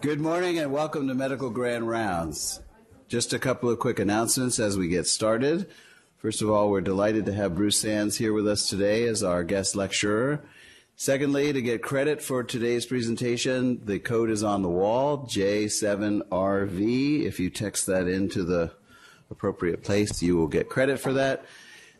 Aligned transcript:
Good 0.00 0.20
morning 0.20 0.58
and 0.58 0.72
welcome 0.72 1.08
to 1.08 1.14
Medical 1.14 1.50
Grand 1.50 1.88
Rounds. 1.88 2.60
Just 3.08 3.32
a 3.32 3.38
couple 3.38 3.68
of 3.68 3.78
quick 3.78 3.98
announcements 3.98 4.58
as 4.58 4.78
we 4.78 4.88
get 4.88 5.06
started. 5.06 5.68
First 6.18 6.40
of 6.42 6.50
all, 6.50 6.70
we're 6.70 6.80
delighted 6.80 7.26
to 7.26 7.32
have 7.32 7.54
Bruce 7.56 7.78
Sands 7.78 8.16
here 8.18 8.32
with 8.32 8.46
us 8.46 8.68
today 8.68 9.08
as 9.08 9.22
our 9.22 9.42
guest 9.42 9.74
lecturer. 9.74 10.44
Secondly, 10.94 11.52
to 11.52 11.62
get 11.62 11.82
credit 11.82 12.22
for 12.22 12.44
today's 12.44 12.86
presentation, 12.86 13.80
the 13.84 13.98
code 13.98 14.30
is 14.30 14.44
on 14.44 14.62
the 14.62 14.68
wall, 14.68 15.26
J7RV. 15.26 17.24
If 17.24 17.40
you 17.40 17.50
text 17.50 17.86
that 17.86 18.06
into 18.06 18.44
the 18.44 18.70
appropriate 19.30 19.82
place, 19.82 20.22
you 20.22 20.36
will 20.36 20.48
get 20.48 20.68
credit 20.68 21.00
for 21.00 21.12
that. 21.14 21.44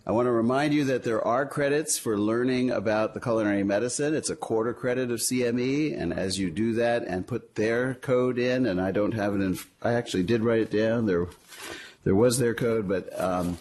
I 0.07 0.13
want 0.13 0.27
to 0.27 0.33
remind 0.33 0.73
you 0.73 0.85
that 0.85 1.05
there 1.05 1.23
are 1.27 1.45
credits 1.45 1.99
for 1.99 2.19
learning 2.19 2.71
about 2.71 3.13
the 3.13 3.21
culinary 3.21 3.63
medicine. 3.63 4.15
It's 4.15 4.31
a 4.31 4.37
quarter 4.37 4.73
credit 4.73 5.11
of 5.11 5.21
CME, 5.21 5.97
and 6.01 6.15
as 6.15 6.39
you 6.39 6.51
do 6.51 6.73
that 6.75 7.05
and 7.05 7.27
put 7.27 7.55
their 7.55 7.95
code 7.95 8.39
in, 8.39 8.65
and 8.65 8.81
I 8.81 8.93
don't 8.93 9.13
have 9.13 9.35
it 9.35 9.43
in, 9.43 9.59
I 9.83 9.93
actually 9.93 10.23
did 10.23 10.43
write 10.43 10.63
it 10.63 10.71
down. 10.71 11.05
There, 11.05 11.27
there 12.05 12.15
was 12.15 12.39
their 12.39 12.55
code, 12.55 12.89
but 12.89 13.09
um, 13.21 13.59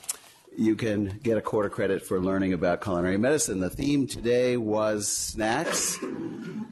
you 0.59 0.76
can 0.76 1.20
get 1.23 1.38
a 1.38 1.41
quarter 1.41 1.70
credit 1.70 2.05
for 2.05 2.20
learning 2.20 2.52
about 2.52 2.81
culinary 2.81 3.17
medicine. 3.17 3.62
The 3.62 3.70
theme 3.70 4.08
today 4.08 4.58
was 4.58 5.08
snacks, 5.08 5.98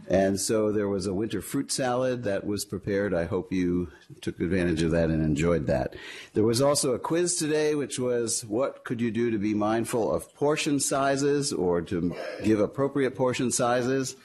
and 0.10 0.38
so 0.38 0.74
there 0.74 0.90
was 0.90 1.08
a 1.08 1.14
winter 1.14 1.42
fruit 1.42 1.72
salad 1.72 2.24
that 2.24 2.46
was 2.46 2.66
prepared. 2.66 3.14
I 3.14 3.24
hope 3.24 3.54
you 3.54 3.90
took 4.20 4.42
advantage 4.42 4.84
of 4.84 4.92
that 4.92 5.10
and 5.10 5.24
enjoyed 5.24 5.68
that. 5.68 5.96
There 6.34 6.44
was 6.44 6.62
also 6.62 6.94
a 6.94 7.00
quiz 7.00 7.38
today, 7.38 7.76
which 7.76 7.98
was 7.98 8.44
what 8.44 8.84
could 8.84 9.00
you 9.00 9.10
do 9.10 9.32
to 9.32 9.38
be 9.38 9.54
mindful 9.54 10.14
of 10.14 10.36
portion 10.36 10.82
sizes 10.82 11.54
or 11.54 11.82
to 11.84 12.14
give 12.44 12.60
appropriate 12.60 13.16
portion 13.16 13.52
sizes? 13.52 14.18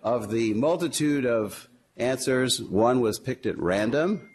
Of 0.00 0.30
the 0.30 0.54
multitude 0.54 1.26
of 1.26 1.68
answers, 1.96 2.62
one 2.62 3.00
was 3.00 3.18
picked 3.18 3.46
at 3.46 3.58
random. 3.58 4.30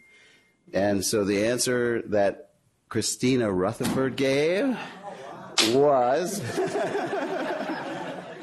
And 0.74 1.02
so 1.02 1.24
the 1.24 1.46
answer 1.46 2.02
that 2.08 2.50
Christina 2.94 3.50
Rutherford 3.50 4.14
gave 4.14 4.78
was 5.72 6.40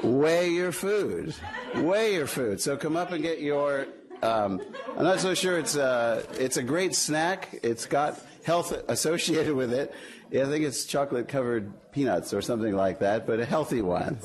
weigh 0.02 0.50
your 0.50 0.72
food. 0.72 1.34
Weigh 1.76 2.12
your 2.16 2.26
food. 2.26 2.60
So 2.60 2.76
come 2.76 2.94
up 2.94 3.12
and 3.12 3.22
get 3.22 3.40
your. 3.40 3.86
Um, 4.22 4.60
I'm 4.94 5.04
not 5.04 5.20
so 5.20 5.32
sure 5.32 5.58
it's 5.58 5.74
a, 5.74 6.22
it's 6.34 6.58
a 6.58 6.62
great 6.62 6.94
snack. 6.94 7.60
It's 7.62 7.86
got 7.86 8.20
health 8.44 8.74
associated 8.88 9.54
with 9.54 9.72
it. 9.72 9.94
I 10.30 10.44
think 10.44 10.66
it's 10.66 10.84
chocolate 10.84 11.28
covered 11.28 11.72
peanuts 11.90 12.34
or 12.34 12.42
something 12.42 12.76
like 12.76 12.98
that, 12.98 13.26
but 13.26 13.40
a 13.40 13.46
healthy 13.46 13.80
one. 13.80 14.18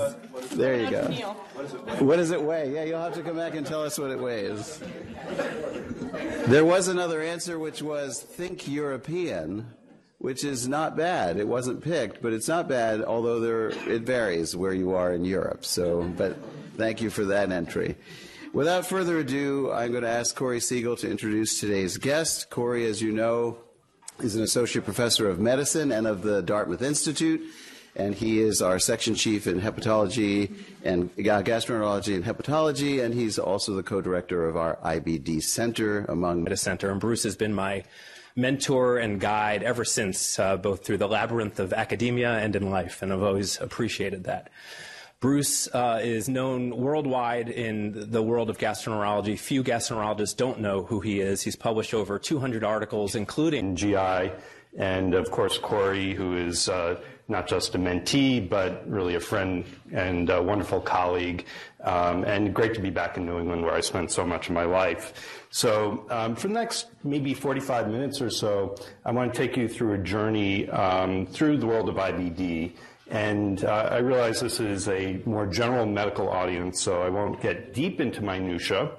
There 0.52 0.78
you 0.78 0.92
go. 0.92 1.03
What 2.00 2.17
does 2.17 2.31
it 2.31 2.44
weigh? 2.44 2.73
Yeah, 2.73 2.83
you'll 2.83 3.02
have 3.02 3.14
to 3.14 3.23
come 3.23 3.38
back 3.38 3.55
and 3.55 3.66
tell 3.66 3.81
us 3.81 3.98
what 3.98 4.11
it 4.11 4.20
weighs. 4.20 4.81
There 6.48 6.66
was 6.66 6.89
another 6.89 7.22
answer 7.22 7.58
which 7.58 7.81
was 7.81 8.22
think 8.22 8.67
European 8.67 9.67
which 10.20 10.44
is 10.44 10.68
not 10.68 10.98
bad. 10.98 11.38
It 11.38 11.48
wasn't 11.48 11.84
picked, 11.84 12.22
but 12.22 12.34
it's 12.34 12.48
not 12.48 12.68
bad, 12.68 13.04
although 13.04 13.40
there, 13.40 13.68
it 13.70 14.02
varies 14.02 14.56
where 14.56 14.73
you 14.73 14.94
are 14.96 15.14
in 15.14 15.26
Europe. 15.26 15.64
So, 15.64 16.04
but 16.18 16.38
thank 16.76 17.02
you 17.02 17.10
for 17.10 17.26
that 17.26 17.52
entry. 17.52 17.96
Without 18.54 18.88
further 18.88 19.20
ado, 19.20 19.72
I'm 19.72 19.92
going 19.92 20.04
to 20.04 20.10
ask 20.10 20.36
Corey 20.36 20.60
Siegel 20.60 20.95
to 20.98 21.10
introduce 21.10 21.60
today's 21.60 21.98
guest. 21.98 22.50
Corey, 22.50 22.86
as 22.88 23.02
you 23.02 23.12
know, 23.12 23.60
is 24.20 24.36
an 24.36 24.42
associate 24.42 24.86
professor 24.86 25.30
of 25.30 25.40
medicine 25.40 25.92
and 25.92 26.08
of 26.08 26.23
the 26.23 26.42
Dartmouth 26.42 26.82
Institute, 26.82 27.42
and 27.95 28.16
he 28.16 28.40
is 28.40 28.62
our 28.62 28.80
section 28.80 29.14
chief 29.14 29.45
in 29.45 29.62
hepatology 29.62 30.56
and 30.84 31.16
gastroenterology 31.18 32.16
and 32.16 32.26
hepatology, 32.26 33.04
and 33.04 33.14
he's 33.14 33.38
also 33.38 33.76
the 33.76 33.84
co-director 33.84 34.48
of 34.48 34.58
our 34.58 34.78
IBD 34.78 35.44
Center, 35.44 36.06
among. 36.06 36.56
Center, 36.56 36.90
and 36.90 37.00
Bruce 37.00 37.23
has 37.23 37.36
been 37.36 37.54
my 37.54 37.84
mentor 38.38 38.99
and 38.99 39.19
guide 39.19 39.63
ever 39.63 39.83
since, 39.83 40.39
uh, 40.39 40.55
both 40.55 40.85
through 40.85 40.97
the 40.97 41.07
labyrinth 41.07 41.59
of 41.59 41.73
academia 41.73 42.37
and 42.37 42.55
in 42.55 42.70
life, 42.70 43.02
and 43.02 43.11
I've 43.11 43.23
always 43.23 43.59
appreciated 43.59 44.25
that. 44.25 44.49
Bruce 45.20 45.67
uh, 45.73 45.99
is 46.03 46.30
known 46.30 46.77
worldwide 46.77 47.49
in 47.49 48.11
the 48.11 48.21
world 48.21 48.52
of 48.52 48.59
gastroenterology. 48.59 49.37
Few 49.39 49.64
gastroenterologists 49.64 50.37
don't 50.37 50.59
know 50.59 50.83
who 50.83 50.99
he 50.99 51.20
is. 51.20 51.42
He's 51.42 51.55
published 51.55 51.95
over 51.95 52.20
200 52.20 52.64
articles, 52.64 53.15
including 53.15 53.76
GI, 53.76 54.31
and 54.77 55.15
of 55.15 55.31
course 55.31 55.58
Corey, 55.58 56.14
who 56.14 56.37
is 56.37 56.70
uh, 56.70 56.99
not 57.30 57.48
just 57.48 57.76
a 57.76 57.77
mentee, 57.77 58.48
but 58.48 58.89
really 58.89 59.15
a 59.15 59.20
friend 59.20 59.65
and 59.92 60.30
a 60.30 60.42
wonderful 60.42 60.80
colleague, 60.80 61.45
um, 61.83 62.23
and 62.23 62.54
great 62.54 62.73
to 62.73 62.82
be 62.82 62.89
back 62.89 63.17
in 63.17 63.26
New 63.26 63.38
England 63.39 63.64
where 63.64 63.73
I 63.73 63.82
spent 63.82 64.11
so 64.11 64.26
much 64.26 64.48
of 64.48 64.54
my 64.54 64.64
life. 64.64 65.45
So 65.49 66.05
um, 66.10 66.36
for 66.36 66.48
the 66.48 66.54
next 66.54 66.88
maybe 67.04 67.33
45 67.33 67.89
minutes 67.89 68.21
or 68.21 68.30
so, 68.30 68.76
I 69.05 69.11
want 69.11 69.33
to 69.33 69.38
take 69.38 69.58
you 69.58 69.67
through 69.67 69.93
a 69.93 69.98
journey 69.98 70.70
um, 70.70 71.26
through 71.26 71.58
the 71.58 71.67
world 71.67 71.89
of 71.89 71.95
IBD. 71.95 72.73
And 73.10 73.64
uh, 73.64 73.89
I 73.92 73.99
realize 73.99 74.42
this 74.42 74.59
is 74.59 74.89
a 74.89 75.21
more 75.26 75.48
general 75.48 75.86
medical 75.86 76.27
audience, 76.30 76.82
so 76.82 77.02
I 77.02 77.09
won't 77.09 77.42
get 77.42 77.73
deep 77.73 78.02
into 78.02 78.21
minutia 78.21 78.92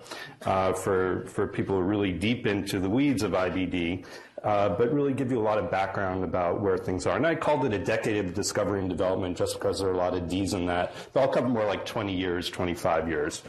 uh, 0.46 0.72
for, 0.72 1.26
for 1.26 1.46
people 1.46 1.76
who 1.76 1.82
are 1.82 1.84
really 1.84 2.12
deep 2.12 2.46
into 2.46 2.80
the 2.80 2.88
weeds 2.88 3.22
of 3.22 3.32
IBD 3.32 4.06
uh, 4.44 4.68
but 4.70 4.92
really 4.92 5.12
give 5.12 5.30
you 5.30 5.38
a 5.38 5.42
lot 5.42 5.58
of 5.58 5.70
background 5.70 6.24
about 6.24 6.60
where 6.60 6.78
things 6.78 7.06
are. 7.06 7.16
And 7.16 7.26
I 7.26 7.34
called 7.34 7.64
it 7.64 7.72
a 7.72 7.78
decade 7.78 8.24
of 8.24 8.34
discovery 8.34 8.80
and 8.80 8.88
development 8.88 9.36
just 9.36 9.54
because 9.54 9.80
there 9.80 9.88
are 9.88 9.92
a 9.92 9.96
lot 9.96 10.14
of 10.14 10.28
D's 10.28 10.54
in 10.54 10.66
that. 10.66 10.92
But 11.12 11.20
I'll 11.20 11.28
cover 11.28 11.48
more 11.48 11.64
like 11.64 11.84
20 11.84 12.14
years, 12.14 12.48
25 12.50 13.08
years. 13.08 13.42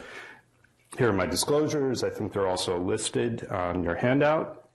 Here 0.98 1.08
are 1.08 1.12
my 1.12 1.26
disclosures. 1.26 2.02
I 2.02 2.10
think 2.10 2.32
they're 2.32 2.48
also 2.48 2.78
listed 2.78 3.46
on 3.50 3.84
your 3.84 3.94
handout. 3.94 4.68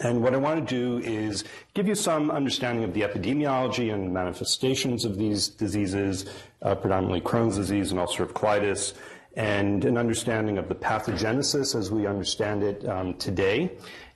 And 0.00 0.22
what 0.22 0.34
I 0.34 0.36
want 0.36 0.68
to 0.68 0.74
do 0.74 1.04
is 1.04 1.44
give 1.72 1.88
you 1.88 1.94
some 1.94 2.30
understanding 2.30 2.84
of 2.84 2.92
the 2.92 3.00
epidemiology 3.00 3.92
and 3.92 4.12
manifestations 4.12 5.06
of 5.06 5.16
these 5.16 5.48
diseases, 5.48 6.26
uh, 6.60 6.74
predominantly 6.74 7.22
Crohn's 7.22 7.56
disease 7.56 7.90
and 7.90 7.98
ulcerative 7.98 8.32
colitis, 8.32 8.94
and 9.34 9.84
an 9.84 9.96
understanding 9.96 10.58
of 10.58 10.68
the 10.68 10.74
pathogenesis 10.74 11.74
as 11.74 11.90
we 11.90 12.06
understand 12.06 12.62
it 12.62 12.86
um, 12.86 13.14
today, 13.14 13.70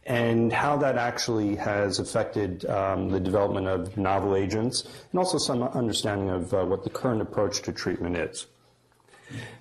and 0.07 0.53
how 0.53 0.77
that 0.77 0.99
actually 0.99 1.57
has 1.57 1.99
affected 1.99 2.65
um, 2.67 3.09
the 3.09 3.21
development 3.21 3.69
of 3.69 3.97
novel 3.97 4.35
agents, 4.35 4.89
and 5.11 5.19
also 5.19 5.39
some 5.39 5.63
understanding 5.63 6.31
of 6.31 6.53
uh, 6.53 6.65
what 6.65 6.83
the 6.85 6.91
current 6.91 7.23
approach 7.23 7.63
to 7.63 7.73
treatment 7.73 8.17
is. 8.17 8.47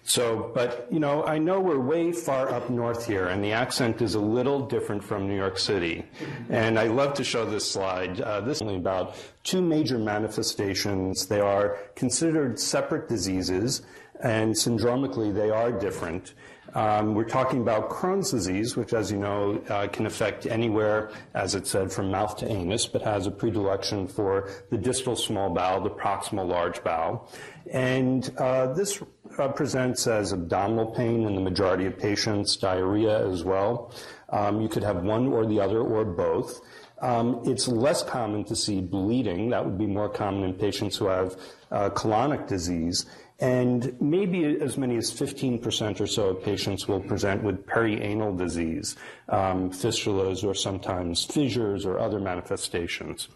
So, 0.04 0.52
but 0.54 0.88
you 0.92 1.00
know, 1.00 1.24
I 1.24 1.38
know 1.38 1.60
we're 1.60 1.80
way 1.80 2.12
far 2.12 2.50
up 2.50 2.70
north 2.70 3.06
here, 3.06 3.28
and 3.28 3.44
the 3.44 3.52
accent 3.52 4.02
is 4.02 4.16
a 4.16 4.20
little 4.20 4.60
different 4.60 5.04
from 5.04 5.28
New 5.28 5.38
York 5.38 5.58
City. 5.58 6.06
And 6.50 6.78
I 6.78 6.88
love 6.88 7.14
to 7.16 7.24
show 7.24 7.46
this 7.46 7.70
slide. 7.70 8.20
Uh, 8.20 8.42
this 8.42 8.58
is 8.58 8.62
only 8.62 8.78
about 8.78 9.16
two 9.44 9.62
major 9.62 9.98
manifestations. 9.98 11.28
They 11.28 11.40
are 11.40 11.78
considered 11.96 12.60
separate 12.60 13.08
diseases, 13.08 13.84
and 14.20 14.54
syndromically 14.54 15.34
they 15.34 15.50
are 15.50 15.72
different. 15.72 16.34
Um, 16.74 17.16
we're 17.16 17.26
talking 17.26 17.62
about 17.62 17.90
Crohn's 17.90 18.32
disease, 18.32 18.78
which, 18.78 18.94
as 18.94 19.12
you 19.12 19.18
know, 19.18 19.62
uh, 19.70 19.88
can 19.88 20.06
affect 20.06 20.46
anywhere, 20.46 21.12
as 21.34 21.54
it 21.54 21.68
said, 21.68 21.92
from 21.92 22.12
mouth 22.12 22.38
to 22.38 22.50
anus, 22.50 22.88
but 22.88 23.02
has 23.02 23.28
a 23.28 23.32
predilection 23.32 24.08
for 24.08 24.50
the 24.70 24.78
distal 24.78 25.16
small 25.16 25.50
bowel, 25.50 25.82
the 25.82 25.90
proximal 25.90 26.48
large 26.48 26.82
bowel. 26.84 27.30
And 27.72 28.32
uh, 28.38 28.74
this 28.74 29.02
uh, 29.38 29.50
presents 29.50 30.08
as 30.08 30.32
abdominal 30.32 30.88
pain 30.88 31.26
in 31.26 31.36
the 31.36 31.42
majority 31.42 31.86
of 31.86 31.98
patients, 31.98 32.56
diarrhea 32.56 33.28
as 33.30 33.44
well. 33.44 33.94
Um, 34.30 34.62
you 34.62 34.70
could 34.70 34.84
have 34.84 35.04
one 35.04 35.28
or 35.28 35.46
the 35.46 35.60
other 35.60 35.82
or 35.82 36.06
both. 36.06 36.62
Um, 37.02 37.42
it's 37.46 37.68
less 37.68 38.04
common 38.04 38.44
to 38.46 38.56
see 38.56 38.80
bleeding. 38.80 39.50
That 39.50 39.66
would 39.66 39.78
be 39.78 39.88
more 39.88 40.08
common 40.08 40.44
in 40.44 40.54
patients 40.54 40.98
who 40.98 41.08
have 41.08 41.36
uh, 41.72 41.90
colonic 41.90 42.48
disease. 42.48 43.08
And 43.42 44.00
maybe 44.00 44.46
as 44.62 44.78
many 44.78 44.98
as 44.98 45.12
15% 45.12 46.00
or 46.00 46.06
so 46.06 46.30
of 46.30 46.44
patients 46.44 46.88
will 46.88 47.00
present 47.00 47.44
with 47.44 47.66
perianal 47.66 48.38
disease, 48.38 48.96
um, 49.30 49.72
fistulas 49.72 50.44
or 50.44 50.54
sometimes 50.54 51.26
fissures 51.26 51.84
or 51.84 51.98
other 51.98 52.20
manifestations. 52.20 53.30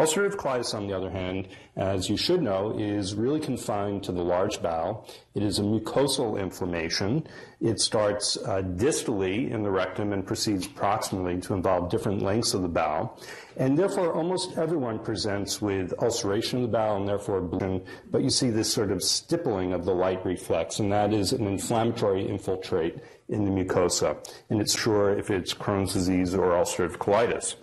Ulcerative 0.00 0.34
colitis, 0.34 0.74
on 0.74 0.88
the 0.88 0.96
other 0.96 1.10
hand, 1.10 1.46
as 1.76 2.10
you 2.10 2.16
should 2.16 2.42
know, 2.42 2.76
is 2.76 3.14
really 3.14 3.38
confined 3.38 4.02
to 4.02 4.10
the 4.10 4.24
large 4.24 4.60
bowel. 4.60 5.08
It 5.34 5.44
is 5.44 5.60
a 5.60 5.62
mucosal 5.62 6.40
inflammation. 6.40 7.24
It 7.62 7.80
starts 7.80 8.36
uh, 8.38 8.62
distally 8.62 9.52
in 9.52 9.62
the 9.62 9.70
rectum 9.70 10.12
and 10.12 10.26
proceeds 10.26 10.66
proximally 10.66 11.40
to 11.42 11.54
involve 11.54 11.90
different 11.90 12.20
lengths 12.20 12.54
of 12.54 12.62
the 12.62 12.68
bowel. 12.68 13.20
And 13.56 13.78
therefore, 13.78 14.12
almost 14.12 14.58
everyone 14.58 14.98
presents 14.98 15.62
with 15.62 15.94
ulceration 16.02 16.58
of 16.58 16.62
the 16.62 16.76
bowel 16.76 16.96
and 16.96 17.08
therefore 17.08 17.40
bleeding, 17.40 17.86
but 18.10 18.22
you 18.22 18.30
see 18.30 18.50
this 18.50 18.72
sort 18.72 18.90
of 18.90 19.00
stippling 19.00 19.72
of 19.72 19.84
the 19.84 19.94
light 19.94 20.24
reflex, 20.26 20.80
and 20.80 20.90
that 20.90 21.12
is 21.12 21.32
an 21.32 21.46
inflammatory 21.46 22.28
infiltrate 22.28 22.96
in 23.28 23.44
the 23.44 23.50
mucosa. 23.50 24.16
And 24.50 24.60
it's 24.60 24.76
sure 24.76 25.16
if 25.16 25.30
it's 25.30 25.54
Crohn's 25.54 25.92
disease 25.92 26.34
or 26.34 26.50
ulcerative 26.50 26.96
colitis. 26.96 27.54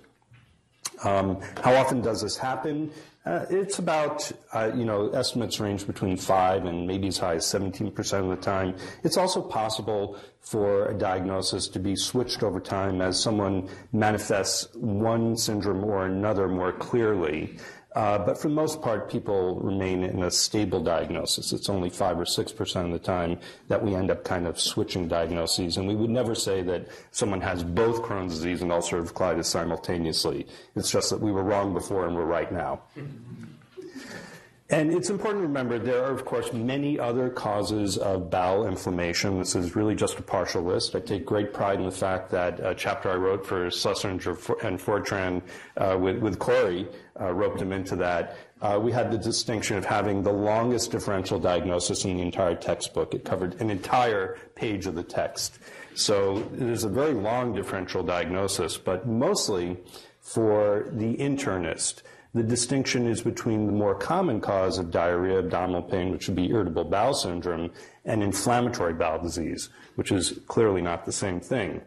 Um, 1.03 1.41
how 1.61 1.75
often 1.75 2.01
does 2.01 2.21
this 2.21 2.37
happen? 2.37 2.91
Uh, 3.25 3.45
it's 3.49 3.79
about, 3.79 4.31
uh, 4.53 4.71
you 4.73 4.85
know, 4.85 5.09
estimates 5.09 5.59
range 5.59 5.85
between 5.85 6.15
5 6.15 6.65
and 6.65 6.87
maybe 6.87 7.07
as 7.07 7.17
high 7.17 7.35
as 7.35 7.45
17% 7.45 8.23
of 8.23 8.29
the 8.29 8.37
time. 8.37 8.75
It's 9.03 9.17
also 9.17 9.41
possible 9.41 10.17
for 10.39 10.87
a 10.87 10.97
diagnosis 10.97 11.67
to 11.69 11.79
be 11.79 11.95
switched 11.97 12.43
over 12.43 12.61
time 12.61 13.01
as 13.01 13.21
someone 13.21 13.67
manifests 13.91 14.73
one 14.73 15.35
syndrome 15.35 15.83
or 15.83 16.05
another 16.05 16.47
more 16.47 16.71
clearly. 16.71 17.57
Uh, 17.99 18.17
but 18.17 18.37
for 18.37 18.47
the 18.47 18.53
most 18.53 18.81
part, 18.81 19.11
people 19.11 19.59
remain 19.59 20.05
in 20.05 20.23
a 20.23 20.31
stable 20.31 20.81
diagnosis. 20.81 21.51
It's 21.51 21.67
only 21.67 21.89
5 21.89 22.17
or 22.17 22.23
6% 22.23 22.85
of 22.85 22.91
the 22.93 22.97
time 22.97 23.37
that 23.67 23.83
we 23.83 23.93
end 23.93 24.09
up 24.09 24.23
kind 24.23 24.47
of 24.47 24.57
switching 24.57 25.09
diagnoses. 25.09 25.75
And 25.75 25.85
we 25.85 25.97
would 25.97 26.09
never 26.09 26.33
say 26.33 26.61
that 26.61 26.87
someone 27.11 27.41
has 27.41 27.61
both 27.61 28.01
Crohn's 28.01 28.35
disease 28.35 28.61
and 28.61 28.71
ulcerative 28.71 29.11
colitis 29.11 29.47
simultaneously. 29.47 30.47
It's 30.77 30.89
just 30.89 31.09
that 31.09 31.19
we 31.19 31.33
were 31.33 31.43
wrong 31.43 31.73
before 31.73 32.07
and 32.07 32.15
we're 32.15 32.23
right 32.23 32.49
now. 32.53 32.83
And 34.71 34.93
it's 34.93 35.09
important 35.09 35.41
to 35.41 35.47
remember 35.47 35.79
there 35.79 36.03
are, 36.03 36.11
of 36.11 36.25
course, 36.25 36.53
many 36.53 36.99
other 36.99 37.31
causes 37.31 37.97
of 37.97 38.29
bowel 38.29 38.67
inflammation. 38.67 39.39
This 39.39 39.55
is 39.55 39.75
really 39.75 39.95
just 39.95 40.19
a 40.19 40.21
partial 40.21 40.61
list. 40.61 40.95
I 40.95 40.99
take 40.99 41.25
great 41.25 41.53
pride 41.53 41.79
in 41.79 41.85
the 41.85 41.91
fact 41.91 42.29
that 42.31 42.59
a 42.59 42.75
chapter 42.75 43.09
I 43.09 43.15
wrote 43.15 43.43
for 43.43 43.71
Sleisenger 43.71 44.37
and 44.61 44.79
Fordtran 44.79 45.41
uh, 45.75 45.97
with, 45.99 46.19
with 46.19 46.37
Corey 46.37 46.87
uh, 47.19 47.33
roped 47.33 47.59
him 47.59 47.71
into 47.71 47.95
that. 47.95 48.37
Uh, 48.61 48.79
we 48.79 48.91
had 48.91 49.09
the 49.09 49.17
distinction 49.17 49.75
of 49.75 49.85
having 49.85 50.21
the 50.21 50.31
longest 50.31 50.91
differential 50.91 51.39
diagnosis 51.39 52.05
in 52.05 52.17
the 52.17 52.21
entire 52.21 52.55
textbook. 52.55 53.15
It 53.15 53.25
covered 53.25 53.59
an 53.59 53.71
entire 53.71 54.37
page 54.53 54.85
of 54.85 54.93
the 54.93 55.03
text. 55.03 55.57
So 55.95 56.47
is 56.53 56.83
a 56.83 56.89
very 56.89 57.13
long 57.13 57.55
differential 57.55 58.03
diagnosis, 58.03 58.77
but 58.77 59.07
mostly 59.07 59.77
for 60.21 60.89
the 60.91 61.15
internist. 61.17 62.03
The 62.33 62.43
distinction 62.43 63.07
is 63.07 63.21
between 63.21 63.65
the 63.65 63.71
more 63.71 63.95
common 63.95 64.39
cause 64.39 64.77
of 64.77 64.91
diarrhea, 64.91 65.39
abdominal 65.39 65.81
pain, 65.81 66.11
which 66.11 66.27
would 66.27 66.35
be 66.35 66.49
irritable 66.49 66.83
bowel 66.83 67.15
syndrome, 67.15 67.71
and 68.05 68.21
inflammatory 68.21 68.93
bowel 68.93 69.19
disease, 69.21 69.69
which 69.95 70.11
is 70.11 70.39
clearly 70.47 70.81
not 70.81 71.05
the 71.05 71.11
same 71.11 71.39
thing. 71.39 71.81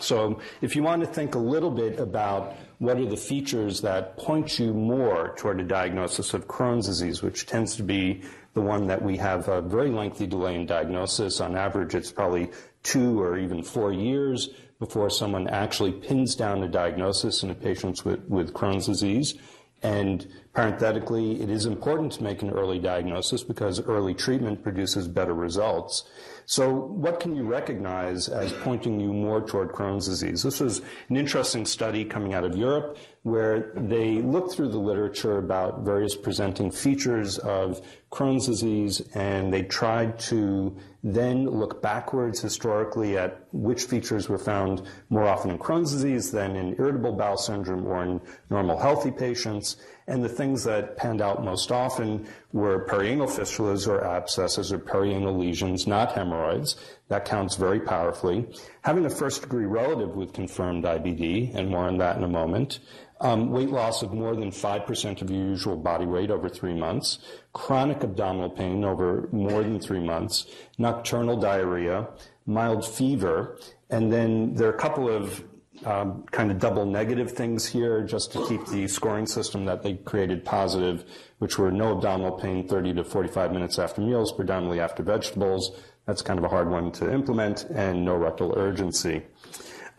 So 0.00 0.40
if 0.60 0.74
you 0.74 0.82
want 0.82 1.02
to 1.02 1.08
think 1.08 1.34
a 1.34 1.38
little 1.38 1.70
bit 1.70 1.98
about 1.98 2.54
what 2.78 2.98
are 2.98 3.06
the 3.06 3.16
features 3.16 3.80
that 3.80 4.16
point 4.16 4.58
you 4.58 4.72
more 4.74 5.34
toward 5.36 5.60
a 5.60 5.64
diagnosis 5.64 6.34
of 6.34 6.46
Crohn's 6.46 6.86
disease, 6.86 7.22
which 7.22 7.46
tends 7.46 7.76
to 7.76 7.82
be 7.82 8.22
the 8.54 8.60
one 8.60 8.86
that 8.86 9.02
we 9.02 9.16
have 9.16 9.48
a 9.48 9.60
very 9.60 9.90
lengthy 9.90 10.26
delay 10.26 10.54
in 10.54 10.66
diagnosis. 10.66 11.40
On 11.40 11.56
average, 11.56 11.94
it's 11.94 12.12
probably 12.12 12.50
two 12.82 13.20
or 13.20 13.38
even 13.38 13.62
four 13.62 13.92
years 13.92 14.50
before 14.78 15.10
someone 15.10 15.48
actually 15.48 15.92
pins 15.92 16.34
down 16.34 16.62
a 16.62 16.68
diagnosis 16.68 17.42
in 17.42 17.50
a 17.50 17.54
patient 17.54 18.04
with, 18.04 18.20
with 18.28 18.52
Crohn's 18.52 18.86
disease. 18.86 19.34
And 19.84 20.26
parenthetically, 20.54 21.42
it 21.42 21.50
is 21.50 21.66
important 21.66 22.12
to 22.12 22.22
make 22.22 22.40
an 22.40 22.48
early 22.48 22.78
diagnosis 22.78 23.44
because 23.44 23.80
early 23.82 24.14
treatment 24.14 24.62
produces 24.62 25.06
better 25.06 25.34
results. 25.34 26.04
So 26.46 26.72
what 26.72 27.20
can 27.20 27.36
you 27.36 27.44
recognize 27.44 28.28
as 28.28 28.52
pointing 28.52 28.98
you 28.98 29.12
more 29.12 29.42
toward 29.42 29.72
Crohn's 29.72 30.06
disease? 30.06 30.42
This 30.42 30.60
was 30.60 30.80
an 31.10 31.18
interesting 31.18 31.66
study 31.66 32.02
coming 32.06 32.32
out 32.32 32.44
of 32.44 32.56
Europe 32.56 32.96
where 33.24 33.72
they 33.74 34.20
looked 34.20 34.52
through 34.52 34.68
the 34.68 34.78
literature 34.78 35.38
about 35.38 35.80
various 35.80 36.14
presenting 36.14 36.70
features 36.70 37.38
of 37.38 37.80
Crohn's 38.12 38.46
disease 38.46 39.00
and 39.14 39.52
they 39.52 39.62
tried 39.62 40.18
to 40.18 40.76
then 41.02 41.48
look 41.48 41.80
backwards 41.80 42.40
historically 42.40 43.16
at 43.16 43.46
which 43.52 43.84
features 43.84 44.28
were 44.28 44.38
found 44.38 44.82
more 45.08 45.26
often 45.26 45.50
in 45.50 45.58
Crohn's 45.58 45.90
disease 45.90 46.30
than 46.30 46.54
in 46.54 46.76
irritable 46.78 47.12
bowel 47.12 47.38
syndrome 47.38 47.86
or 47.86 48.02
in 48.02 48.20
normal 48.50 48.78
healthy 48.78 49.10
patients. 49.10 49.78
And 50.06 50.22
the 50.22 50.28
things 50.28 50.62
that 50.64 50.98
panned 50.98 51.22
out 51.22 51.42
most 51.42 51.72
often 51.72 52.26
were 52.52 52.86
perianal 52.86 53.28
fistulas 53.28 53.88
or 53.88 54.04
abscesses 54.04 54.70
or 54.70 54.78
perianal 54.78 55.38
lesions, 55.38 55.86
not 55.86 56.12
hemorrhoids. 56.12 56.76
That 57.08 57.26
counts 57.26 57.56
very 57.56 57.80
powerfully. 57.80 58.46
Having 58.82 59.04
a 59.06 59.10
first 59.10 59.42
degree 59.42 59.66
relative 59.66 60.16
with 60.16 60.32
confirmed 60.32 60.84
IBD, 60.84 61.54
and 61.54 61.68
more 61.68 61.86
on 61.86 61.98
that 61.98 62.16
in 62.16 62.24
a 62.24 62.28
moment. 62.28 62.80
Um, 63.20 63.50
weight 63.50 63.70
loss 63.70 64.02
of 64.02 64.12
more 64.12 64.34
than 64.34 64.50
5% 64.50 65.22
of 65.22 65.30
your 65.30 65.40
usual 65.40 65.76
body 65.76 66.04
weight 66.04 66.30
over 66.30 66.48
three 66.48 66.74
months, 66.74 67.18
chronic 67.52 68.02
abdominal 68.02 68.50
pain 68.50 68.84
over 68.84 69.28
more 69.32 69.62
than 69.62 69.80
three 69.80 70.00
months, 70.00 70.46
nocturnal 70.78 71.36
diarrhea, 71.36 72.08
mild 72.44 72.86
fever, 72.86 73.58
and 73.90 74.12
then 74.12 74.54
there 74.54 74.68
are 74.68 74.74
a 74.74 74.78
couple 74.78 75.08
of 75.08 75.44
um, 75.84 76.24
kind 76.30 76.50
of 76.50 76.58
double 76.58 76.86
negative 76.86 77.32
things 77.32 77.66
here 77.66 78.02
just 78.02 78.32
to 78.32 78.46
keep 78.46 78.64
the 78.66 78.86
scoring 78.88 79.26
system 79.26 79.64
that 79.64 79.82
they 79.82 79.94
created 79.94 80.44
positive, 80.44 81.04
which 81.38 81.58
were 81.58 81.70
no 81.70 81.96
abdominal 81.96 82.32
pain 82.32 82.66
30 82.66 82.94
to 82.94 83.04
45 83.04 83.52
minutes 83.52 83.78
after 83.78 84.00
meals, 84.00 84.32
predominantly 84.32 84.80
after 84.80 85.02
vegetables. 85.02 85.76
That's 86.06 86.22
kind 86.22 86.38
of 86.38 86.44
a 86.44 86.48
hard 86.48 86.70
one 86.70 86.92
to 86.92 87.12
implement, 87.12 87.64
and 87.70 88.04
no 88.04 88.14
rectal 88.16 88.54
urgency. 88.56 89.22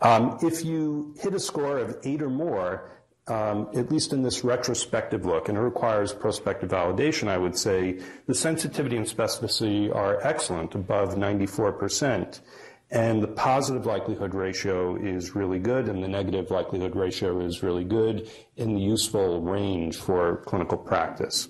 Um, 0.02 0.38
if 0.42 0.64
you 0.64 1.14
hit 1.18 1.34
a 1.34 1.40
score 1.40 1.78
of 1.78 1.96
eight 2.04 2.22
or 2.22 2.30
more, 2.30 2.90
um, 3.28 3.68
at 3.74 3.90
least 3.90 4.12
in 4.12 4.22
this 4.22 4.44
retrospective 4.44 5.24
look, 5.24 5.48
and 5.48 5.58
it 5.58 5.60
requires 5.60 6.12
prospective 6.12 6.70
validation, 6.70 7.28
I 7.28 7.38
would 7.38 7.56
say 7.56 8.00
the 8.26 8.34
sensitivity 8.34 8.96
and 8.96 9.06
specificity 9.06 9.92
are 9.92 10.20
excellent, 10.22 10.74
above 10.74 11.16
94%. 11.16 12.40
And 12.90 13.20
the 13.20 13.28
positive 13.28 13.84
likelihood 13.84 14.32
ratio 14.32 14.94
is 14.94 15.34
really 15.34 15.58
good, 15.58 15.88
and 15.88 16.04
the 16.04 16.08
negative 16.08 16.52
likelihood 16.52 16.94
ratio 16.94 17.40
is 17.40 17.64
really 17.64 17.82
good 17.82 18.30
in 18.56 18.74
the 18.74 18.80
useful 18.80 19.40
range 19.40 19.96
for 19.96 20.36
clinical 20.46 20.78
practice. 20.78 21.48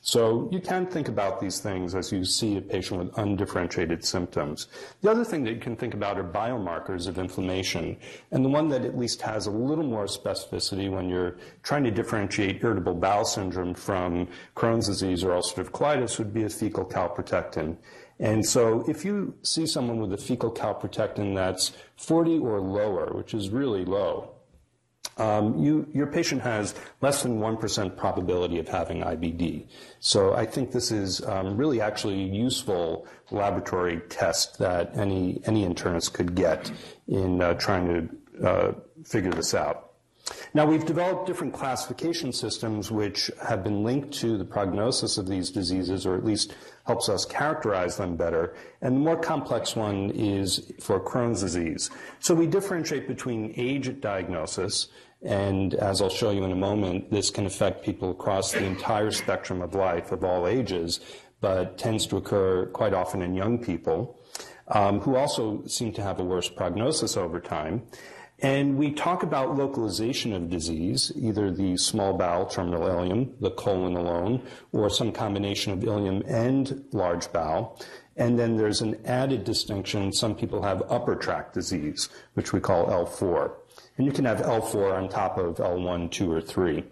So 0.00 0.48
you 0.52 0.60
can 0.60 0.86
think 0.86 1.08
about 1.08 1.40
these 1.40 1.60
things 1.60 1.94
as 1.94 2.12
you 2.12 2.24
see 2.24 2.56
a 2.56 2.60
patient 2.60 3.00
with 3.00 3.18
undifferentiated 3.18 4.04
symptoms. 4.04 4.68
The 5.02 5.10
other 5.10 5.24
thing 5.24 5.44
that 5.44 5.52
you 5.52 5.60
can 5.60 5.76
think 5.76 5.92
about 5.92 6.18
are 6.18 6.24
biomarkers 6.24 7.08
of 7.08 7.18
inflammation. 7.18 7.96
And 8.30 8.44
the 8.44 8.48
one 8.48 8.68
that 8.68 8.84
at 8.84 8.96
least 8.96 9.20
has 9.22 9.46
a 9.46 9.50
little 9.50 9.84
more 9.84 10.06
specificity 10.06 10.90
when 10.90 11.08
you're 11.08 11.36
trying 11.62 11.84
to 11.84 11.90
differentiate 11.90 12.62
irritable 12.62 12.94
bowel 12.94 13.24
syndrome 13.24 13.74
from 13.74 14.28
Crohn's 14.56 14.86
disease 14.86 15.24
or 15.24 15.30
ulcerative 15.30 15.70
colitis 15.70 16.18
would 16.18 16.32
be 16.32 16.44
a 16.44 16.48
fecal 16.48 16.86
calprotectin. 16.86 17.76
And 18.20 18.44
so 18.44 18.84
if 18.88 19.04
you 19.04 19.34
see 19.42 19.66
someone 19.66 20.00
with 20.00 20.12
a 20.12 20.16
fecal 20.16 20.50
calprotectin 20.50 21.34
that's 21.34 21.72
40 21.96 22.38
or 22.38 22.60
lower, 22.60 23.12
which 23.12 23.34
is 23.34 23.50
really 23.50 23.84
low, 23.84 24.37
um, 25.18 25.58
you, 25.58 25.86
your 25.92 26.06
patient 26.06 26.42
has 26.42 26.74
less 27.00 27.22
than 27.22 27.40
1% 27.40 27.96
probability 27.96 28.58
of 28.58 28.68
having 28.68 29.02
IBD. 29.02 29.66
So 30.00 30.34
I 30.34 30.46
think 30.46 30.72
this 30.72 30.90
is 30.90 31.24
um, 31.26 31.56
really 31.56 31.80
actually 31.80 32.22
a 32.22 32.26
useful 32.26 33.06
laboratory 33.30 34.00
test 34.08 34.58
that 34.58 34.96
any, 34.96 35.40
any 35.44 35.66
internist 35.66 36.12
could 36.12 36.34
get 36.34 36.70
in 37.08 37.42
uh, 37.42 37.54
trying 37.54 37.86
to 37.86 38.46
uh, 38.46 38.72
figure 39.04 39.32
this 39.32 39.54
out. 39.54 39.88
Now, 40.54 40.66
we've 40.66 40.84
developed 40.84 41.26
different 41.26 41.54
classification 41.54 42.32
systems 42.32 42.90
which 42.90 43.30
have 43.46 43.64
been 43.64 43.82
linked 43.82 44.12
to 44.14 44.36
the 44.36 44.44
prognosis 44.44 45.18
of 45.18 45.26
these 45.26 45.50
diseases, 45.50 46.06
or 46.06 46.14
at 46.16 46.24
least 46.24 46.54
helps 46.86 47.08
us 47.08 47.24
characterize 47.24 47.96
them 47.96 48.16
better. 48.16 48.54
And 48.80 48.96
the 48.96 49.00
more 49.00 49.16
complex 49.16 49.76
one 49.76 50.10
is 50.10 50.72
for 50.80 51.00
Crohn's 51.00 51.40
disease. 51.40 51.90
So 52.20 52.34
we 52.34 52.46
differentiate 52.46 53.08
between 53.08 53.54
age 53.56 53.88
at 53.88 54.00
diagnosis, 54.00 54.88
and 55.22 55.74
as 55.74 56.00
I'll 56.00 56.08
show 56.08 56.30
you 56.30 56.44
in 56.44 56.52
a 56.52 56.56
moment, 56.56 57.10
this 57.10 57.30
can 57.30 57.46
affect 57.46 57.84
people 57.84 58.10
across 58.10 58.52
the 58.52 58.64
entire 58.64 59.10
spectrum 59.10 59.62
of 59.62 59.74
life 59.74 60.12
of 60.12 60.24
all 60.24 60.46
ages, 60.46 61.00
but 61.40 61.78
tends 61.78 62.06
to 62.06 62.16
occur 62.16 62.66
quite 62.66 62.94
often 62.94 63.22
in 63.22 63.34
young 63.34 63.58
people 63.58 64.18
um, 64.68 65.00
who 65.00 65.16
also 65.16 65.64
seem 65.66 65.92
to 65.94 66.02
have 66.02 66.20
a 66.20 66.24
worse 66.24 66.48
prognosis 66.48 67.16
over 67.16 67.40
time. 67.40 67.82
And 68.40 68.78
we 68.78 68.92
talk 68.92 69.24
about 69.24 69.56
localization 69.56 70.32
of 70.32 70.48
disease, 70.48 71.10
either 71.16 71.50
the 71.50 71.76
small 71.76 72.12
bowel 72.12 72.46
terminal 72.46 72.82
ileum, 72.82 73.32
the 73.40 73.50
colon 73.50 73.96
alone, 73.96 74.46
or 74.70 74.88
some 74.88 75.10
combination 75.10 75.72
of 75.72 75.80
ileum 75.80 76.22
and 76.28 76.84
large 76.92 77.32
bowel. 77.32 77.80
And 78.16 78.38
then 78.38 78.56
there's 78.56 78.80
an 78.80 79.04
added 79.04 79.42
distinction. 79.42 80.12
Some 80.12 80.36
people 80.36 80.62
have 80.62 80.82
upper 80.88 81.16
tract 81.16 81.54
disease, 81.54 82.08
which 82.34 82.52
we 82.52 82.60
call 82.60 82.86
L4. 82.86 83.52
And 83.98 84.06
you 84.06 84.12
can 84.12 84.24
have 84.24 84.38
L4 84.38 84.94
on 84.96 85.08
top 85.08 85.36
of 85.36 85.56
L1, 85.56 86.10
2, 86.10 86.32
or 86.32 86.40
3. 86.40 86.84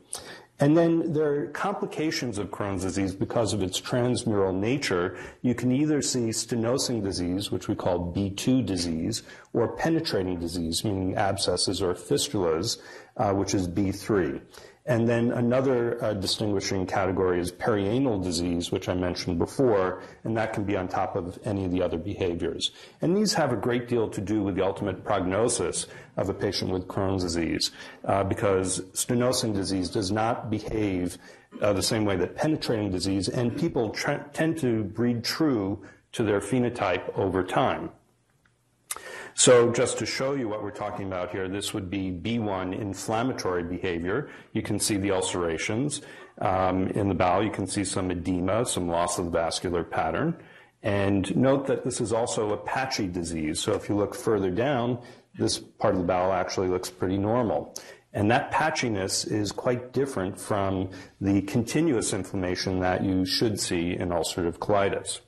And 0.59 0.77
then 0.77 1.13
there 1.13 1.35
are 1.35 1.47
complications 1.49 2.39
of 2.39 2.51
Crohn's 2.51 2.83
disease 2.83 3.15
because 3.15 3.53
of 3.53 3.63
its 3.63 3.81
transmural 3.81 4.55
nature. 4.55 5.17
You 5.43 5.55
can 5.55 5.71
either 5.71 6.01
see 6.01 6.29
stenosing 6.31 7.03
disease, 7.03 7.51
which 7.51 7.69
we 7.69 7.75
call 7.75 8.13
B2 8.13 8.65
disease, 8.65 9.23
or 9.53 9.77
penetrating 9.77 10.41
disease, 10.41 10.83
meaning 10.83 11.15
abscesses 11.15 11.83
or 11.83 11.95
fistulas, 11.95 12.79
uh, 13.19 13.33
which 13.33 13.55
is 13.55 13.69
B3. 13.69 14.41
And 14.87 15.09
then 15.09 15.33
another 15.33 16.03
uh, 16.03 16.15
distinguishing 16.15 16.87
category 16.87 17.41
is 17.41 17.51
perianal 17.51 18.23
disease, 18.23 18.71
which 18.71 18.89
I 18.89 18.95
mentioned 18.95 19.37
before, 19.37 20.03
and 20.23 20.37
that 20.37 20.53
can 20.53 20.63
be 20.63 20.77
on 20.77 20.87
top 20.87 21.17
of 21.17 21.39
any 21.45 21.65
of 21.65 21.73
the 21.73 21.83
other 21.83 21.99
behaviors. 21.99 22.71
And 23.03 23.17
these 23.17 23.35
have 23.35 23.53
a 23.53 23.57
great 23.57 23.89
deal 23.89 24.09
to 24.09 24.21
do 24.21 24.45
with 24.45 24.55
the 24.55 24.65
ultimate 24.65 25.05
prognosis 25.05 25.89
of 26.17 26.29
a 26.29 26.35
patient 26.35 26.71
with 26.71 26.87
Crohn's 26.87 27.25
disease, 27.25 27.73
uh, 28.05 28.23
because 28.23 28.81
stenosing 28.93 29.53
disease 29.53 29.91
does 29.91 30.13
not 30.13 30.51
behave 30.51 31.19
uh, 31.61 31.73
the 31.73 31.83
same 31.83 32.05
way 32.05 32.15
that 32.17 32.37
penetrating 32.37 32.91
disease, 32.91 33.29
and 33.29 33.59
people 33.59 33.91
tend 34.33 34.57
to 34.59 34.85
breed 34.85 35.25
true 35.25 35.83
to 36.13 36.23
their 36.23 36.41
phenotype 36.41 37.13
over 37.19 37.43
time. 37.43 37.91
So 39.39 39.71
just 39.71 39.99
to 39.99 40.07
show 40.07 40.33
you 40.33 40.49
what 40.49 40.63
we're 40.63 40.71
talking 40.71 41.07
about 41.07 41.31
here, 41.31 41.47
this 41.47 41.75
would 41.75 41.91
be 41.91 42.11
B1 42.11 42.81
inflammatory 42.81 43.63
behavior. 43.63 44.31
You 44.55 44.63
can 44.63 44.81
see 44.81 44.97
the 44.97 45.11
ulcerations. 45.11 46.01
Um, 46.41 46.89
in 46.89 47.11
the 47.11 47.15
bowel, 47.15 47.45
you 47.45 47.51
can 47.51 47.67
see 47.67 47.85
some 47.85 48.11
edema, 48.11 48.65
some 48.65 48.89
loss 48.89 49.19
of 49.19 49.27
vascular 49.27 49.85
pattern. 49.85 50.43
And 50.83 51.37
note 51.37 51.67
that 51.67 51.85
this 51.85 52.01
is 52.01 52.15
also 52.15 52.55
a 52.55 52.57
patchy 52.57 53.07
disease. 53.09 53.61
So 53.61 53.75
if 53.75 53.91
you 53.91 53.95
look 53.95 54.15
further 54.15 54.51
down, 54.51 55.03
this 55.39 55.59
part 55.59 55.95
of 55.95 56.01
the 56.01 56.07
bowel 56.07 56.33
actually 56.33 56.69
looks 56.69 56.89
pretty 56.89 57.19
normal. 57.19 57.75
And 58.15 58.31
that 58.31 58.51
patchiness 58.51 59.31
is 59.31 59.53
quite 59.53 59.93
different 59.93 60.41
from 60.41 60.89
the 61.21 61.43
continuous 61.43 62.15
inflammation 62.15 62.81
that 62.81 63.05
you 63.05 63.27
should 63.27 63.61
see 63.61 63.91
in 63.99 64.09
ulcerative 64.09 64.57
colitis. 64.57 65.21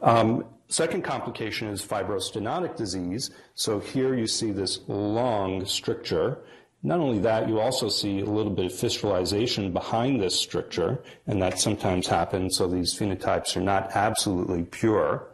Um, 0.00 0.46
Second 0.68 1.02
complication 1.02 1.68
is 1.68 1.84
fibrostenotic 1.84 2.76
disease. 2.76 3.30
So 3.54 3.80
here 3.80 4.14
you 4.14 4.26
see 4.26 4.52
this 4.52 4.80
long 4.86 5.64
stricture. 5.64 6.38
Not 6.82 7.00
only 7.00 7.18
that, 7.20 7.48
you 7.48 7.58
also 7.58 7.88
see 7.88 8.20
a 8.20 8.26
little 8.26 8.52
bit 8.52 8.66
of 8.66 8.72
fistulization 8.72 9.72
behind 9.72 10.20
this 10.20 10.38
stricture, 10.38 11.02
and 11.26 11.42
that 11.42 11.58
sometimes 11.58 12.06
happens, 12.06 12.56
so 12.56 12.68
these 12.68 12.94
phenotypes 12.94 13.56
are 13.56 13.62
not 13.62 13.90
absolutely 13.96 14.62
pure. 14.62 15.26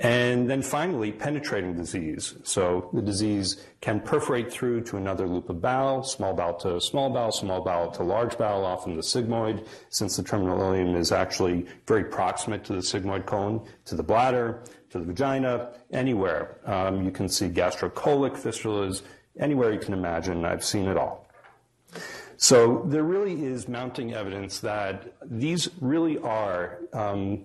And 0.00 0.48
then 0.48 0.62
finally, 0.62 1.10
penetrating 1.10 1.74
disease. 1.74 2.36
So 2.44 2.88
the 2.92 3.02
disease 3.02 3.66
can 3.80 3.98
perforate 4.00 4.52
through 4.52 4.82
to 4.82 4.96
another 4.96 5.26
loop 5.26 5.50
of 5.50 5.60
bowel, 5.60 6.04
small 6.04 6.34
bowel 6.34 6.54
to 6.60 6.80
small 6.80 7.10
bowel, 7.10 7.32
small 7.32 7.62
bowel 7.62 7.90
to 7.92 8.04
large 8.04 8.38
bowel, 8.38 8.64
often 8.64 8.94
the 8.94 9.02
sigmoid, 9.02 9.66
since 9.88 10.16
the 10.16 10.22
terminal 10.22 10.58
ileum 10.58 10.96
is 10.96 11.10
actually 11.10 11.66
very 11.88 12.04
proximate 12.04 12.62
to 12.64 12.74
the 12.74 12.78
sigmoid 12.78 13.26
colon, 13.26 13.60
to 13.86 13.96
the 13.96 14.02
bladder, 14.04 14.62
to 14.90 15.00
the 15.00 15.04
vagina, 15.04 15.72
anywhere. 15.90 16.58
Um, 16.64 17.04
you 17.04 17.10
can 17.10 17.28
see 17.28 17.48
gastrocolic 17.48 18.36
fistulas, 18.36 19.02
anywhere 19.40 19.72
you 19.72 19.80
can 19.80 19.94
imagine. 19.94 20.44
I've 20.44 20.64
seen 20.64 20.86
it 20.86 20.96
all. 20.96 21.28
So 22.36 22.84
there 22.86 23.02
really 23.02 23.44
is 23.44 23.66
mounting 23.66 24.14
evidence 24.14 24.60
that 24.60 25.12
these 25.24 25.68
really 25.80 26.18
are 26.18 26.78
um, 26.92 27.42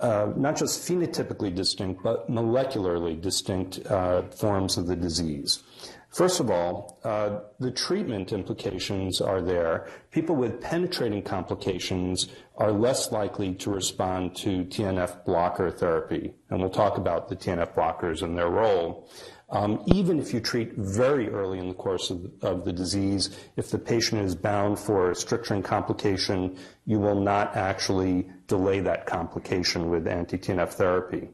uh, 0.00 0.32
not 0.36 0.56
just 0.56 0.88
phenotypically 0.88 1.54
distinct, 1.54 2.02
but 2.02 2.30
molecularly 2.30 3.20
distinct 3.20 3.80
uh, 3.86 4.22
forms 4.22 4.76
of 4.76 4.86
the 4.86 4.96
disease. 4.96 5.62
First 6.10 6.40
of 6.40 6.50
all, 6.50 6.98
uh, 7.04 7.38
the 7.60 7.70
treatment 7.70 8.32
implications 8.32 9.20
are 9.20 9.40
there. 9.40 9.88
People 10.10 10.34
with 10.34 10.60
penetrating 10.60 11.22
complications 11.22 12.26
are 12.56 12.72
less 12.72 13.12
likely 13.12 13.54
to 13.54 13.70
respond 13.70 14.34
to 14.36 14.64
TNF 14.64 15.24
blocker 15.24 15.70
therapy, 15.70 16.34
and 16.50 16.60
we'll 16.60 16.68
talk 16.68 16.98
about 16.98 17.28
the 17.28 17.36
TNF 17.36 17.74
blockers 17.74 18.22
and 18.22 18.36
their 18.36 18.50
role. 18.50 19.08
Um, 19.52 19.82
even 19.86 20.20
if 20.20 20.32
you 20.32 20.38
treat 20.38 20.74
very 20.76 21.28
early 21.28 21.58
in 21.58 21.68
the 21.68 21.74
course 21.74 22.10
of, 22.10 22.30
of, 22.42 22.64
the 22.64 22.72
disease, 22.72 23.36
if 23.56 23.70
the 23.70 23.78
patient 23.78 24.22
is 24.22 24.36
bound 24.36 24.78
for 24.78 25.10
a 25.10 25.14
stricturing 25.14 25.62
complication, 25.62 26.56
you 26.86 27.00
will 27.00 27.20
not 27.20 27.56
actually 27.56 28.28
delay 28.46 28.78
that 28.80 29.06
complication 29.06 29.90
with 29.90 30.06
anti-TNF 30.06 30.74
therapy. 30.74 31.30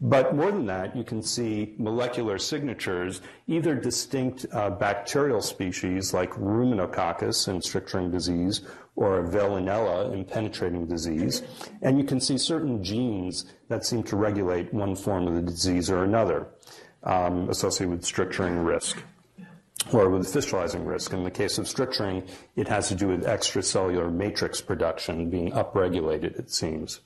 But 0.00 0.34
more 0.34 0.50
than 0.50 0.64
that, 0.66 0.96
you 0.96 1.04
can 1.04 1.22
see 1.22 1.74
molecular 1.78 2.38
signatures, 2.38 3.20
either 3.46 3.74
distinct 3.74 4.46
uh, 4.52 4.70
bacterial 4.70 5.42
species 5.42 6.14
like 6.14 6.30
ruminococcus 6.32 7.48
in 7.48 7.60
stricturing 7.60 8.10
disease 8.10 8.62
or 8.96 9.22
Veillonella 9.22 10.12
in 10.12 10.24
penetrating 10.24 10.86
disease, 10.86 11.42
and 11.82 11.98
you 11.98 12.04
can 12.04 12.20
see 12.20 12.38
certain 12.38 12.82
genes 12.82 13.44
that 13.68 13.84
seem 13.84 14.02
to 14.04 14.16
regulate 14.16 14.72
one 14.72 14.96
form 14.96 15.28
of 15.28 15.34
the 15.34 15.42
disease 15.42 15.90
or 15.90 16.02
another 16.02 16.48
um, 17.02 17.48
associated 17.48 17.90
with 17.90 18.04
stricturing 18.04 18.58
risk 18.58 19.02
or 19.92 20.10
with 20.10 20.26
fistulizing 20.26 20.86
risk. 20.86 21.12
In 21.12 21.24
the 21.24 21.30
case 21.30 21.58
of 21.58 21.68
stricturing, 21.68 22.24
it 22.56 22.68
has 22.68 22.88
to 22.88 22.94
do 22.94 23.08
with 23.08 23.24
extracellular 23.24 24.12
matrix 24.12 24.60
production 24.60 25.30
being 25.30 25.52
upregulated, 25.52 26.38
it 26.38 26.50
seems. 26.50 27.00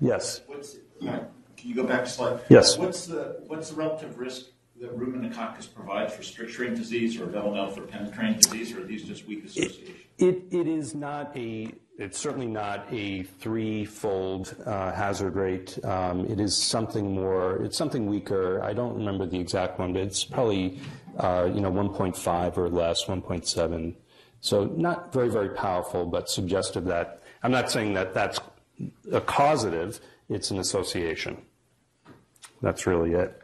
Yes? 0.00 0.42
What's, 0.46 0.76
can 1.00 1.28
you 1.62 1.74
go 1.74 1.84
back 1.84 2.02
a 2.02 2.08
slide? 2.08 2.40
Yes. 2.48 2.76
What's 2.76 3.06
the, 3.06 3.42
what's 3.46 3.70
the 3.70 3.76
relative 3.76 4.18
risk 4.18 4.46
that 4.80 4.98
ruminococcus 4.98 5.72
provides 5.72 6.12
for 6.12 6.22
stricturing 6.22 6.74
disease 6.74 7.20
or 7.20 7.26
Veillonella 7.26 7.72
for 7.72 7.82
penetrating 7.82 8.38
disease, 8.38 8.72
or 8.72 8.80
are 8.80 8.84
these 8.84 9.04
just 9.04 9.26
weak 9.26 9.44
associations? 9.44 9.96
It, 10.18 10.44
it 10.50 10.66
is 10.66 10.94
not 10.94 11.36
a 11.36 11.72
it's 11.98 12.18
certainly 12.18 12.46
not 12.46 12.86
a 12.90 13.22
threefold 13.22 14.56
uh, 14.64 14.92
hazard 14.92 15.36
rate. 15.36 15.78
Um, 15.84 16.24
it 16.26 16.40
is 16.40 16.56
something 16.56 17.14
more. 17.14 17.62
It's 17.62 17.76
something 17.76 18.06
weaker. 18.06 18.62
I 18.62 18.72
don't 18.72 18.94
remember 18.94 19.26
the 19.26 19.38
exact 19.38 19.78
one, 19.78 19.92
but 19.92 20.02
it's 20.02 20.24
probably 20.24 20.80
uh, 21.18 21.50
you 21.52 21.60
know 21.60 21.70
1.5 21.70 22.56
or 22.56 22.68
less, 22.68 23.04
1.7. 23.04 23.94
So 24.40 24.64
not 24.64 25.12
very 25.12 25.28
very 25.28 25.50
powerful, 25.50 26.06
but 26.06 26.28
suggestive 26.28 26.84
that 26.86 27.22
I'm 27.42 27.52
not 27.52 27.70
saying 27.70 27.94
that 27.94 28.14
that's 28.14 28.40
a 29.12 29.20
causative. 29.20 30.00
It's 30.28 30.50
an 30.50 30.58
association. 30.58 31.42
That's 32.62 32.86
really 32.86 33.12
it. 33.12 33.41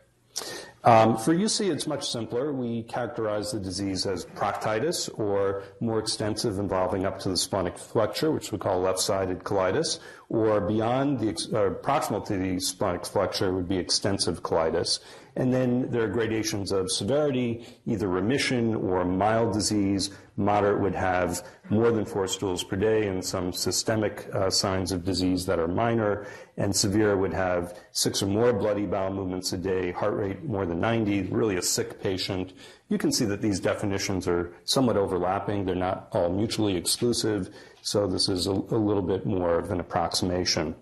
Um, 0.84 1.16
for 1.16 1.34
UC, 1.34 1.70
it's 1.72 1.86
much 1.86 2.08
simpler. 2.08 2.52
We 2.52 2.84
characterize 2.84 3.50
the 3.50 3.58
disease 3.58 4.06
as 4.06 4.24
proctitis 4.24 5.10
or 5.18 5.64
more 5.80 5.98
extensive 5.98 6.58
involving 6.58 7.04
up 7.04 7.18
to 7.20 7.28
the 7.28 7.36
splenic 7.36 7.76
flexure, 7.76 8.30
which 8.30 8.52
we 8.52 8.58
call 8.58 8.80
left-sided 8.80 9.40
colitis, 9.40 9.98
or 10.30 10.60
beyond 10.60 11.18
the 11.20 11.30
uh, 11.30 11.70
proximal 11.82 12.24
to 12.26 12.36
the 12.36 12.60
splenic 12.60 13.06
flexure 13.06 13.52
would 13.52 13.68
be 13.68 13.78
extensive 13.78 14.42
colitis. 14.42 15.00
And 15.36 15.54
then 15.54 15.90
there 15.90 16.02
are 16.02 16.08
gradations 16.08 16.72
of 16.72 16.90
severity, 16.90 17.64
either 17.86 18.08
remission 18.08 18.74
or 18.74 19.04
mild 19.04 19.54
disease. 19.54 20.10
Moderate 20.36 20.80
would 20.80 20.96
have 20.96 21.42
more 21.70 21.92
than 21.92 22.04
four 22.04 22.26
stools 22.26 22.64
per 22.64 22.76
day 22.76 23.06
and 23.06 23.24
some 23.24 23.52
systemic 23.52 24.28
uh, 24.34 24.50
signs 24.50 24.90
of 24.92 25.04
disease 25.04 25.46
that 25.46 25.58
are 25.60 25.68
minor. 25.68 26.26
And 26.56 26.74
severe 26.74 27.16
would 27.16 27.32
have 27.32 27.78
six 27.92 28.22
or 28.22 28.26
more 28.26 28.52
bloody 28.52 28.84
bowel 28.84 29.12
movements 29.12 29.52
a 29.52 29.58
day, 29.58 29.92
heart 29.92 30.14
rate 30.14 30.42
more 30.42 30.66
than 30.66 30.80
90, 30.80 31.22
really 31.30 31.56
a 31.56 31.62
sick 31.62 32.02
patient. 32.02 32.52
You 32.88 32.98
can 32.98 33.12
see 33.12 33.26
that 33.26 33.42
these 33.42 33.60
definitions 33.60 34.26
are 34.26 34.52
somewhat 34.64 34.96
overlapping. 34.96 35.64
They're 35.64 35.74
not 35.74 36.08
all 36.12 36.30
mutually 36.30 36.76
exclusive. 36.76 37.50
So 37.82 38.06
this 38.06 38.28
is 38.28 38.46
a, 38.46 38.52
a 38.52 38.80
little 38.80 39.02
bit 39.02 39.26
more 39.26 39.58
of 39.58 39.70
an 39.70 39.80
approximation. 39.80 40.74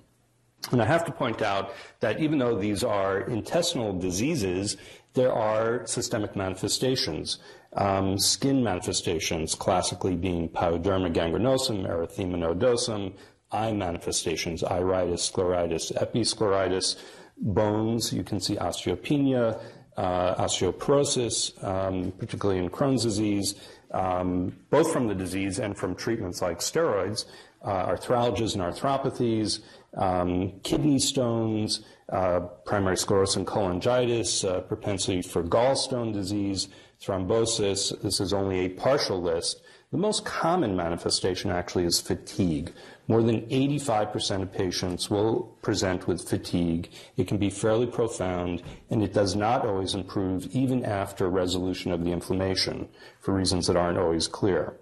And 0.70 0.82
I 0.82 0.84
have 0.84 1.04
to 1.04 1.12
point 1.12 1.42
out 1.42 1.72
that 2.00 2.20
even 2.20 2.38
though 2.38 2.58
these 2.58 2.82
are 2.82 3.20
intestinal 3.20 3.92
diseases, 3.92 4.76
there 5.14 5.32
are 5.32 5.86
systemic 5.86 6.36
manifestations. 6.36 7.38
Um, 7.74 8.18
skin 8.18 8.62
manifestations, 8.62 9.54
classically 9.54 10.16
being 10.16 10.48
pyoderma 10.48 11.12
gangrenosum, 11.12 11.86
erythema 11.86 12.36
nodosum, 12.36 13.14
eye 13.52 13.72
manifestations, 13.72 14.62
iritis, 14.62 15.30
scleritis, 15.30 15.92
episcleritis, 15.92 16.96
bones, 17.38 18.12
you 18.12 18.24
can 18.24 18.40
see 18.40 18.56
osteopenia, 18.56 19.60
uh, 19.96 20.34
osteoporosis, 20.34 21.62
um, 21.64 22.12
particularly 22.12 22.60
in 22.60 22.70
Crohn's 22.70 23.02
disease, 23.02 23.54
um, 23.92 24.56
both 24.70 24.92
from 24.92 25.08
the 25.08 25.14
disease 25.14 25.58
and 25.58 25.76
from 25.76 25.94
treatments 25.94 26.42
like 26.42 26.58
steroids, 26.58 27.24
uh, 27.64 27.86
arthralgias 27.86 28.54
and 28.54 28.62
arthropathies, 28.62 29.60
um, 29.96 30.52
kidney 30.62 30.98
stones, 30.98 31.80
uh, 32.10 32.40
primary 32.64 32.96
sclerosing 32.96 33.44
cholangitis, 33.44 34.48
uh, 34.48 34.60
propensity 34.60 35.22
for 35.22 35.42
gallstone 35.42 36.12
disease, 36.12 36.68
thrombosis. 37.00 38.00
This 38.02 38.20
is 38.20 38.32
only 38.32 38.66
a 38.66 38.68
partial 38.68 39.20
list. 39.20 39.62
The 39.92 39.98
most 39.98 40.24
common 40.24 40.74
manifestation 40.74 41.52
actually 41.52 41.84
is 41.84 42.00
fatigue. 42.00 42.72
More 43.06 43.22
than 43.22 43.42
85% 43.42 44.42
of 44.42 44.52
patients 44.52 45.08
will 45.08 45.56
present 45.62 46.08
with 46.08 46.28
fatigue. 46.28 46.90
It 47.16 47.28
can 47.28 47.38
be 47.38 47.50
fairly 47.50 47.86
profound, 47.86 48.64
and 48.90 49.00
it 49.00 49.14
does 49.14 49.36
not 49.36 49.64
always 49.64 49.94
improve 49.94 50.46
even 50.52 50.84
after 50.84 51.28
resolution 51.28 51.92
of 51.92 52.02
the 52.02 52.10
inflammation 52.10 52.88
for 53.20 53.32
reasons 53.32 53.68
that 53.68 53.76
aren't 53.76 53.96
always 53.96 54.26
clear. 54.26 54.74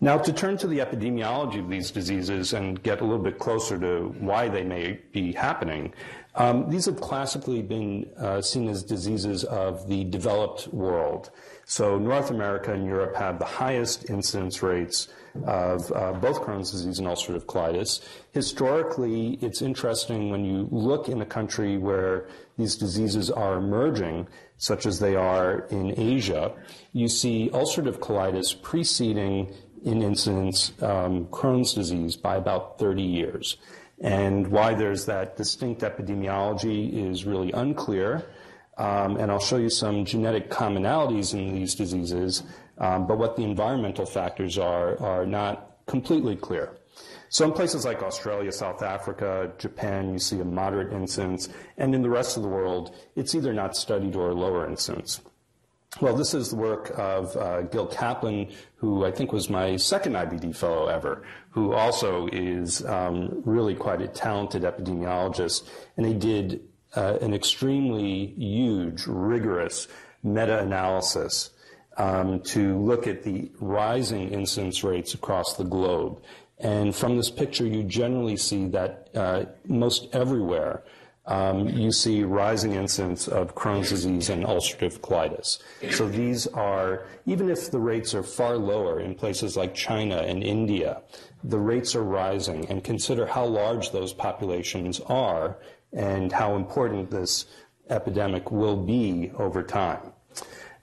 Now, 0.00 0.18
to 0.18 0.32
turn 0.32 0.56
to 0.58 0.66
the 0.66 0.78
epidemiology 0.78 1.60
of 1.60 1.68
these 1.68 1.92
diseases 1.92 2.54
and 2.54 2.82
get 2.82 3.00
a 3.00 3.04
little 3.04 3.22
bit 3.22 3.38
closer 3.38 3.78
to 3.78 4.14
why 4.18 4.48
they 4.48 4.64
may 4.64 5.00
be 5.12 5.32
happening, 5.32 5.92
um, 6.34 6.68
these 6.68 6.86
have 6.86 7.00
classically 7.00 7.62
been 7.62 8.08
uh, 8.16 8.40
seen 8.40 8.68
as 8.68 8.82
diseases 8.82 9.44
of 9.44 9.88
the 9.88 10.04
developed 10.04 10.68
world. 10.68 11.30
So, 11.70 11.98
North 11.98 12.30
America 12.30 12.72
and 12.72 12.86
Europe 12.86 13.14
have 13.16 13.38
the 13.38 13.44
highest 13.44 14.08
incidence 14.08 14.62
rates 14.62 15.08
of 15.44 15.92
uh, 15.92 16.14
both 16.14 16.40
Crohn's 16.40 16.70
disease 16.70 16.98
and 16.98 17.06
ulcerative 17.06 17.44
colitis. 17.44 18.00
Historically, 18.32 19.34
it's 19.42 19.60
interesting 19.60 20.30
when 20.30 20.46
you 20.46 20.66
look 20.70 21.10
in 21.10 21.20
a 21.20 21.26
country 21.26 21.76
where 21.76 22.26
these 22.56 22.74
diseases 22.74 23.30
are 23.30 23.58
emerging, 23.58 24.28
such 24.56 24.86
as 24.86 24.98
they 24.98 25.14
are 25.14 25.66
in 25.70 25.92
Asia, 26.00 26.54
you 26.94 27.06
see 27.06 27.50
ulcerative 27.52 27.98
colitis 27.98 28.54
preceding 28.62 29.52
in 29.84 30.00
incidence 30.00 30.72
um, 30.80 31.26
Crohn's 31.26 31.74
disease 31.74 32.16
by 32.16 32.36
about 32.36 32.78
30 32.78 33.02
years. 33.02 33.58
And 34.00 34.46
why 34.46 34.72
there's 34.72 35.04
that 35.04 35.36
distinct 35.36 35.82
epidemiology 35.82 37.10
is 37.10 37.26
really 37.26 37.52
unclear. 37.52 38.24
Um, 38.78 39.16
and 39.16 39.30
I'll 39.30 39.40
show 39.40 39.56
you 39.56 39.70
some 39.70 40.04
genetic 40.04 40.50
commonalities 40.50 41.34
in 41.34 41.52
these 41.52 41.74
diseases, 41.74 42.44
um, 42.78 43.06
but 43.06 43.18
what 43.18 43.36
the 43.36 43.42
environmental 43.42 44.06
factors 44.06 44.56
are 44.56 45.00
are 45.02 45.26
not 45.26 45.76
completely 45.86 46.36
clear. 46.36 46.78
So 47.28 47.44
in 47.44 47.52
places 47.52 47.84
like 47.84 48.02
Australia, 48.02 48.52
South 48.52 48.82
Africa, 48.82 49.52
Japan, 49.58 50.12
you 50.12 50.18
see 50.18 50.40
a 50.40 50.44
moderate 50.44 50.92
incidence, 50.92 51.48
and 51.76 51.94
in 51.94 52.02
the 52.02 52.08
rest 52.08 52.36
of 52.36 52.42
the 52.42 52.48
world, 52.48 52.94
it's 53.16 53.34
either 53.34 53.52
not 53.52 53.76
studied 53.76 54.16
or 54.16 54.32
lower 54.32 54.66
incidence. 54.66 55.20
Well, 56.00 56.14
this 56.14 56.32
is 56.32 56.50
the 56.50 56.56
work 56.56 56.92
of 56.96 57.36
uh, 57.36 57.62
Gil 57.62 57.86
Kaplan, 57.86 58.52
who 58.76 59.04
I 59.04 59.10
think 59.10 59.32
was 59.32 59.50
my 59.50 59.76
second 59.76 60.12
IBD 60.12 60.54
fellow 60.54 60.86
ever, 60.86 61.24
who 61.50 61.72
also 61.72 62.28
is 62.28 62.84
um, 62.84 63.42
really 63.44 63.74
quite 63.74 64.00
a 64.00 64.06
talented 64.06 64.62
epidemiologist. 64.62 65.68
And 65.96 66.06
he 66.06 66.14
did 66.14 66.67
uh, 66.96 67.18
an 67.20 67.34
extremely 67.34 68.34
huge, 68.36 69.06
rigorous 69.06 69.88
meta 70.22 70.58
analysis 70.60 71.50
um, 71.96 72.40
to 72.40 72.78
look 72.78 73.06
at 73.06 73.22
the 73.24 73.50
rising 73.60 74.30
incidence 74.30 74.84
rates 74.84 75.14
across 75.14 75.56
the 75.56 75.64
globe. 75.64 76.20
And 76.58 76.94
from 76.94 77.16
this 77.16 77.30
picture, 77.30 77.66
you 77.66 77.82
generally 77.82 78.36
see 78.36 78.66
that 78.68 79.08
uh, 79.14 79.44
most 79.66 80.08
everywhere 80.12 80.82
um, 81.26 81.68
you 81.68 81.92
see 81.92 82.24
rising 82.24 82.72
incidence 82.72 83.28
of 83.28 83.54
Crohn's 83.54 83.90
disease 83.90 84.30
and 84.30 84.44
ulcerative 84.44 85.00
colitis. 85.00 85.58
So 85.92 86.08
these 86.08 86.46
are, 86.48 87.04
even 87.26 87.50
if 87.50 87.70
the 87.70 87.78
rates 87.78 88.14
are 88.14 88.22
far 88.22 88.56
lower 88.56 88.98
in 88.98 89.14
places 89.14 89.54
like 89.54 89.74
China 89.74 90.16
and 90.16 90.42
India, 90.42 91.02
the 91.44 91.58
rates 91.58 91.94
are 91.94 92.02
rising. 92.02 92.66
And 92.70 92.82
consider 92.82 93.26
how 93.26 93.44
large 93.44 93.92
those 93.92 94.14
populations 94.14 95.00
are 95.00 95.58
and 95.92 96.32
how 96.32 96.56
important 96.56 97.10
this 97.10 97.46
epidemic 97.90 98.50
will 98.50 98.76
be 98.76 99.30
over 99.36 99.62
time. 99.62 100.12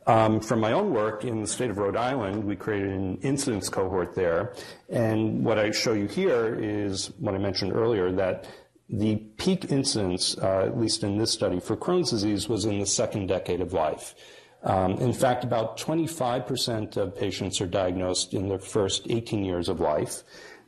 Um, 0.08 0.40
from 0.40 0.60
my 0.60 0.72
own 0.72 0.94
work 0.94 1.24
in 1.24 1.42
the 1.42 1.48
state 1.48 1.72
of 1.72 1.78
Rhode 1.78 1.96
Island, 1.96 2.44
we 2.44 2.56
created 2.56 2.92
an 2.92 3.18
incidence 3.18 3.70
cohort 3.70 4.14
there. 4.14 4.54
And 4.90 5.44
what 5.44 5.58
I 5.58 5.72
show 5.72 5.94
you 5.94 6.08
here 6.08 6.56
is 6.60 7.08
what 7.20 7.34
I 7.34 7.40
mentioned 7.40 7.74
earlier 7.74 8.12
that 8.12 8.48
the 8.88 9.16
peak 9.16 9.72
incidence, 9.72 10.38
uh, 10.38 10.66
at 10.66 10.78
least 10.78 11.04
in 11.04 11.18
this 11.18 11.32
study, 11.32 11.60
for 11.60 11.76
Crohn's 11.76 12.12
disease 12.12 12.48
was 12.48 12.66
in 12.66 12.80
the 12.80 12.86
second 12.86 13.28
decade 13.28 13.62
of 13.62 13.74
life. 13.74 14.14
Um, 14.62 14.94
in 14.94 15.14
fact, 15.14 15.44
about 15.44 15.78
25% 15.78 16.98
of 16.98 17.16
patients 17.16 17.62
are 17.62 17.68
diagnosed 17.68 18.34
in 18.34 18.48
their 18.48 18.60
first 18.60 19.08
18 19.10 19.44
years 19.44 19.70
of 19.70 19.80
life. 19.80 20.24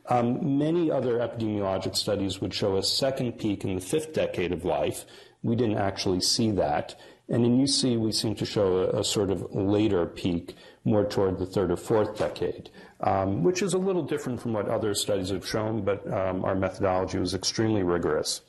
Um, 0.08 0.58
many 0.58 0.90
other 0.90 1.18
epidemiologic 1.18 1.96
studies 1.96 2.40
would 2.40 2.54
show 2.54 2.76
a 2.76 2.82
second 2.82 3.32
peak 3.38 3.64
in 3.64 3.74
the 3.74 3.80
fifth 3.80 4.14
decade 4.14 4.52
of 4.52 4.64
life. 4.64 5.04
We 5.42 5.54
didn't 5.54 5.78
actually 5.78 6.20
see 6.20 6.50
that. 6.52 6.98
And 7.28 7.44
in 7.44 7.58
UC, 7.58 7.98
we 7.98 8.12
seem 8.12 8.34
to 8.36 8.46
show 8.46 8.78
a, 8.78 9.00
a 9.00 9.04
sort 9.04 9.30
of 9.30 9.54
later 9.54 10.06
peak, 10.06 10.56
more 10.84 11.04
toward 11.04 11.38
the 11.38 11.44
third 11.44 11.70
or 11.70 11.76
fourth 11.76 12.16
decade 12.16 12.70
um, 13.00 13.42
which 13.42 13.62
is 13.62 13.74
a 13.74 13.78
little 13.78 14.02
different 14.02 14.40
from 14.40 14.52
what 14.52 14.68
other 14.68 14.94
studies 14.94 15.30
have 15.30 15.46
shown, 15.46 15.82
but 15.82 16.06
um, 16.12 16.44
our 16.44 16.54
methodology 16.54 17.18
was 17.18 17.34
extremely 17.34 17.82
rigorous. 17.82 18.42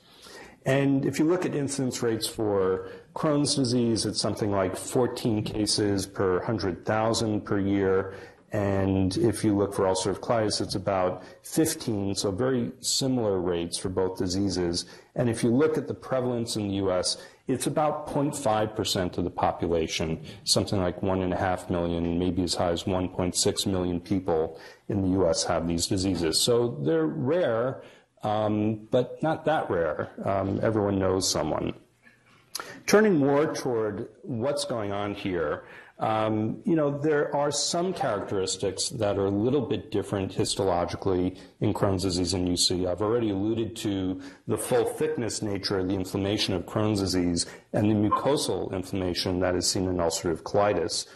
And 0.66 1.06
if 1.06 1.18
you 1.18 1.24
look 1.24 1.46
at 1.46 1.54
incidence 1.54 2.02
rates 2.02 2.26
for 2.26 2.90
Crohn's 3.14 3.54
disease, 3.54 4.04
it's 4.04 4.20
something 4.20 4.50
like 4.50 4.76
14 4.76 5.42
cases 5.42 6.06
per 6.06 6.38
100,000 6.38 7.40
per 7.42 7.58
year. 7.58 8.14
And 8.52 9.16
if 9.16 9.44
you 9.44 9.56
look 9.56 9.74
for 9.74 9.84
ulcerative 9.84 10.18
colitis, 10.18 10.60
it's 10.60 10.74
about 10.74 11.22
15, 11.44 12.16
so 12.16 12.32
very 12.32 12.72
similar 12.80 13.40
rates 13.40 13.78
for 13.78 13.88
both 13.88 14.18
diseases. 14.18 14.86
And 15.14 15.28
if 15.28 15.44
you 15.44 15.50
look 15.50 15.78
at 15.78 15.86
the 15.86 15.94
prevalence 15.94 16.56
in 16.56 16.66
the 16.66 16.74
US, 16.86 17.16
it's 17.46 17.66
about 17.66 18.08
0.5% 18.08 19.18
of 19.18 19.24
the 19.24 19.30
population, 19.30 20.20
something 20.44 20.80
like 20.80 21.00
1.5 21.00 21.70
million, 21.70 22.18
maybe 22.18 22.42
as 22.42 22.54
high 22.54 22.70
as 22.70 22.84
1.6 22.84 23.66
million 23.66 24.00
people 24.00 24.58
in 24.88 25.02
the 25.02 25.20
US 25.20 25.44
have 25.44 25.68
these 25.68 25.86
diseases. 25.86 26.40
So 26.40 26.76
they're 26.80 27.06
rare, 27.06 27.82
um, 28.24 28.88
but 28.90 29.22
not 29.22 29.44
that 29.44 29.70
rare. 29.70 30.10
Um, 30.24 30.58
everyone 30.62 30.98
knows 30.98 31.30
someone. 31.30 31.74
Turning 32.86 33.16
more 33.16 33.54
toward 33.54 34.08
what's 34.22 34.64
going 34.64 34.92
on 34.92 35.14
here, 35.14 35.64
um, 36.00 36.62
you 36.64 36.76
know, 36.76 36.90
there 36.90 37.34
are 37.36 37.50
some 37.52 37.92
characteristics 37.92 38.88
that 38.88 39.18
are 39.18 39.26
a 39.26 39.30
little 39.30 39.60
bit 39.60 39.90
different 39.90 40.32
histologically 40.32 41.38
in 41.60 41.74
Crohn's 41.74 42.04
disease 42.04 42.32
and 42.32 42.48
UC. 42.48 42.90
I've 42.90 43.02
already 43.02 43.30
alluded 43.30 43.76
to 43.76 44.18
the 44.46 44.56
full 44.56 44.86
thickness 44.86 45.42
nature 45.42 45.78
of 45.78 45.88
the 45.88 45.94
inflammation 45.94 46.54
of 46.54 46.64
Crohn's 46.64 47.00
disease 47.00 47.44
and 47.74 47.90
the 47.90 47.94
mucosal 47.94 48.72
inflammation 48.72 49.40
that 49.40 49.54
is 49.54 49.68
seen 49.68 49.88
in 49.88 49.96
ulcerative 49.96 50.42
colitis. 50.42 51.06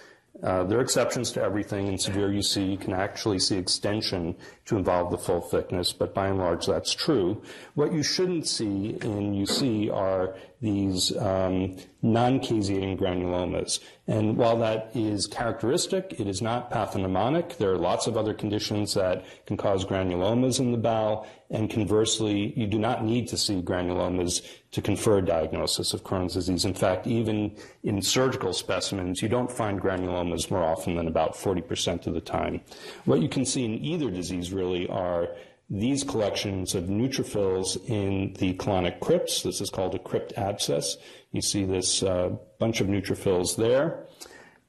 Uh, 0.42 0.64
there 0.64 0.78
are 0.78 0.82
exceptions 0.82 1.30
to 1.30 1.40
everything. 1.40 1.86
In 1.86 1.96
severe 1.96 2.28
UC, 2.28 2.72
you 2.72 2.76
can 2.76 2.92
actually 2.92 3.38
see 3.38 3.56
extension 3.56 4.34
to 4.66 4.76
involve 4.76 5.10
the 5.10 5.16
full 5.16 5.40
thickness, 5.40 5.92
but 5.92 6.12
by 6.12 6.26
and 6.26 6.38
large, 6.38 6.66
that's 6.66 6.92
true. 6.92 7.40
What 7.74 7.92
you 7.92 8.02
shouldn't 8.02 8.46
see 8.46 8.98
in 9.00 9.32
UC 9.32 9.94
are 9.94 10.34
these 10.64 11.14
um, 11.18 11.76
non-caseating 12.00 12.98
granulomas. 12.98 13.80
And 14.06 14.38
while 14.38 14.56
that 14.58 14.90
is 14.94 15.26
characteristic, 15.26 16.16
it 16.18 16.26
is 16.26 16.40
not 16.40 16.70
pathognomonic. 16.70 17.58
There 17.58 17.70
are 17.70 17.78
lots 17.78 18.06
of 18.06 18.16
other 18.16 18.32
conditions 18.32 18.94
that 18.94 19.26
can 19.46 19.58
cause 19.58 19.84
granulomas 19.84 20.60
in 20.60 20.72
the 20.72 20.78
bowel, 20.78 21.26
and 21.50 21.68
conversely, 21.68 22.54
you 22.56 22.66
do 22.66 22.78
not 22.78 23.04
need 23.04 23.28
to 23.28 23.36
see 23.36 23.60
granulomas 23.60 24.42
to 24.72 24.80
confer 24.80 25.18
a 25.18 25.22
diagnosis 25.22 25.92
of 25.92 26.02
Crohn's 26.02 26.32
disease. 26.32 26.64
In 26.64 26.74
fact, 26.74 27.06
even 27.06 27.54
in 27.82 28.00
surgical 28.00 28.54
specimens, 28.54 29.20
you 29.20 29.28
don't 29.28 29.52
find 29.52 29.80
granulomas 29.80 30.50
more 30.50 30.64
often 30.64 30.96
than 30.96 31.08
about 31.08 31.34
40% 31.34 32.06
of 32.06 32.14
the 32.14 32.22
time. 32.22 32.62
What 33.04 33.20
you 33.20 33.28
can 33.28 33.44
see 33.44 33.66
in 33.66 33.84
either 33.84 34.10
disease 34.10 34.50
really 34.50 34.88
are 34.88 35.28
these 35.70 36.04
collections 36.04 36.74
of 36.74 36.84
neutrophils 36.84 37.82
in 37.88 38.34
the 38.34 38.54
colonic 38.54 39.00
crypts. 39.00 39.42
This 39.42 39.60
is 39.60 39.70
called 39.70 39.94
a 39.94 39.98
crypt 39.98 40.32
abscess. 40.36 40.96
You 41.32 41.40
see 41.40 41.64
this 41.64 42.02
uh, 42.02 42.30
bunch 42.58 42.80
of 42.80 42.86
neutrophils 42.86 43.56
there. 43.56 44.06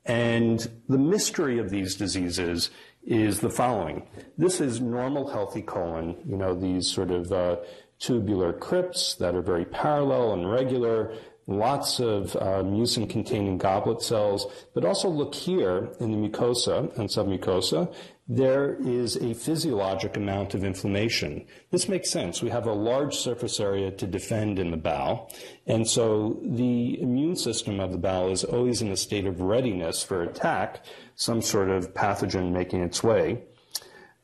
And 0.05 0.67
the 0.88 0.97
mystery 0.97 1.60
of 1.60 1.69
these 1.69 1.95
diseases 1.95 2.69
is 3.03 3.39
the 3.39 3.49
following. 3.49 4.08
This 4.38 4.62
is 4.62 4.81
normal 4.81 5.29
healthy 5.29 5.62
colon, 5.62 6.17
you 6.25 6.38
know, 6.38 6.53
these 6.53 6.88
sort 6.88 7.12
of 7.12 7.31
uh, 7.31 7.58
tubular 7.99 8.53
crypts 8.53 9.15
that 9.15 9.36
are 9.36 9.41
very 9.41 9.65
parallel 9.65 10.34
and 10.34 10.49
regular, 10.49 11.13
lots 11.47 11.99
of 11.99 12.36
uh, 12.36 12.63
mucin 12.63 13.10
containing 13.10 13.58
goblet 13.58 14.01
cells, 14.01 14.47
but 14.73 14.86
also 14.86 15.10
look 15.10 15.36
here 15.36 15.91
in 15.99 16.12
the 16.12 16.17
mucosa 16.17 16.95
and 16.97 17.10
submucosa 17.10 17.93
there 18.27 18.75
is 18.81 19.17
a 19.17 19.36
physiologic 19.36 20.17
amount 20.17 20.55
of 20.55 20.63
inflammation. 20.63 21.45
This 21.69 21.88
makes 21.88 22.10
sense. 22.10 22.41
We 22.41 22.49
have 22.49 22.65
a 22.65 22.73
large 22.73 23.15
surface 23.15 23.60
area 23.60 23.91
to 23.91 24.08
defend 24.08 24.58
in 24.58 24.71
the 24.71 24.77
bowel, 24.77 25.31
and 25.67 25.88
so 25.88 26.39
the 26.43 26.99
immune 26.99 27.36
system 27.36 27.79
of 27.79 27.91
the 27.91 27.99
bowel 27.99 28.31
is 28.31 28.43
always 28.43 28.81
in 28.81 28.91
a 28.91 28.97
state 28.97 29.27
of 29.27 29.41
readiness 29.41 30.01
for 30.01 30.23
attack, 30.23 30.84
some 31.15 31.41
sort 31.41 31.69
of 31.69 31.93
pathogen 31.93 32.51
making 32.51 32.81
its 32.81 33.03
way. 33.03 33.43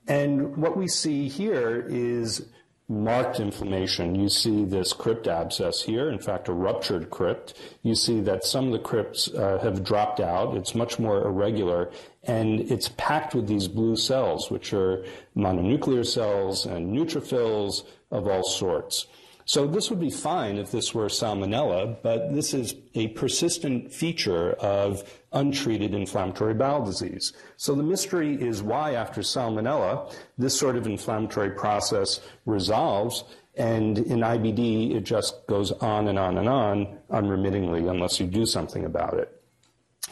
And 0.08 0.58
what 0.58 0.76
we 0.76 0.88
see 0.88 1.28
here 1.28 1.86
is 1.88 2.50
marked 2.92 3.40
inflammation. 3.40 4.16
You 4.16 4.30
see 4.30 4.66
this 4.66 4.92
crypt 4.92 5.28
abscess 5.28 5.82
here, 5.82 6.10
in 6.10 6.20
fact, 6.20 6.50
a 6.50 6.54
ruptured 6.54 7.10
crypt. 7.10 7.58
You 7.82 7.96
see 7.96 8.20
that 8.22 8.44
some 8.44 8.68
of 8.68 8.74
the 8.74 8.80
crypts 8.80 9.30
uh, 9.34 9.60
have 9.64 9.84
dropped 9.84 10.20
out. 10.20 10.56
It's 10.56 10.76
much 10.76 11.00
more 11.00 11.24
irregular, 11.26 11.90
and 12.24 12.60
it's 12.60 12.90
packed 12.98 13.34
with 13.34 13.48
these 13.48 13.68
blue 13.68 13.96
cells, 13.96 14.52
which 14.52 14.74
are 14.74 15.06
mononuclear 15.36 16.06
cells 16.06 16.66
and 16.66 16.94
neutrophils 16.96 17.84
of 18.12 18.28
all 18.28 18.44
sorts. 18.44 19.08
So 19.46 19.68
this 19.68 19.90
would 19.90 20.00
be 20.00 20.12
fine 20.12 20.58
if 20.58 20.72
this 20.72 20.94
were 20.94 21.08
salmonella, 21.08 21.98
but 22.04 22.34
this 22.34 22.54
is 22.54 22.76
a 22.94 23.08
persistent 23.10 23.92
feature 23.92 24.52
of 24.54 25.04
untreated 25.34 25.94
inflammatory 25.94 26.54
bowel 26.54 26.86
disease. 26.86 27.34
So 27.58 27.76
the 27.76 27.84
mystery 27.84 28.36
is 28.36 28.62
why 28.62 28.94
after 28.94 29.22
salmonella, 29.22 30.14
this 30.38 30.58
sort 30.58 30.76
of 30.76 30.86
inflammatory 30.88 31.52
process 31.52 32.20
resolves 32.46 33.24
and 33.56 33.98
in 33.98 34.20
IBD, 34.20 34.96
it 34.96 35.02
just 35.02 35.46
goes 35.48 35.72
on 35.74 36.08
and 36.08 36.18
on 36.18 36.38
and 36.38 36.48
on 36.48 36.98
unremittingly 37.10 37.88
unless 37.88 38.20
you 38.20 38.28
do 38.28 38.46
something 38.46 38.86
about 38.86 39.16
it. 39.16 39.42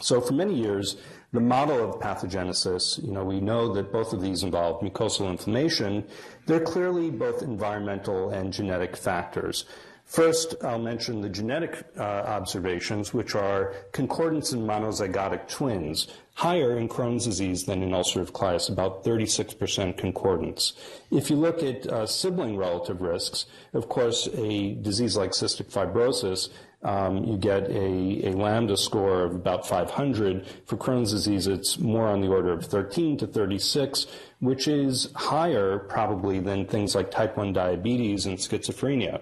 So 0.00 0.20
for 0.20 0.34
many 0.34 0.54
years, 0.54 0.96
the 1.32 1.40
model 1.40 1.82
of 1.82 2.00
pathogenesis, 2.00 3.02
you 3.04 3.12
know, 3.12 3.24
we 3.24 3.40
know 3.40 3.72
that 3.74 3.92
both 3.92 4.12
of 4.12 4.20
these 4.20 4.42
involve 4.42 4.82
mucosal 4.82 5.30
inflammation. 5.30 6.04
They're 6.46 6.60
clearly 6.60 7.10
both 7.10 7.42
environmental 7.42 8.30
and 8.30 8.52
genetic 8.52 8.96
factors. 8.96 9.64
First, 10.10 10.56
I'll 10.64 10.80
mention 10.80 11.20
the 11.20 11.28
genetic 11.28 11.84
uh, 11.96 12.02
observations, 12.02 13.14
which 13.14 13.36
are 13.36 13.74
concordance 13.92 14.52
in 14.52 14.62
monozygotic 14.62 15.46
twins, 15.46 16.08
higher 16.34 16.76
in 16.76 16.88
Crohn's 16.88 17.26
disease 17.26 17.64
than 17.64 17.80
in 17.84 17.90
ulcerative 17.90 18.32
colitis, 18.32 18.68
about 18.68 19.04
36% 19.04 19.96
concordance. 19.96 20.72
If 21.12 21.30
you 21.30 21.36
look 21.36 21.62
at 21.62 21.86
uh, 21.86 22.06
sibling 22.06 22.56
relative 22.56 23.00
risks, 23.00 23.46
of 23.72 23.88
course, 23.88 24.28
a 24.34 24.74
disease 24.74 25.16
like 25.16 25.30
cystic 25.30 25.70
fibrosis 25.70 26.48
um, 26.82 27.24
you 27.24 27.36
get 27.36 27.68
a, 27.70 28.28
a, 28.28 28.32
lambda 28.32 28.76
score 28.76 29.22
of 29.22 29.34
about 29.34 29.68
500. 29.68 30.46
For 30.64 30.78
Crohn's 30.78 31.12
disease, 31.12 31.46
it's 31.46 31.78
more 31.78 32.06
on 32.06 32.22
the 32.22 32.28
order 32.28 32.52
of 32.52 32.64
13 32.64 33.18
to 33.18 33.26
36, 33.26 34.06
which 34.38 34.66
is 34.66 35.12
higher 35.14 35.78
probably 35.78 36.40
than 36.40 36.66
things 36.66 36.94
like 36.94 37.10
type 37.10 37.36
1 37.36 37.52
diabetes 37.52 38.24
and 38.24 38.38
schizophrenia. 38.38 39.20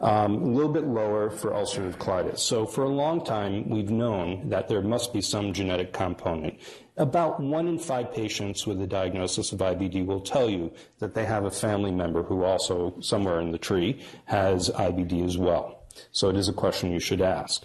Um, 0.00 0.42
a 0.42 0.46
little 0.46 0.72
bit 0.72 0.86
lower 0.86 1.28
for 1.28 1.50
ulcerative 1.50 1.98
colitis. 1.98 2.38
So 2.38 2.64
for 2.64 2.84
a 2.84 2.88
long 2.88 3.22
time, 3.22 3.68
we've 3.68 3.90
known 3.90 4.48
that 4.48 4.66
there 4.66 4.80
must 4.80 5.12
be 5.12 5.20
some 5.20 5.52
genetic 5.52 5.92
component. 5.92 6.58
About 6.96 7.38
one 7.38 7.68
in 7.68 7.78
five 7.78 8.12
patients 8.14 8.66
with 8.66 8.80
a 8.80 8.86
diagnosis 8.86 9.52
of 9.52 9.58
IBD 9.58 10.06
will 10.06 10.22
tell 10.22 10.48
you 10.48 10.72
that 11.00 11.14
they 11.14 11.26
have 11.26 11.44
a 11.44 11.50
family 11.50 11.90
member 11.90 12.22
who 12.22 12.44
also, 12.44 12.94
somewhere 13.00 13.40
in 13.40 13.52
the 13.52 13.58
tree, 13.58 14.00
has 14.24 14.70
IBD 14.70 15.22
as 15.24 15.36
well. 15.36 15.82
So 16.12 16.30
it 16.30 16.36
is 16.36 16.48
a 16.48 16.54
question 16.54 16.92
you 16.92 17.00
should 17.00 17.20
ask. 17.20 17.64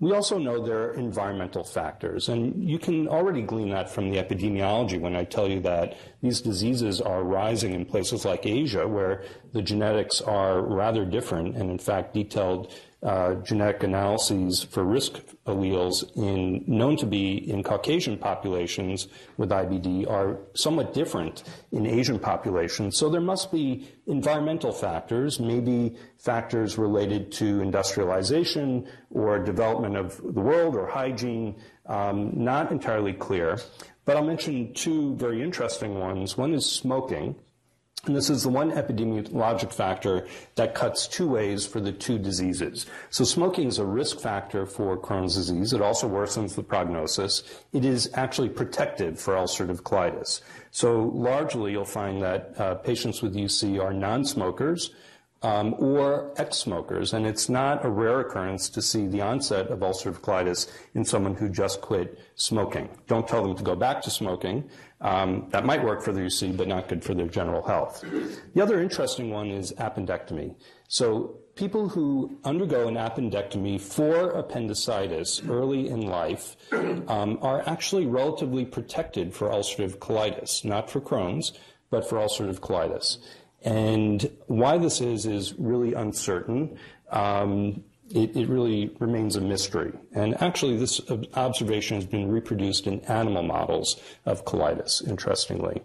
We 0.00 0.12
also 0.12 0.36
know 0.36 0.64
there 0.64 0.88
are 0.88 0.94
environmental 0.94 1.62
factors, 1.62 2.28
and 2.28 2.68
you 2.68 2.78
can 2.78 3.06
already 3.06 3.42
glean 3.42 3.70
that 3.70 3.88
from 3.88 4.10
the 4.10 4.16
epidemiology 4.16 5.00
when 5.00 5.14
I 5.14 5.22
tell 5.22 5.48
you 5.48 5.60
that 5.60 5.96
these 6.20 6.40
diseases 6.40 7.00
are 7.00 7.22
rising 7.22 7.72
in 7.72 7.84
places 7.84 8.24
like 8.24 8.44
Asia, 8.44 8.88
where 8.88 9.22
the 9.52 9.62
genetics 9.62 10.20
are 10.20 10.60
rather 10.60 11.04
different, 11.04 11.56
and 11.56 11.70
in 11.70 11.78
fact, 11.78 12.14
detailed 12.14 12.72
uh, 13.02 13.34
genetic 13.36 13.82
analyses 13.82 14.62
for 14.62 14.84
risk 14.84 15.20
alleles 15.46 16.04
in, 16.16 16.62
known 16.68 16.96
to 16.96 17.06
be 17.06 17.50
in 17.50 17.62
Caucasian 17.62 18.16
populations 18.16 19.08
with 19.36 19.50
IBD 19.50 20.08
are 20.08 20.38
somewhat 20.54 20.94
different 20.94 21.42
in 21.72 21.84
Asian 21.84 22.18
populations. 22.18 22.96
So 22.96 23.08
there 23.08 23.20
must 23.20 23.50
be 23.50 23.88
environmental 24.06 24.70
factors, 24.70 25.40
maybe 25.40 25.96
factors 26.18 26.78
related 26.78 27.32
to 27.32 27.60
industrialization 27.60 28.86
or 29.10 29.38
development 29.40 29.96
of 29.96 30.18
the 30.18 30.40
world 30.40 30.76
or 30.76 30.86
hygiene, 30.86 31.56
um, 31.86 32.30
not 32.34 32.70
entirely 32.70 33.14
clear. 33.14 33.58
But 34.04 34.16
I'll 34.16 34.24
mention 34.24 34.74
two 34.74 35.16
very 35.16 35.42
interesting 35.42 35.98
ones. 35.98 36.36
One 36.36 36.54
is 36.54 36.66
smoking. 36.66 37.34
And 38.04 38.16
this 38.16 38.30
is 38.30 38.42
the 38.42 38.48
one 38.48 38.72
epidemiologic 38.72 39.72
factor 39.72 40.26
that 40.56 40.74
cuts 40.74 41.06
two 41.06 41.28
ways 41.28 41.64
for 41.64 41.80
the 41.80 41.92
two 41.92 42.18
diseases. 42.18 42.86
So 43.10 43.22
smoking 43.22 43.68
is 43.68 43.78
a 43.78 43.86
risk 43.86 44.18
factor 44.18 44.66
for 44.66 44.96
Crohn's 44.96 45.36
disease. 45.36 45.72
It 45.72 45.80
also 45.80 46.08
worsens 46.08 46.56
the 46.56 46.64
prognosis. 46.64 47.44
It 47.72 47.84
is 47.84 48.10
actually 48.14 48.48
protective 48.48 49.20
for 49.20 49.34
ulcerative 49.34 49.82
colitis. 49.82 50.40
So 50.72 51.12
largely 51.14 51.70
you'll 51.70 51.84
find 51.84 52.20
that 52.22 52.54
uh, 52.58 52.74
patients 52.74 53.22
with 53.22 53.36
UC 53.36 53.80
are 53.80 53.92
non-smokers 53.92 54.90
um, 55.42 55.74
or 55.78 56.32
ex-smokers, 56.36 57.12
and 57.12 57.26
it's 57.26 57.48
not 57.48 57.84
a 57.84 57.88
rare 57.88 58.20
occurrence 58.20 58.68
to 58.70 58.80
see 58.80 59.06
the 59.06 59.20
onset 59.20 59.68
of 59.68 59.80
ulcerative 59.80 60.20
colitis 60.20 60.70
in 60.94 61.04
someone 61.04 61.34
who 61.34 61.48
just 61.48 61.80
quit 61.80 62.18
smoking. 62.36 62.88
Don't 63.08 63.26
tell 63.26 63.42
them 63.42 63.56
to 63.56 63.62
go 63.62 63.74
back 63.74 64.02
to 64.02 64.10
smoking. 64.10 64.68
Um, 65.02 65.48
that 65.50 65.64
might 65.64 65.82
work 65.82 66.00
for 66.00 66.12
the 66.12 66.20
UC, 66.20 66.56
but 66.56 66.68
not 66.68 66.88
good 66.88 67.04
for 67.04 67.12
their 67.12 67.26
general 67.26 67.66
health. 67.66 68.04
The 68.54 68.62
other 68.62 68.80
interesting 68.80 69.30
one 69.30 69.48
is 69.48 69.72
appendectomy. 69.72 70.54
So 70.86 71.38
people 71.56 71.88
who 71.88 72.38
undergo 72.44 72.86
an 72.86 72.94
appendectomy 72.94 73.80
for 73.80 74.30
appendicitis 74.30 75.42
early 75.48 75.88
in 75.88 76.02
life 76.02 76.56
um, 77.08 77.38
are 77.42 77.68
actually 77.68 78.06
relatively 78.06 78.64
protected 78.64 79.34
for 79.34 79.48
ulcerative 79.48 79.98
colitis, 79.98 80.64
not 80.64 80.88
for 80.88 81.00
Crohn's, 81.00 81.52
but 81.90 82.08
for 82.08 82.18
ulcerative 82.18 82.60
colitis. 82.60 83.18
And 83.62 84.30
why 84.46 84.78
this 84.78 85.00
is 85.00 85.26
is 85.26 85.54
really 85.54 85.94
uncertain. 85.94 86.78
Um, 87.10 87.84
it, 88.14 88.36
it, 88.36 88.48
really 88.48 88.94
remains 88.98 89.36
a 89.36 89.40
mystery. 89.40 89.92
And 90.12 90.40
actually, 90.42 90.76
this 90.76 91.00
observation 91.34 91.96
has 91.96 92.06
been 92.06 92.30
reproduced 92.30 92.86
in 92.86 93.00
animal 93.00 93.42
models 93.42 94.00
of 94.26 94.44
colitis, 94.44 95.06
interestingly. 95.06 95.82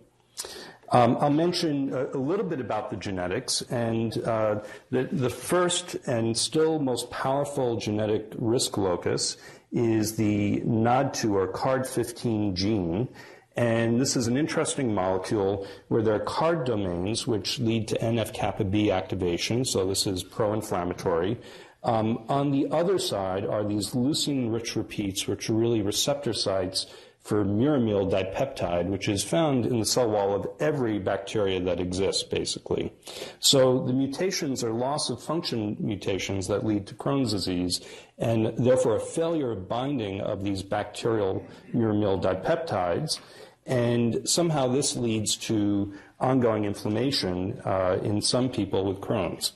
Um, 0.90 1.18
I'll 1.20 1.30
mention 1.30 1.94
a, 1.94 2.06
a, 2.18 2.20
little 2.20 2.46
bit 2.46 2.62
about 2.62 2.90
the 2.90 2.96
genetics, 2.96 3.62
and 3.64 4.18
uh, 4.24 4.62
the, 4.90 5.04
the 5.12 5.30
first 5.30 5.96
and 6.08 6.38
still 6.38 6.80
most 6.80 7.10
powerful 7.12 7.76
genetic 7.76 8.32
risk 8.38 8.78
locus 8.78 9.36
is 9.74 10.16
the 10.16 10.62
NOD2 10.62 11.32
or 11.32 11.52
CARD15 11.52 12.54
gene. 12.54 13.10
And 13.58 14.00
this 14.00 14.16
is 14.16 14.28
an 14.28 14.38
interesting 14.38 14.94
molecule 14.94 15.68
where 15.88 16.04
there 16.04 16.14
are 16.14 16.20
CARD 16.20 16.66
domains 16.66 17.26
which 17.26 17.60
lead 17.60 17.88
to 17.88 17.98
NF 17.98 18.32
kappa 18.32 18.64
B 18.64 18.92
activation, 18.92 19.66
so 19.66 19.86
this 19.88 20.06
is 20.06 20.24
pro 20.24 20.54
inflammatory. 20.54 21.38
Um, 21.84 22.26
on 22.28 22.52
the 22.52 22.68
other 22.72 23.00
side 23.00 23.46
are 23.46 23.64
these 23.64 23.92
leucine 23.92 24.52
rich 24.52 24.76
repeats, 24.76 25.28
which 25.28 25.50
are 25.50 25.54
really 25.54 25.82
receptor 25.82 26.34
sites 26.34 26.88
for 27.28 27.44
muramyl 27.44 28.10
dipeptide, 28.10 28.88
which 28.88 29.10
is 29.10 29.22
found 29.22 29.66
in 29.66 29.80
the 29.80 29.86
cell 29.86 30.10
wall 30.10 30.34
of 30.34 30.48
every 30.62 30.98
bacteria 30.98 31.60
that 31.60 31.78
exists, 31.78 32.24
basically. 32.24 32.94
So 33.40 33.84
the 33.86 33.92
mutations 33.92 34.64
are 34.64 34.72
loss 34.72 35.10
of 35.10 35.22
function 35.22 35.76
mutations 35.78 36.48
that 36.48 36.66
lead 36.66 36.88
to 36.88 36.96
Crohn's 36.96 37.32
disease, 37.34 37.82
and 38.18 38.54
therefore 38.58 38.96
a 38.96 39.02
failure 39.02 39.52
of 39.52 39.68
binding 39.68 40.22
of 40.22 40.42
these 40.42 40.64
bacterial 40.64 41.46
muramyl 41.74 42.22
dipeptides. 42.22 43.20
And 43.66 44.22
somehow 44.28 44.70
this 44.70 44.96
leads 44.96 45.36
to 45.48 45.94
ongoing 46.22 46.64
inflammation 46.64 47.60
uh, 47.66 48.00
in 48.02 48.22
some 48.22 48.48
people 48.50 48.86
with 48.86 49.02
Crohn's. 49.02 49.52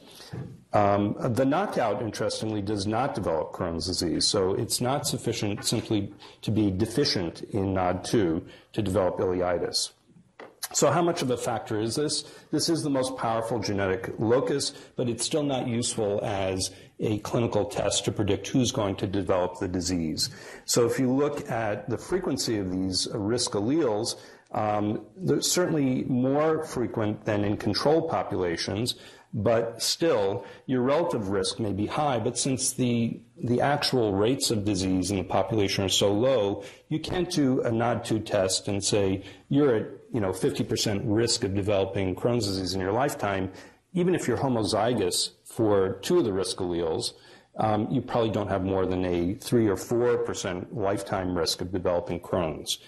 Um, 0.74 1.16
the 1.20 1.46
knockout, 1.46 2.02
interestingly, 2.02 2.62
does 2.62 2.88
not 2.88 3.14
develop 3.14 3.52
Crohn's 3.52 3.88
disease, 3.88 4.26
so 4.26 4.54
it's 4.54 4.80
not 4.80 5.06
sufficient 5.06 5.66
simply 5.66 6.14
to 6.44 6.52
be 6.52 6.72
deficient 6.72 7.42
in 7.44 7.74
NOD2 7.74 8.44
to 8.74 8.82
develop 8.82 9.18
ileitis. 9.18 9.92
So 10.74 10.90
how 10.90 11.02
much 11.02 11.22
of 11.22 11.30
a 11.30 11.36
factor 11.36 11.82
is 11.82 11.96
this? 11.96 12.24
This 12.52 12.70
is 12.70 12.84
the 12.84 12.90
most 12.90 13.18
powerful 13.18 13.60
genetic 13.60 14.14
locus, 14.18 14.74
but 14.96 15.10
it's 15.10 15.26
still 15.26 15.44
not 15.44 15.68
useful 15.68 16.22
as 16.24 16.72
a 17.02 17.18
clinical 17.20 17.66
test 17.66 18.06
to 18.06 18.12
predict 18.12 18.48
who's 18.48 18.72
going 18.72 18.96
to 18.98 19.08
develop 19.08 19.60
the 19.60 19.68
disease. 19.68 20.30
So 20.64 20.86
if 20.86 20.98
you 20.98 21.12
look 21.12 21.50
at 21.50 21.90
the 21.90 21.98
frequency 21.98 22.58
of 22.58 22.72
these 22.72 23.10
risk 23.14 23.52
alleles, 23.52 24.16
um, 24.54 25.06
they're 25.18 25.42
certainly 25.42 26.04
more 26.04 26.64
frequent 26.64 27.26
than 27.26 27.44
in 27.44 27.58
control 27.58 28.08
populations, 28.08 28.96
but 29.34 29.82
still, 29.82 30.46
your 30.65 30.82
relative 30.82 31.30
risk 31.30 31.60
may 31.60 31.72
be 31.72 31.86
high, 31.86 32.20
but 32.20 32.38
since 32.38 32.74
the, 32.74 33.22
the 33.41 33.62
actual 33.62 34.13
rates 34.13 34.52
of 34.52 34.65
disease 34.65 35.10
in 35.10 35.17
the 35.17 35.24
population 35.24 35.86
are 35.86 35.89
so 35.89 36.12
low, 36.12 36.63
you 36.89 37.00
can't 37.00 37.30
do 37.30 37.62
a 37.62 37.72
NOD2 37.72 38.26
test 38.26 38.67
and 38.67 38.84
say 38.84 39.24
you're 39.48 39.76
at 39.76 39.88
you 40.13 40.20
know, 40.20 40.32
50% 40.32 41.02
risk 41.06 41.44
of 41.44 41.56
developing 41.56 42.15
Crohn's 42.15 42.46
disease 42.46 42.74
in 42.74 42.82
your 42.82 42.91
lifetime. 42.91 43.52
Even 43.94 44.13
if 44.13 44.28
you're 44.28 44.38
homozygous 44.38 45.32
for 45.46 45.94
two 46.02 46.20
of 46.20 46.26
the 46.26 46.34
risk 46.34 46.58
alleles, 46.58 47.13
um, 47.58 47.88
you 47.89 48.02
probably 48.02 48.30
don't 48.30 48.48
have 48.48 48.63
more 48.63 48.86
than 48.86 49.06
a 49.06 49.36
3 49.36 49.67
or 49.67 49.76
4% 49.76 50.67
lifetime 50.72 51.38
risk 51.38 51.62
of 51.62 51.72
developing 51.72 52.20
Crohn's. 52.20 52.80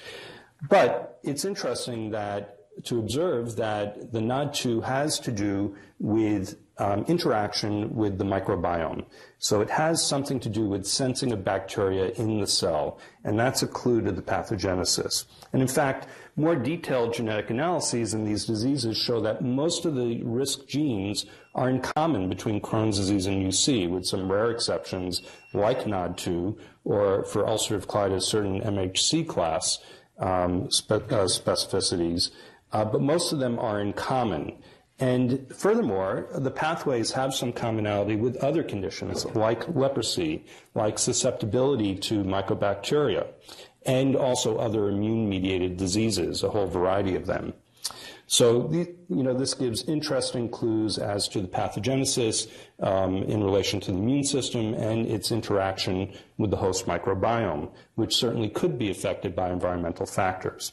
But 0.70 1.20
it's 1.24 1.46
interesting 1.46 2.12
that 2.12 2.63
to 2.84 3.00
observe 3.00 3.56
that 3.58 4.12
the 4.12 4.20
NOD2 4.20 4.84
has 4.84 5.20
to 5.20 5.32
do 5.32 5.76
with 6.00 6.58
um, 6.80 7.06
interaction 7.08 7.96
with 7.96 8.18
the 8.18 8.24
microbiome. 8.24 9.06
So 9.38 9.62
it 9.62 9.70
has 9.70 10.04
something 10.04 10.40
to 10.40 10.50
do 10.50 10.68
with 10.68 10.88
sensing 10.88 11.32
of 11.32 11.44
bacteria 11.44 12.10
in 12.12 12.40
the 12.40 12.48
cell, 12.48 13.00
and 13.24 13.38
that's 13.38 13.62
a 13.62 13.68
clue 13.68 14.02
to 14.02 14.12
the 14.12 14.22
pathogenesis. 14.22 15.26
And 15.52 15.62
in 15.62 15.68
fact, 15.68 16.08
more 16.36 16.56
detailed 16.56 17.14
genetic 17.14 17.52
analyses 17.52 18.16
in 18.16 18.26
these 18.26 18.46
diseases 18.46 18.98
show 18.98 19.22
that 19.22 19.44
most 19.44 19.86
of 19.86 19.96
the 19.96 20.24
risk 20.24 20.66
genes 20.68 21.26
are 21.54 21.70
in 21.70 21.80
common 21.80 22.28
between 22.28 22.60
Crohn's 22.60 22.98
disease 22.98 23.28
and 23.28 23.46
UC, 23.46 23.88
with 23.90 24.06
some 24.06 24.32
rare 24.32 24.50
exceptions 24.50 25.22
like 25.54 25.84
NOD2, 25.84 26.58
or 26.86 27.24
for 27.26 27.44
ulcerative 27.44 27.86
colitis, 27.86 28.24
certain 28.24 28.62
MHC 28.62 29.28
class 29.28 29.78
um, 30.18 30.72
spe- 30.72 30.92
uh, 30.92 31.28
specificities. 31.28 32.32
Uh, 32.74 32.84
but 32.84 33.02
most 33.02 33.32
of 33.32 33.40
them 33.40 33.58
are 33.60 33.80
in 33.80 33.94
common. 33.94 34.58
And 35.00 35.48
furthermore, 35.56 36.28
the 36.34 36.52
pathways 36.52 37.12
have 37.12 37.34
some 37.34 37.52
commonality 37.54 38.16
with 38.16 38.36
other 38.38 38.64
conditions 38.64 39.26
like 39.36 39.68
leprosy, 39.76 40.46
like 40.76 41.00
susceptibility 41.00 41.96
to 41.96 42.24
mycobacteria, 42.24 43.28
and 43.86 44.16
also 44.16 44.58
other 44.58 44.90
immune 44.90 45.30
mediated 45.30 45.78
diseases, 45.78 46.44
a 46.44 46.50
whole 46.50 46.68
variety 46.68 47.16
of 47.16 47.26
them. 47.26 47.54
So, 48.28 48.72
you 48.72 48.96
know, 49.10 49.34
this 49.34 49.54
gives 49.54 49.84
interesting 49.84 50.50
clues 50.50 50.98
as 50.98 51.28
to 51.30 51.42
the 51.42 51.48
pathogenesis 51.48 52.50
um, 52.80 53.18
in 53.24 53.44
relation 53.44 53.80
to 53.82 53.92
the 53.92 53.98
immune 53.98 54.24
system 54.24 54.74
and 54.74 55.06
its 55.06 55.32
interaction 55.32 56.14
with 56.38 56.50
the 56.50 56.58
host 56.58 56.88
microbiome, 56.88 57.70
which 57.96 58.16
certainly 58.16 58.50
could 58.50 58.80
be 58.80 58.90
affected 58.90 59.36
by 59.36 59.52
environmental 59.52 60.06
factors. 60.06 60.72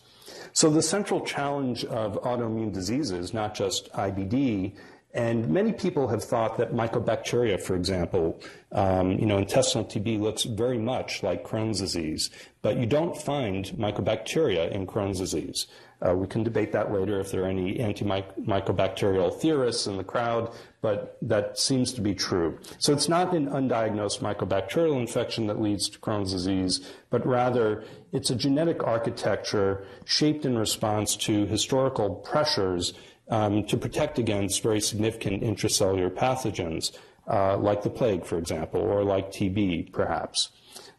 So 0.52 0.70
the 0.70 0.82
central 0.82 1.20
challenge 1.20 1.84
of 1.84 2.20
autoimmune 2.22 2.72
diseases, 2.72 3.32
not 3.32 3.54
just 3.54 3.92
IBD, 3.92 4.74
and 5.12 5.48
many 5.48 5.72
people 5.72 6.08
have 6.08 6.22
thought 6.22 6.56
that 6.58 6.72
mycobacteria, 6.72 7.60
for 7.60 7.74
example, 7.74 8.40
um, 8.70 9.12
you 9.12 9.26
know, 9.26 9.38
intestinal 9.38 9.84
TB 9.84 10.20
looks 10.20 10.44
very 10.44 10.78
much 10.78 11.22
like 11.24 11.42
Crohn's 11.44 11.80
disease, 11.80 12.30
but 12.62 12.76
you 12.76 12.86
don't 12.86 13.16
find 13.16 13.66
mycobacteria 13.76 14.70
in 14.70 14.86
Crohn's 14.86 15.18
disease. 15.18 15.66
Uh, 16.06 16.14
we 16.14 16.26
can 16.26 16.42
debate 16.42 16.72
that 16.72 16.92
later 16.92 17.20
if 17.20 17.30
there 17.30 17.44
are 17.44 17.48
any 17.48 17.74
antimycobacterial 17.76 19.34
theorists 19.38 19.86
in 19.86 19.98
the 19.98 20.04
crowd, 20.04 20.50
but 20.80 21.18
that 21.20 21.58
seems 21.58 21.92
to 21.92 22.00
be 22.00 22.14
true. 22.14 22.58
So 22.78 22.92
it's 22.92 23.08
not 23.08 23.34
an 23.34 23.48
undiagnosed 23.48 24.20
mycobacterial 24.20 24.98
infection 24.98 25.46
that 25.48 25.60
leads 25.60 25.88
to 25.90 25.98
Crohn's 25.98 26.32
disease, 26.32 26.80
but 27.10 27.26
rather 27.26 27.84
it's 28.12 28.30
a 28.30 28.34
genetic 28.34 28.82
architecture 28.82 29.84
shaped 30.06 30.46
in 30.46 30.56
response 30.56 31.16
to 31.16 31.44
historical 31.46 32.14
pressures 32.14 32.94
um, 33.28 33.64
to 33.66 33.76
protect 33.76 34.18
against 34.18 34.62
very 34.62 34.80
significant 34.80 35.42
intracellular 35.42 36.10
pathogens, 36.10 36.96
uh, 37.28 37.56
like 37.58 37.82
the 37.82 37.90
plague, 37.90 38.24
for 38.24 38.38
example, 38.38 38.80
or 38.80 39.04
like 39.04 39.30
TB, 39.30 39.92
perhaps. 39.92 40.50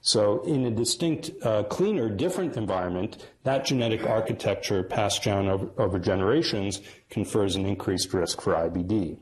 So 0.01 0.41
in 0.41 0.65
a 0.65 0.71
distinct, 0.71 1.31
uh, 1.43 1.63
cleaner, 1.63 2.09
different 2.09 2.57
environment, 2.57 3.27
that 3.43 3.65
genetic 3.65 4.03
architecture 4.03 4.83
passed 4.83 5.23
down 5.23 5.47
over, 5.47 5.69
over, 5.77 5.99
generations 5.99 6.81
confers 7.09 7.55
an 7.55 7.67
increased 7.67 8.11
risk 8.11 8.41
for 8.41 8.53
IBD. 8.53 9.17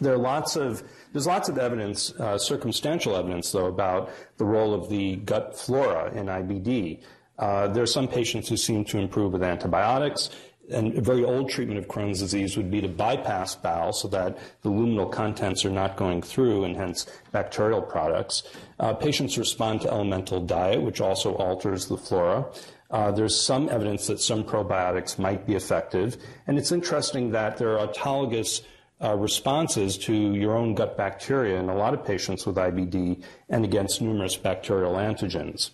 There 0.00 0.12
are 0.12 0.18
lots 0.18 0.56
of, 0.56 0.82
there's 1.12 1.26
lots 1.26 1.48
of 1.48 1.56
evidence, 1.56 2.12
uh, 2.20 2.36
circumstantial 2.36 3.16
evidence 3.16 3.50
though, 3.50 3.66
about 3.66 4.10
the 4.36 4.44
role 4.44 4.74
of 4.74 4.90
the 4.90 5.16
gut 5.16 5.58
flora 5.58 6.12
in 6.12 6.26
IBD. 6.26 7.00
Uh, 7.38 7.68
there 7.68 7.82
are 7.82 7.86
some 7.86 8.06
patients 8.06 8.48
who 8.48 8.56
seem 8.56 8.84
to 8.84 8.98
improve 8.98 9.32
with 9.32 9.42
antibiotics, 9.42 10.30
and 10.70 10.96
a 10.96 11.00
very 11.00 11.24
old 11.24 11.50
treatment 11.50 11.78
of 11.78 11.88
Crohn's 11.88 12.20
disease 12.20 12.56
would 12.56 12.70
be 12.70 12.80
to 12.80 12.88
bypass 12.88 13.54
bowel 13.54 13.92
so 13.92 14.08
that 14.08 14.38
the 14.62 14.70
luminal 14.70 15.10
contents 15.10 15.64
are 15.64 15.70
not 15.70 15.96
going 15.96 16.22
through 16.22 16.64
and 16.64 16.76
hence 16.76 17.06
bacterial 17.32 17.82
products. 17.82 18.44
Uh, 18.80 18.94
patients 18.94 19.36
respond 19.36 19.82
to 19.82 19.90
elemental 19.90 20.40
diet, 20.40 20.82
which 20.82 21.00
also 21.00 21.34
alters 21.34 21.86
the 21.86 21.96
flora. 21.96 22.46
Uh, 22.90 23.10
there's 23.10 23.38
some 23.38 23.68
evidence 23.68 24.06
that 24.06 24.20
some 24.20 24.44
probiotics 24.44 25.18
might 25.18 25.46
be 25.46 25.54
effective. 25.54 26.16
And 26.46 26.58
it's 26.58 26.72
interesting 26.72 27.30
that 27.32 27.56
there 27.56 27.78
are 27.78 27.88
autologous 27.88 28.62
uh, 29.02 29.14
responses 29.16 29.98
to 29.98 30.14
your 30.14 30.56
own 30.56 30.74
gut 30.74 30.96
bacteria 30.96 31.58
in 31.58 31.68
a 31.68 31.74
lot 31.74 31.92
of 31.92 32.04
patients 32.04 32.46
with 32.46 32.56
IBD 32.56 33.22
and 33.48 33.64
against 33.64 34.00
numerous 34.00 34.36
bacterial 34.36 34.94
antigens. 34.94 35.70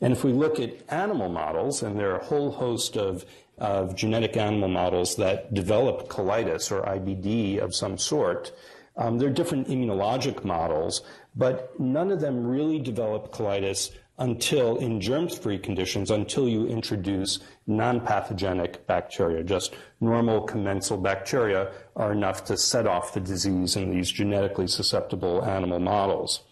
And 0.00 0.12
if 0.12 0.24
we 0.24 0.32
look 0.32 0.58
at 0.58 0.74
animal 0.88 1.28
models, 1.28 1.82
and 1.82 1.98
there 1.98 2.10
are 2.10 2.18
a 2.18 2.24
whole 2.24 2.50
host 2.50 2.96
of 2.96 3.24
of 3.58 3.94
genetic 3.94 4.36
animal 4.36 4.68
models 4.68 5.16
that 5.16 5.54
develop 5.54 6.08
colitis 6.08 6.70
or 6.72 6.82
IBD 6.82 7.58
of 7.58 7.74
some 7.74 7.98
sort. 7.98 8.52
Um, 8.96 9.18
they're 9.18 9.30
different 9.30 9.68
immunologic 9.68 10.44
models, 10.44 11.02
but 11.34 11.78
none 11.80 12.10
of 12.10 12.20
them 12.20 12.46
really 12.46 12.78
develop 12.78 13.32
colitis 13.32 13.90
until 14.18 14.76
in 14.76 15.00
germ-free 15.00 15.58
conditions, 15.58 16.10
until 16.10 16.48
you 16.48 16.66
introduce 16.66 17.40
non-pathogenic 17.66 18.86
bacteria. 18.86 19.42
Just 19.42 19.74
normal 20.00 20.42
commensal 20.42 20.96
bacteria 20.96 21.72
are 21.96 22.12
enough 22.12 22.44
to 22.44 22.56
set 22.56 22.86
off 22.86 23.12
the 23.12 23.20
disease 23.20 23.74
in 23.74 23.90
these 23.90 24.10
genetically 24.10 24.68
susceptible 24.68 25.44
animal 25.44 25.80
models. 25.80 26.42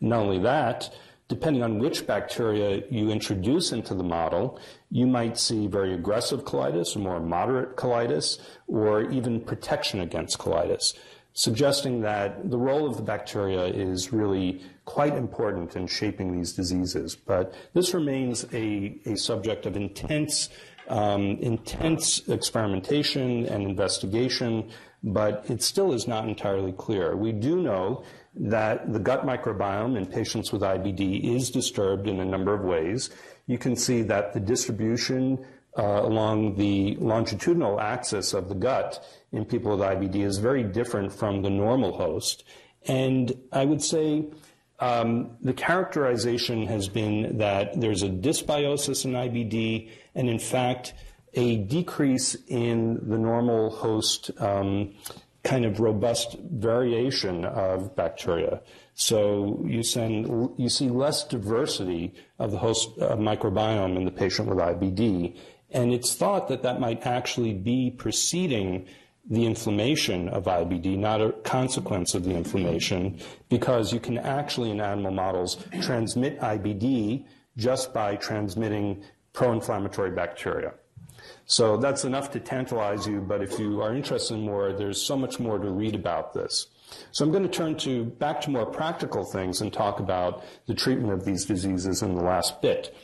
Not 0.00 0.20
only 0.20 0.38
that, 0.40 0.90
depending 1.28 1.62
on 1.62 1.78
which 1.78 2.06
bacteria 2.06 2.82
you 2.88 3.10
introduce 3.10 3.72
into 3.72 3.94
the 3.94 4.04
model, 4.04 4.60
you 4.90 5.06
might 5.06 5.36
see 5.36 5.66
very 5.66 5.92
aggressive 5.92 6.44
colitis 6.44 6.94
or 6.94 7.00
more 7.00 7.20
moderate 7.20 7.76
colitis 7.76 8.38
or 8.68 9.10
even 9.10 9.40
protection 9.40 10.00
against 10.00 10.38
colitis, 10.38 10.94
suggesting 11.32 12.00
that 12.00 12.48
the 12.50 12.58
role 12.58 12.86
of 12.86 12.96
the 12.96 13.02
bacteria 13.02 13.64
is 13.64 14.12
really 14.12 14.62
quite 14.84 15.14
important 15.14 15.74
in 15.74 15.86
shaping 15.86 16.36
these 16.36 16.52
diseases. 16.52 17.16
But 17.16 17.54
this 17.74 17.92
remains 17.92 18.46
a, 18.52 19.00
a 19.04 19.16
subject 19.16 19.66
of 19.66 19.76
intense, 19.76 20.48
um, 20.88 21.38
intense 21.40 22.26
experimentation 22.28 23.46
and 23.46 23.64
investigation, 23.64 24.70
but 25.02 25.44
it 25.50 25.60
still 25.60 25.92
is 25.92 26.06
not 26.06 26.28
entirely 26.28 26.72
clear. 26.72 27.16
We 27.16 27.32
do 27.32 27.60
know 27.60 28.04
that 28.36 28.92
the 28.92 28.98
gut 28.98 29.26
microbiome 29.26 29.96
in 29.96 30.06
patients 30.06 30.52
with 30.52 30.62
IBD 30.62 31.36
is 31.36 31.50
disturbed 31.50 32.06
in 32.06 32.20
a 32.20 32.24
number 32.24 32.52
of 32.54 32.62
ways. 32.62 33.10
You 33.46 33.58
can 33.58 33.76
see 33.76 34.02
that 34.02 34.34
the 34.34 34.40
distribution 34.40 35.44
uh, 35.78 36.00
along 36.02 36.56
the 36.56 36.96
longitudinal 36.96 37.80
axis 37.80 38.32
of 38.32 38.48
the 38.48 38.54
gut 38.54 39.04
in 39.32 39.44
people 39.44 39.76
with 39.76 39.80
IBD 39.80 40.16
is 40.16 40.38
very 40.38 40.62
different 40.62 41.12
from 41.12 41.42
the 41.42 41.50
normal 41.50 41.92
host. 41.92 42.44
And 42.86 43.32
I 43.52 43.64
would 43.64 43.82
say 43.82 44.26
um, 44.80 45.36
the 45.42 45.52
characterization 45.52 46.66
has 46.66 46.88
been 46.88 47.38
that 47.38 47.80
there's 47.80 48.02
a 48.02 48.08
dysbiosis 48.08 49.04
in 49.04 49.12
IBD, 49.12 49.90
and 50.14 50.28
in 50.28 50.38
fact, 50.38 50.94
a 51.34 51.56
decrease 51.56 52.36
in 52.48 53.08
the 53.08 53.18
normal 53.18 53.70
host 53.70 54.30
um, 54.38 54.94
kind 55.46 55.64
of 55.64 55.78
robust 55.78 56.36
variation 56.50 57.44
of 57.44 57.94
bacteria. 57.94 58.60
So 58.94 59.62
you, 59.64 59.84
send, 59.84 60.26
you 60.58 60.68
see 60.68 60.88
less 60.88 61.22
diversity 61.22 62.14
of 62.40 62.50
the 62.50 62.58
host 62.58 62.90
uh, 63.00 63.16
microbiome 63.16 63.96
in 63.96 64.04
the 64.04 64.10
patient 64.10 64.48
with 64.48 64.58
IBD. 64.58 65.36
And 65.70 65.94
it's 65.94 66.14
thought 66.14 66.48
that 66.48 66.62
that 66.62 66.80
might 66.80 67.06
actually 67.06 67.54
be 67.54 67.92
preceding 67.92 68.86
the 69.30 69.46
inflammation 69.46 70.28
of 70.30 70.44
IBD, 70.44 70.98
not 70.98 71.20
a 71.20 71.30
consequence 71.44 72.14
of 72.14 72.24
the 72.24 72.34
inflammation, 72.34 73.18
because 73.48 73.92
you 73.92 74.00
can 74.00 74.18
actually, 74.18 74.70
in 74.70 74.80
animal 74.80 75.12
models, 75.12 75.58
transmit 75.80 76.40
IBD 76.40 77.24
just 77.56 77.94
by 77.94 78.16
transmitting 78.16 79.02
pro 79.32 79.52
inflammatory 79.52 80.10
bacteria. 80.10 80.74
So 81.46 81.76
that's 81.76 82.04
enough 82.04 82.32
to 82.32 82.40
tantalize 82.40 83.06
you, 83.06 83.20
but 83.20 83.40
if 83.40 83.58
you 83.58 83.80
are 83.80 83.94
interested 83.94 84.34
in 84.34 84.42
more, 84.42 84.72
there's 84.72 85.00
so 85.00 85.16
much 85.16 85.38
more 85.38 85.58
to 85.58 85.70
read 85.70 85.94
about 85.94 86.34
this. 86.34 86.66
So 87.12 87.24
I'm 87.24 87.30
going 87.30 87.44
to 87.44 87.48
turn 87.48 87.76
to 87.78 88.04
back 88.04 88.40
to 88.42 88.50
more 88.50 88.66
practical 88.66 89.24
things 89.24 89.60
and 89.60 89.72
talk 89.72 90.00
about 90.00 90.44
the 90.66 90.74
treatment 90.74 91.12
of 91.12 91.24
these 91.24 91.44
diseases 91.44 92.02
in 92.02 92.16
the 92.16 92.22
last 92.22 92.60
bit. 92.60 92.94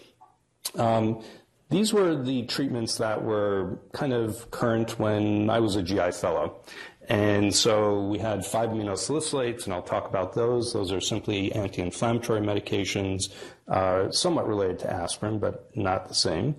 Um, 0.77 1.23
these 1.71 1.93
were 1.93 2.21
the 2.21 2.43
treatments 2.43 2.99
that 2.99 3.25
were 3.25 3.79
kind 3.93 4.13
of 4.13 4.51
current 4.51 4.99
when 4.99 5.49
I 5.49 5.61
was 5.61 5.77
a 5.77 5.83
GI 5.83 6.11
fellow. 6.11 6.61
And 7.09 7.55
so 7.55 8.07
we 8.07 8.19
had 8.19 8.41
5-aminosalicylates, 8.41 9.65
and 9.65 9.73
I'll 9.73 9.83
talk 9.83 10.09
about 10.09 10.35
those. 10.35 10.73
Those 10.73 10.93
are 10.93 11.01
simply 11.01 11.53
anti-inflammatory 11.53 12.41
medications, 12.41 13.33
uh, 13.69 14.11
somewhat 14.11 14.47
related 14.47 14.81
to 14.81 14.93
aspirin, 14.93 15.39
but 15.39 15.71
not 15.77 16.09
the 16.09 16.15
same. 16.15 16.57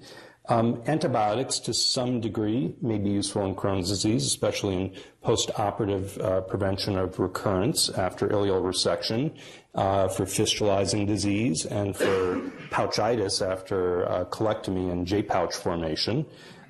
Um, 0.49 0.83
antibiotics, 0.87 1.57
to 1.59 1.73
some 1.73 2.19
degree, 2.19 2.75
may 2.81 2.97
be 2.97 3.11
useful 3.11 3.45
in 3.45 3.55
Crohn's 3.55 3.87
disease, 3.87 4.25
especially 4.25 4.75
in 4.75 4.93
post-operative 5.21 6.17
uh, 6.17 6.41
prevention 6.41 6.97
of 6.97 7.17
recurrence 7.17 7.87
after 7.89 8.27
ileal 8.27 8.61
resection, 8.61 9.33
uh, 9.73 10.09
for 10.09 10.25
fistulizing 10.25 11.07
disease, 11.07 11.65
and 11.65 11.95
for 11.95 12.41
pouchitis 12.71 13.41
after 13.41 14.05
uh, 14.09 14.25
colectomy 14.25 14.91
and 14.91 15.07
J-pouch 15.07 15.55
formation. 15.55 16.25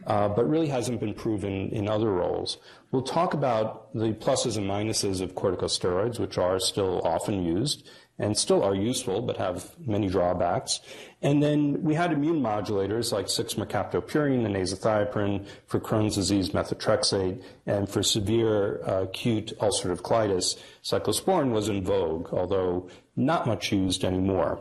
uh, 0.08 0.28
but 0.30 0.48
really 0.48 0.68
hasn't 0.68 1.00
been 1.00 1.14
proven 1.14 1.70
in 1.70 1.88
other 1.88 2.12
roles. 2.12 2.58
We'll 2.92 3.04
talk 3.04 3.34
about 3.34 3.94
the 3.94 4.14
pluses 4.14 4.58
and 4.58 4.70
minuses 4.70 5.22
of 5.22 5.34
corticosteroids, 5.36 6.20
which 6.20 6.38
are 6.38 6.60
still 6.60 7.02
often 7.06 7.44
used 7.44 7.88
and 8.20 8.38
still 8.38 8.64
are 8.64 8.76
useful 8.76 9.22
but 9.22 9.38
have 9.38 9.72
many 9.80 10.08
drawbacks. 10.08 10.82
And 11.24 11.42
then 11.42 11.82
we 11.82 11.96
had 11.96 12.12
immune 12.12 12.42
modulators 12.42 13.14
like 13.14 13.28
6-mercaptopurine 13.28 14.46
and 14.46 14.56
azathioprine 14.56 15.48
for 15.68 15.80
Crohn's 15.80 16.16
disease, 16.16 16.50
methotrexate, 16.50 17.42
and 17.66 17.88
for 17.88 18.04
severe 18.04 18.84
uh, 18.86 19.04
acute 19.04 19.54
ulcerative 19.60 20.02
colitis, 20.02 20.60
cyclosporin 20.84 21.52
was 21.52 21.70
in 21.70 21.82
vogue, 21.82 22.34
although 22.34 22.90
not 23.16 23.48
much 23.48 23.72
used 23.72 24.04
anymore. 24.04 24.60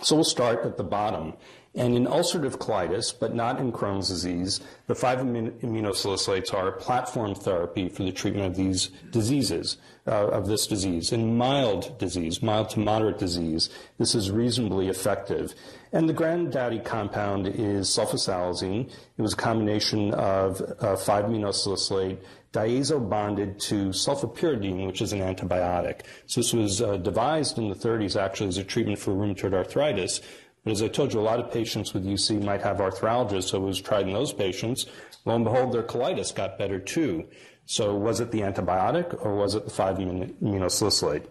So 0.00 0.14
we'll 0.14 0.24
start 0.24 0.64
at 0.64 0.76
the 0.76 0.84
bottom. 0.84 1.34
And 1.76 1.96
in 1.96 2.06
ulcerative 2.06 2.58
colitis, 2.58 3.12
but 3.18 3.34
not 3.34 3.58
in 3.58 3.72
Crohn's 3.72 4.08
disease, 4.08 4.60
the 4.86 4.94
5-aminosalicylates 4.94 6.54
are 6.54 6.68
a 6.68 6.72
platform 6.72 7.34
therapy 7.34 7.88
for 7.88 8.04
the 8.04 8.12
treatment 8.12 8.46
of 8.46 8.54
these 8.54 8.90
diseases, 9.10 9.78
uh, 10.06 10.28
of 10.28 10.46
this 10.46 10.68
disease. 10.68 11.10
In 11.10 11.36
mild 11.36 11.98
disease, 11.98 12.42
mild 12.42 12.70
to 12.70 12.78
moderate 12.78 13.18
disease, 13.18 13.70
this 13.98 14.14
is 14.14 14.30
reasonably 14.30 14.88
effective. 14.88 15.54
And 15.92 16.08
the 16.08 16.12
granddaddy 16.12 16.78
compound 16.78 17.48
is 17.48 17.88
sulfasalazine. 17.88 18.88
It 19.16 19.22
was 19.22 19.32
a 19.32 19.36
combination 19.36 20.14
of 20.14 20.60
uh, 20.60 20.94
5-aminosalicylate 20.94 22.18
diazo 22.54 23.00
bonded 23.08 23.58
to 23.58 23.88
sulfapyridine, 23.88 24.86
which 24.86 25.02
is 25.02 25.12
an 25.12 25.18
antibiotic. 25.18 26.02
So 26.26 26.40
this 26.40 26.52
was 26.52 26.80
uh, 26.80 26.98
devised 26.98 27.58
in 27.58 27.68
the 27.68 27.74
30s 27.74 28.20
actually 28.20 28.48
as 28.48 28.58
a 28.58 28.64
treatment 28.64 29.00
for 29.00 29.12
rheumatoid 29.12 29.54
arthritis. 29.54 30.20
But 30.64 30.72
as 30.72 30.82
I 30.82 30.88
told 30.88 31.12
you, 31.12 31.20
a 31.20 31.22
lot 31.22 31.40
of 31.40 31.52
patients 31.52 31.92
with 31.92 32.06
UC 32.06 32.42
might 32.42 32.62
have 32.62 32.78
arthralgia, 32.78 33.42
so 33.42 33.58
it 33.62 33.66
was 33.66 33.80
tried 33.80 34.08
in 34.08 34.14
those 34.14 34.32
patients. 34.32 34.86
Lo 35.26 35.34
and 35.34 35.44
behold, 35.44 35.72
their 35.72 35.82
colitis 35.82 36.34
got 36.34 36.58
better 36.58 36.78
too. 36.78 37.26
So 37.66 37.94
was 37.94 38.20
it 38.20 38.30
the 38.30 38.40
antibiotic 38.40 39.24
or 39.24 39.34
was 39.34 39.54
it 39.54 39.64
the 39.64 39.70
5-aminosalicylate? 39.70 41.26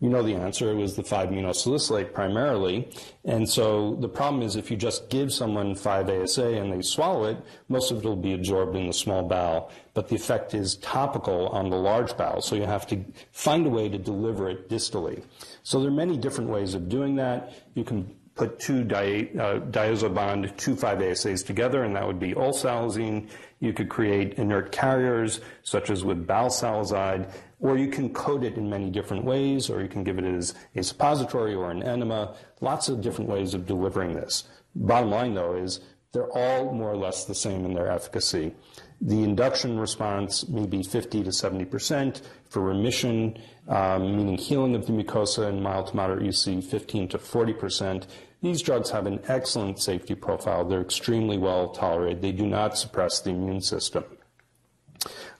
You 0.00 0.10
know 0.10 0.22
the 0.22 0.34
answer. 0.34 0.70
It 0.70 0.76
was 0.76 0.94
the 0.94 1.02
5-aminosalicylate 1.02 2.12
primarily. 2.12 2.88
And 3.24 3.48
so 3.48 3.96
the 3.96 4.08
problem 4.08 4.42
is 4.42 4.54
if 4.54 4.70
you 4.70 4.76
just 4.76 5.10
give 5.10 5.32
someone 5.32 5.74
5-ASA 5.74 6.46
and 6.46 6.72
they 6.72 6.82
swallow 6.82 7.24
it, 7.24 7.38
most 7.68 7.90
of 7.90 7.98
it 7.98 8.04
will 8.04 8.14
be 8.14 8.32
absorbed 8.32 8.76
in 8.76 8.86
the 8.86 8.92
small 8.92 9.24
bowel. 9.24 9.72
But 9.94 10.08
the 10.08 10.14
effect 10.14 10.54
is 10.54 10.76
topical 10.76 11.48
on 11.48 11.68
the 11.68 11.76
large 11.76 12.16
bowel. 12.16 12.42
So 12.42 12.54
you 12.54 12.62
have 12.62 12.86
to 12.88 13.04
find 13.32 13.66
a 13.66 13.70
way 13.70 13.88
to 13.88 13.98
deliver 13.98 14.48
it 14.48 14.68
distally. 14.68 15.24
So 15.64 15.80
there 15.80 15.88
are 15.88 15.92
many 15.92 16.16
different 16.16 16.50
ways 16.50 16.74
of 16.74 16.88
doing 16.88 17.16
that. 17.16 17.52
You 17.74 17.82
can 17.82 18.14
put 18.38 18.58
two 18.58 18.84
di- 18.84 19.28
uh, 19.38 19.58
diazobond 19.58 20.54
2,5-ASAs 20.56 21.44
together, 21.44 21.82
and 21.82 21.94
that 21.96 22.06
would 22.06 22.20
be 22.20 22.32
olsalazine. 22.32 23.28
You 23.60 23.72
could 23.72 23.88
create 23.88 24.34
inert 24.34 24.70
carriers, 24.70 25.40
such 25.64 25.90
as 25.90 26.04
with 26.04 26.26
balsalazide, 26.26 27.30
or 27.60 27.76
you 27.76 27.88
can 27.88 28.14
coat 28.14 28.44
it 28.44 28.54
in 28.54 28.70
many 28.70 28.88
different 28.88 29.24
ways, 29.24 29.68
or 29.68 29.82
you 29.82 29.88
can 29.88 30.04
give 30.04 30.18
it 30.18 30.24
as 30.24 30.54
a 30.76 30.82
suppository 30.82 31.54
or 31.54 31.70
an 31.70 31.82
enema. 31.82 32.36
Lots 32.60 32.88
of 32.88 33.02
different 33.02 33.28
ways 33.28 33.52
of 33.52 33.66
delivering 33.66 34.14
this. 34.14 34.44
Bottom 34.74 35.10
line, 35.10 35.34
though, 35.34 35.56
is 35.56 35.80
they're 36.12 36.30
all 36.30 36.72
more 36.72 36.90
or 36.90 36.96
less 36.96 37.24
the 37.24 37.34
same 37.34 37.64
in 37.64 37.74
their 37.74 37.90
efficacy. 37.90 38.54
The 39.00 39.22
induction 39.22 39.78
response 39.78 40.48
may 40.48 40.66
be 40.66 40.82
50 40.82 41.22
to 41.24 41.32
70 41.32 41.64
percent. 41.66 42.22
For 42.48 42.62
remission, 42.62 43.38
um, 43.68 44.16
meaning 44.16 44.38
healing 44.38 44.74
of 44.74 44.86
the 44.86 44.92
mucosa 44.92 45.48
in 45.48 45.62
mild 45.62 45.88
to 45.88 45.96
moderate 45.96 46.22
UC, 46.22 46.64
15 46.64 47.08
to 47.08 47.18
40 47.18 47.52
percent. 47.52 48.06
These 48.40 48.62
drugs 48.62 48.90
have 48.90 49.06
an 49.06 49.20
excellent 49.26 49.80
safety 49.80 50.14
profile. 50.14 50.64
They're 50.64 50.80
extremely 50.80 51.38
well 51.38 51.70
tolerated. 51.70 52.22
They 52.22 52.32
do 52.32 52.46
not 52.46 52.78
suppress 52.78 53.20
the 53.20 53.30
immune 53.30 53.60
system. 53.60 54.04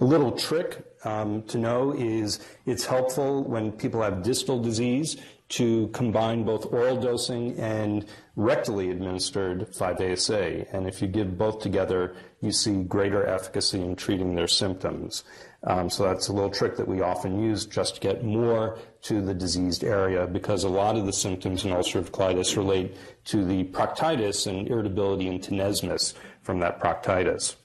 A 0.00 0.04
little 0.04 0.32
trick 0.32 0.84
um, 1.04 1.42
to 1.44 1.58
know 1.58 1.92
is 1.92 2.40
it's 2.66 2.86
helpful 2.86 3.44
when 3.44 3.72
people 3.72 4.02
have 4.02 4.22
distal 4.22 4.60
disease 4.60 5.16
to 5.50 5.88
combine 5.88 6.44
both 6.44 6.66
oral 6.66 7.00
dosing 7.00 7.58
and 7.58 8.04
rectally 8.36 8.90
administered 8.90 9.72
5-ASA. 9.72 10.66
And 10.72 10.86
if 10.86 11.00
you 11.00 11.08
give 11.08 11.38
both 11.38 11.60
together, 11.60 12.14
you 12.40 12.52
see 12.52 12.82
greater 12.82 13.26
efficacy 13.26 13.80
in 13.80 13.96
treating 13.96 14.34
their 14.34 14.46
symptoms. 14.46 15.24
Um, 15.64 15.90
so 15.90 16.04
that's 16.04 16.28
a 16.28 16.32
little 16.32 16.50
trick 16.50 16.76
that 16.76 16.86
we 16.86 17.00
often 17.00 17.42
use 17.42 17.66
just 17.66 17.96
to 17.96 18.00
get 18.00 18.24
more 18.24 18.78
to 19.02 19.20
the 19.20 19.34
diseased 19.34 19.82
area 19.82 20.26
because 20.26 20.62
a 20.62 20.68
lot 20.68 20.96
of 20.96 21.04
the 21.04 21.12
symptoms 21.12 21.64
in 21.64 21.72
ulcerative 21.72 22.10
colitis 22.10 22.56
relate 22.56 22.96
to 23.24 23.44
the 23.44 23.64
proctitis 23.64 24.46
and 24.46 24.68
irritability 24.68 25.26
and 25.26 25.40
tenesmus 25.42 26.14
from 26.42 26.60
that 26.60 26.80
proctitis. 26.80 27.56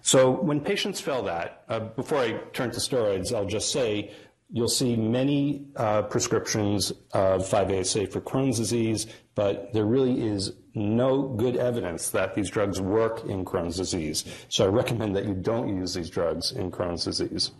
So 0.00 0.30
when 0.30 0.60
patients 0.60 1.00
fail 1.00 1.22
that, 1.24 1.64
uh, 1.68 1.80
before 1.80 2.18
I 2.18 2.32
turn 2.52 2.70
to 2.70 2.80
steroids, 2.80 3.34
I'll 3.34 3.46
just 3.46 3.72
say 3.72 4.10
you'll 4.50 4.68
see 4.68 4.96
many 4.96 5.66
uh, 5.76 6.02
prescriptions 6.02 6.90
of 7.12 7.42
5-ASA 7.42 8.06
for 8.06 8.20
Crohn's 8.20 8.56
disease, 8.56 9.06
but 9.34 9.72
there 9.74 9.84
really 9.84 10.26
is 10.26 10.52
no 10.78 11.22
good 11.22 11.56
evidence 11.56 12.10
that 12.10 12.34
these 12.34 12.50
drugs 12.50 12.80
work 12.80 13.24
in 13.24 13.44
Crohn's 13.44 13.76
disease. 13.76 14.24
So 14.48 14.64
I 14.64 14.68
recommend 14.68 15.16
that 15.16 15.26
you 15.26 15.34
don't 15.34 15.68
use 15.68 15.94
these 15.94 16.10
drugs 16.10 16.52
in 16.52 16.70
Crohn's 16.70 17.04
disease. 17.04 17.50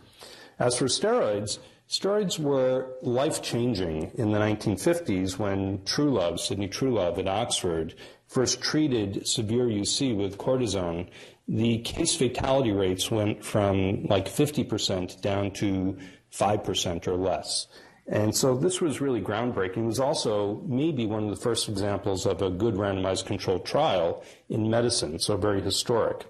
As 0.57 0.77
for 0.77 0.85
steroids, 0.85 1.59
steroids 1.89 2.39
were 2.39 2.91
life-changing 3.01 4.11
in 4.15 4.31
the 4.31 4.39
1950s 4.39 5.37
when 5.37 5.79
Truelove, 5.79 6.39
Sidney 6.39 6.67
Truelove 6.67 7.17
at 7.17 7.27
Oxford, 7.27 7.95
first 8.27 8.61
treated 8.61 9.27
severe 9.27 9.65
UC 9.65 10.15
with 10.15 10.37
cortisone. 10.37 11.09
The 11.47 11.79
case 11.79 12.15
fatality 12.15 12.71
rates 12.71 13.09
went 13.09 13.43
from 13.43 14.05
like 14.05 14.27
50% 14.27 15.21
down 15.21 15.51
to 15.51 15.97
5% 16.31 17.07
or 17.07 17.15
less. 17.15 17.67
And 18.09 18.35
so 18.35 18.55
this 18.55 18.81
was 18.81 18.99
really 18.99 19.21
groundbreaking. 19.21 19.77
It 19.77 19.85
was 19.85 19.99
also 19.99 20.63
maybe 20.65 21.05
one 21.05 21.25
of 21.25 21.29
the 21.29 21.41
first 21.41 21.69
examples 21.69 22.25
of 22.25 22.41
a 22.41 22.49
good 22.49 22.73
randomized 22.73 23.27
controlled 23.27 23.65
trial 23.65 24.23
in 24.49 24.67
medicine, 24.67 25.19
so 25.19 25.37
very 25.37 25.61
historic. 25.61 26.25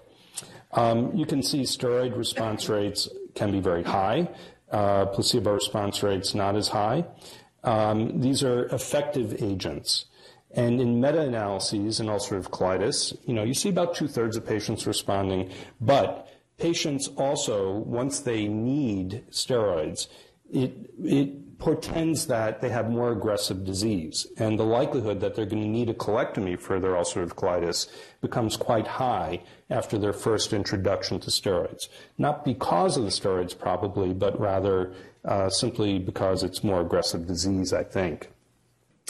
Um, 0.72 1.16
you 1.16 1.24
can 1.24 1.42
see 1.42 1.62
steroid 1.62 2.16
response 2.16 2.68
rates 2.68 3.08
can 3.34 3.50
be 3.50 3.60
very 3.60 3.82
high, 3.82 4.28
uh, 4.70 5.06
placebo 5.06 5.54
response 5.54 6.02
rates 6.02 6.34
not 6.34 6.54
as 6.54 6.68
high. 6.68 7.06
Um, 7.64 8.20
these 8.20 8.44
are 8.44 8.66
effective 8.66 9.42
agents. 9.42 10.04
And 10.52 10.80
in 10.80 11.00
meta-analyses 11.00 11.98
in 11.98 12.06
ulcerative 12.08 12.50
colitis, 12.50 13.16
you 13.24 13.32
know, 13.32 13.42
you 13.42 13.54
see 13.54 13.70
about 13.70 13.94
two-thirds 13.94 14.36
of 14.36 14.46
patients 14.46 14.86
responding, 14.86 15.50
but 15.80 16.28
patients 16.58 17.08
also, 17.16 17.72
once 17.72 18.20
they 18.20 18.48
need 18.48 19.24
steroids, 19.30 20.08
it, 20.52 20.90
it 21.02 21.49
portends 21.60 22.26
that 22.26 22.60
they 22.60 22.70
have 22.70 22.90
more 22.90 23.12
aggressive 23.12 23.64
disease. 23.64 24.26
And 24.38 24.58
the 24.58 24.64
likelihood 24.64 25.20
that 25.20 25.34
they're 25.34 25.46
going 25.46 25.62
to 25.62 25.68
need 25.68 25.90
a 25.90 25.94
colectomy 25.94 26.58
for 26.58 26.80
their 26.80 26.92
ulcerative 26.92 27.34
colitis 27.34 27.88
becomes 28.20 28.56
quite 28.56 28.86
high 28.86 29.42
after 29.68 29.98
their 29.98 30.14
first 30.14 30.52
introduction 30.52 31.20
to 31.20 31.30
steroids. 31.30 31.88
Not 32.18 32.44
because 32.44 32.96
of 32.96 33.04
the 33.04 33.10
steroids, 33.10 33.56
probably, 33.56 34.12
but 34.14 34.40
rather 34.40 34.92
uh, 35.24 35.50
simply 35.50 35.98
because 35.98 36.42
it's 36.42 36.64
more 36.64 36.80
aggressive 36.80 37.26
disease, 37.26 37.72
I 37.72 37.84
think. 37.84 38.30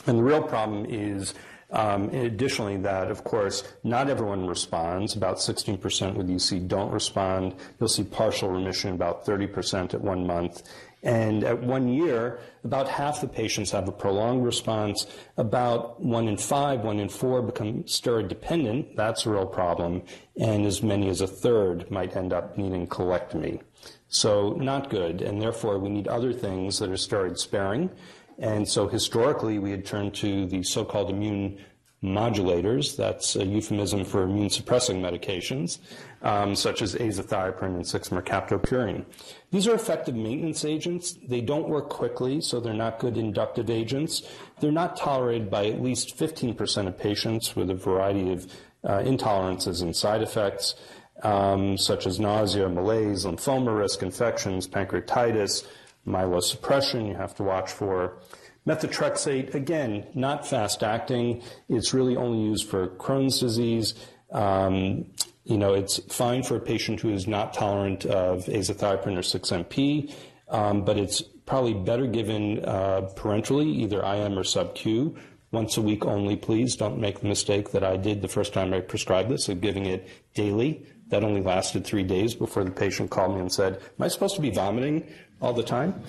And 0.06 0.18
the 0.18 0.22
real 0.22 0.42
problem 0.42 0.86
is 0.88 1.34
um, 1.72 2.08
additionally, 2.10 2.78
that 2.78 3.10
of 3.10 3.22
course 3.22 3.62
not 3.84 4.10
everyone 4.10 4.46
responds. 4.46 5.14
About 5.14 5.36
16% 5.36 6.14
with 6.14 6.28
UC 6.28 6.66
don't 6.66 6.90
respond. 6.90 7.54
You'll 7.78 7.88
see 7.88 8.02
partial 8.02 8.50
remission 8.50 8.92
about 8.92 9.24
30% 9.24 9.94
at 9.94 10.00
one 10.00 10.26
month. 10.26 10.62
And 11.02 11.44
at 11.44 11.62
one 11.62 11.88
year, 11.88 12.40
about 12.62 12.88
half 12.88 13.20
the 13.22 13.28
patients 13.28 13.70
have 13.70 13.88
a 13.88 13.92
prolonged 13.92 14.44
response. 14.44 15.06
About 15.36 16.00
one 16.00 16.28
in 16.28 16.36
five, 16.36 16.80
one 16.80 17.00
in 17.00 17.08
four 17.08 17.40
become 17.40 17.84
steroid 17.84 18.28
dependent. 18.28 18.96
That's 18.96 19.24
a 19.24 19.30
real 19.30 19.46
problem. 19.46 20.02
And 20.38 20.66
as 20.66 20.82
many 20.82 21.08
as 21.08 21.22
a 21.22 21.26
third 21.26 21.90
might 21.90 22.16
end 22.16 22.32
up 22.32 22.58
needing 22.58 22.86
colectomy. 22.86 23.62
So 24.08 24.50
not 24.54 24.90
good. 24.90 25.22
And 25.22 25.40
therefore, 25.40 25.78
we 25.78 25.88
need 25.88 26.08
other 26.08 26.32
things 26.32 26.78
that 26.80 26.90
are 26.90 26.94
steroid 26.94 27.38
sparing. 27.38 27.90
And 28.38 28.68
so 28.68 28.88
historically, 28.88 29.58
we 29.58 29.70
had 29.70 29.86
turned 29.86 30.14
to 30.16 30.46
the 30.46 30.62
so-called 30.62 31.10
immune 31.10 31.58
modulators. 32.02 32.96
That's 32.96 33.36
a 33.36 33.44
euphemism 33.44 34.04
for 34.04 34.22
immune 34.22 34.50
suppressing 34.50 35.00
medications, 35.02 35.78
um, 36.22 36.54
such 36.54 36.80
as 36.80 36.94
azathioprine 36.94 37.74
and 37.74 37.84
6-mercaptopurine. 37.84 39.04
These 39.50 39.68
are 39.68 39.74
effective 39.74 40.14
maintenance 40.14 40.64
agents. 40.64 41.18
They 41.28 41.42
don't 41.42 41.68
work 41.68 41.90
quickly, 41.90 42.40
so 42.40 42.58
they're 42.58 42.72
not 42.72 43.00
good 43.00 43.18
inductive 43.18 43.68
agents. 43.68 44.22
They're 44.60 44.72
not 44.72 44.96
tolerated 44.96 45.50
by 45.50 45.66
at 45.66 45.82
least 45.82 46.16
15% 46.16 46.86
of 46.86 46.98
patients 46.98 47.54
with 47.54 47.68
a 47.70 47.74
variety 47.74 48.32
of 48.32 48.46
uh, 48.82 49.00
intolerances 49.00 49.82
and 49.82 49.94
side 49.94 50.22
effects, 50.22 50.74
um, 51.22 51.76
such 51.76 52.06
as 52.06 52.18
nausea, 52.18 52.68
malaise, 52.68 53.26
lymphoma 53.26 53.76
risk, 53.76 54.02
infections, 54.02 54.66
pancreatitis, 54.66 55.66
myelosuppression 56.06 57.06
you 57.06 57.14
have 57.14 57.34
to 57.34 57.42
watch 57.42 57.70
for. 57.70 58.16
Methotrexate, 58.66 59.54
again, 59.54 60.06
not 60.14 60.46
fast 60.46 60.82
acting. 60.82 61.42
It's 61.68 61.94
really 61.94 62.16
only 62.16 62.42
used 62.42 62.68
for 62.68 62.88
Crohn's 62.88 63.40
disease. 63.40 63.94
Um, 64.30 65.06
you 65.44 65.56
know, 65.56 65.74
it's 65.74 65.98
fine 66.12 66.42
for 66.42 66.56
a 66.56 66.60
patient 66.60 67.00
who 67.00 67.10
is 67.10 67.26
not 67.26 67.54
tolerant 67.54 68.04
of 68.04 68.44
azathioprine 68.44 69.16
or 69.16 69.22
6-MP, 69.22 70.14
um, 70.48 70.84
but 70.84 70.98
it's 70.98 71.22
probably 71.46 71.74
better 71.74 72.06
given 72.06 72.64
uh, 72.64 73.08
parenterally, 73.16 73.66
either 73.66 74.02
IM 74.04 74.38
or 74.38 74.44
sub-Q, 74.44 75.16
once 75.52 75.76
a 75.76 75.82
week 75.82 76.04
only, 76.04 76.36
please. 76.36 76.76
Don't 76.76 76.98
make 76.98 77.20
the 77.20 77.26
mistake 77.26 77.72
that 77.72 77.82
I 77.82 77.96
did 77.96 78.22
the 78.22 78.28
first 78.28 78.52
time 78.52 78.72
I 78.72 78.80
prescribed 78.80 79.30
this 79.30 79.48
of 79.48 79.60
giving 79.60 79.86
it 79.86 80.08
daily. 80.34 80.86
That 81.08 81.24
only 81.24 81.40
lasted 81.40 81.84
three 81.84 82.04
days 82.04 82.34
before 82.34 82.62
the 82.62 82.70
patient 82.70 83.10
called 83.10 83.34
me 83.34 83.40
and 83.40 83.52
said, 83.52 83.74
Am 83.74 84.04
I 84.04 84.06
supposed 84.06 84.36
to 84.36 84.40
be 84.40 84.50
vomiting 84.50 85.08
all 85.40 85.52
the 85.52 85.64
time? 85.64 86.00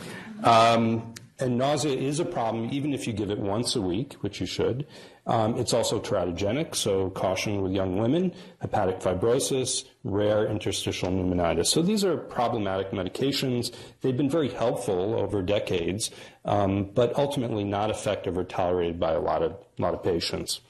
Um, 0.44 1.16
and 1.42 1.58
nausea 1.58 1.98
is 1.98 2.20
a 2.20 2.26
problem 2.26 2.70
even 2.72 2.94
if 2.94 3.08
you 3.08 3.14
give 3.14 3.30
it 3.30 3.40
once 3.40 3.76
a 3.76 3.82
week, 3.82 4.14
which 4.22 4.40
you 4.40 4.46
should. 4.46 4.86
Um, 5.28 5.58
it's 5.58 5.74
also 5.74 6.00
teratogenic, 6.00 6.76
so 6.76 7.10
caution 7.12 7.62
with 7.62 7.72
young 7.72 7.98
women, 7.98 8.34
hepatic 8.60 9.00
fibrosis, 9.00 9.86
rare 10.04 10.48
interstitial 10.48 11.10
pneumonitis. 11.10 11.68
So 11.68 11.82
these 11.82 12.04
are 12.04 12.18
problematic 12.18 12.92
medications. 12.92 13.72
They've 14.02 14.18
been 14.18 14.30
very 14.30 14.50
helpful 14.50 15.16
over 15.16 15.42
decades, 15.42 16.10
um, 16.46 16.86
but 16.86 17.16
ultimately 17.18 17.64
not 17.64 17.92
effective 17.92 18.38
or 18.38 18.44
tolerated 18.44 19.00
by 19.00 19.14
a 19.14 19.20
lot 19.20 19.44
of, 19.44 19.56
lot 19.78 19.94
of 19.94 20.02
patients. 20.04 20.62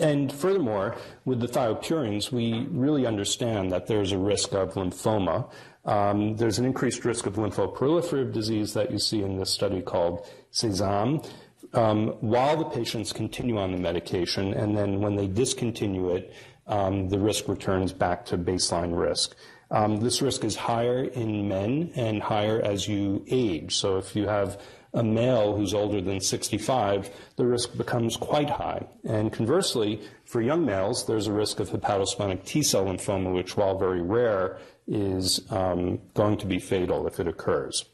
And 0.00 0.32
furthermore, 0.32 0.96
with 1.24 1.40
the 1.40 1.48
thiopurines, 1.48 2.30
we 2.30 2.66
really 2.70 3.06
understand 3.06 3.72
that 3.72 3.86
there's 3.86 4.12
a 4.12 4.18
risk 4.18 4.52
of 4.52 4.74
lymphoma. 4.74 5.50
Um, 5.84 6.36
there's 6.36 6.58
an 6.58 6.64
increased 6.64 7.04
risk 7.04 7.26
of 7.26 7.34
lymphoproliferative 7.34 8.32
disease 8.32 8.74
that 8.74 8.90
you 8.90 8.98
see 8.98 9.22
in 9.22 9.38
this 9.38 9.50
study 9.50 9.80
called 9.80 10.26
CESAME. 10.52 11.26
Um, 11.74 12.08
while 12.20 12.56
the 12.56 12.64
patients 12.64 13.12
continue 13.12 13.58
on 13.58 13.72
the 13.72 13.78
medication, 13.78 14.54
and 14.54 14.76
then 14.76 15.00
when 15.00 15.16
they 15.16 15.26
discontinue 15.26 16.10
it, 16.10 16.32
um, 16.66 17.08
the 17.08 17.18
risk 17.18 17.48
returns 17.48 17.92
back 17.92 18.24
to 18.26 18.38
baseline 18.38 18.98
risk. 18.98 19.34
Um, 19.70 20.00
this 20.00 20.22
risk 20.22 20.44
is 20.44 20.56
higher 20.56 21.04
in 21.04 21.48
men 21.48 21.90
and 21.94 22.22
higher 22.22 22.60
as 22.62 22.88
you 22.88 23.24
age. 23.28 23.76
So 23.76 23.98
if 23.98 24.16
you 24.16 24.26
have 24.26 24.60
a 24.94 25.02
male 25.02 25.54
who's 25.54 25.74
older 25.74 26.00
than 26.00 26.20
65, 26.20 27.10
the 27.36 27.46
risk 27.46 27.76
becomes 27.76 28.16
quite 28.16 28.48
high. 28.48 28.86
And 29.04 29.32
conversely, 29.32 30.00
for 30.24 30.40
young 30.40 30.64
males, 30.64 31.06
there's 31.06 31.26
a 31.26 31.32
risk 31.32 31.60
of 31.60 31.70
hepatosplenic 31.70 32.44
T 32.44 32.62
cell 32.62 32.86
lymphoma, 32.86 33.34
which, 33.34 33.56
while 33.56 33.78
very 33.78 34.02
rare, 34.02 34.58
is 34.86 35.40
um, 35.50 36.00
going 36.14 36.38
to 36.38 36.46
be 36.46 36.58
fatal 36.58 37.06
if 37.06 37.20
it 37.20 37.28
occurs. 37.28 37.84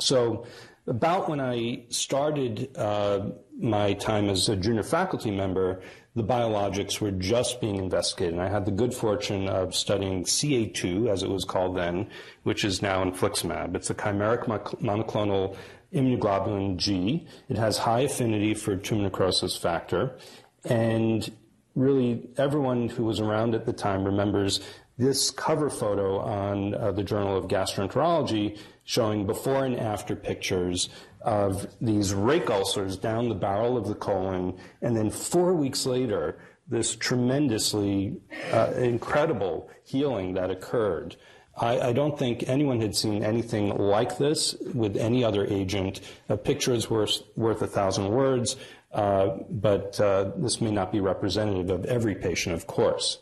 So, 0.00 0.46
about 0.86 1.28
when 1.28 1.40
I 1.40 1.84
started 1.88 2.76
uh, 2.76 3.30
my 3.58 3.94
time 3.94 4.28
as 4.28 4.48
a 4.48 4.56
junior 4.56 4.82
faculty 4.82 5.30
member, 5.30 5.80
the 6.14 6.22
biologics 6.22 7.00
were 7.00 7.10
just 7.10 7.60
being 7.60 7.76
investigated. 7.76 8.34
And 8.34 8.42
I 8.42 8.48
had 8.48 8.64
the 8.64 8.70
good 8.70 8.94
fortune 8.94 9.48
of 9.48 9.74
studying 9.74 10.24
CA2, 10.24 11.08
as 11.08 11.22
it 11.22 11.28
was 11.28 11.44
called 11.44 11.76
then, 11.76 12.08
which 12.44 12.64
is 12.64 12.82
now 12.82 13.02
infliximab. 13.02 13.74
It's 13.74 13.90
a 13.90 13.94
chimeric 13.94 14.44
monoclonal 14.80 15.56
immunoglobulin 15.94 16.76
G. 16.76 17.26
It 17.48 17.56
has 17.56 17.78
high 17.78 18.00
affinity 18.00 18.54
for 18.54 18.76
tumor 18.76 19.04
necrosis 19.04 19.56
factor. 19.56 20.16
And 20.64 21.30
really, 21.74 22.28
everyone 22.36 22.88
who 22.88 23.04
was 23.04 23.20
around 23.20 23.54
at 23.54 23.66
the 23.66 23.72
time 23.72 24.04
remembers 24.04 24.60
this 24.96 25.30
cover 25.30 25.70
photo 25.70 26.20
on 26.20 26.74
uh, 26.74 26.92
the 26.92 27.02
Journal 27.02 27.36
of 27.36 27.48
Gastroenterology 27.48 28.58
showing 28.84 29.26
before 29.26 29.64
and 29.64 29.78
after 29.78 30.14
pictures 30.14 30.88
of 31.22 31.66
these 31.80 32.12
rake 32.12 32.50
ulcers 32.50 32.96
down 32.96 33.28
the 33.28 33.34
barrel 33.34 33.76
of 33.76 33.88
the 33.88 33.94
colon. 33.94 34.56
And 34.82 34.96
then 34.96 35.10
four 35.10 35.54
weeks 35.54 35.86
later, 35.86 36.38
this 36.68 36.94
tremendously 36.94 38.20
uh, 38.52 38.72
incredible 38.76 39.70
healing 39.84 40.34
that 40.34 40.50
occurred. 40.50 41.16
I, 41.56 41.88
I, 41.88 41.92
don't 41.92 42.18
think 42.18 42.48
anyone 42.48 42.80
had 42.80 42.96
seen 42.96 43.22
anything 43.22 43.76
like 43.76 44.18
this 44.18 44.56
with 44.74 44.96
any 44.96 45.22
other 45.22 45.46
agent. 45.46 46.00
A 46.28 46.36
picture 46.36 46.72
is 46.72 46.90
worth, 46.90 47.22
worth 47.36 47.62
a 47.62 47.66
thousand 47.66 48.08
words, 48.10 48.56
uh, 48.92 49.36
but 49.48 50.00
uh, 50.00 50.32
this 50.36 50.60
may 50.60 50.70
not 50.70 50.90
be 50.90 51.00
representative 51.00 51.70
of 51.70 51.84
every 51.84 52.14
patient, 52.14 52.54
of 52.54 52.66
course. 52.66 53.18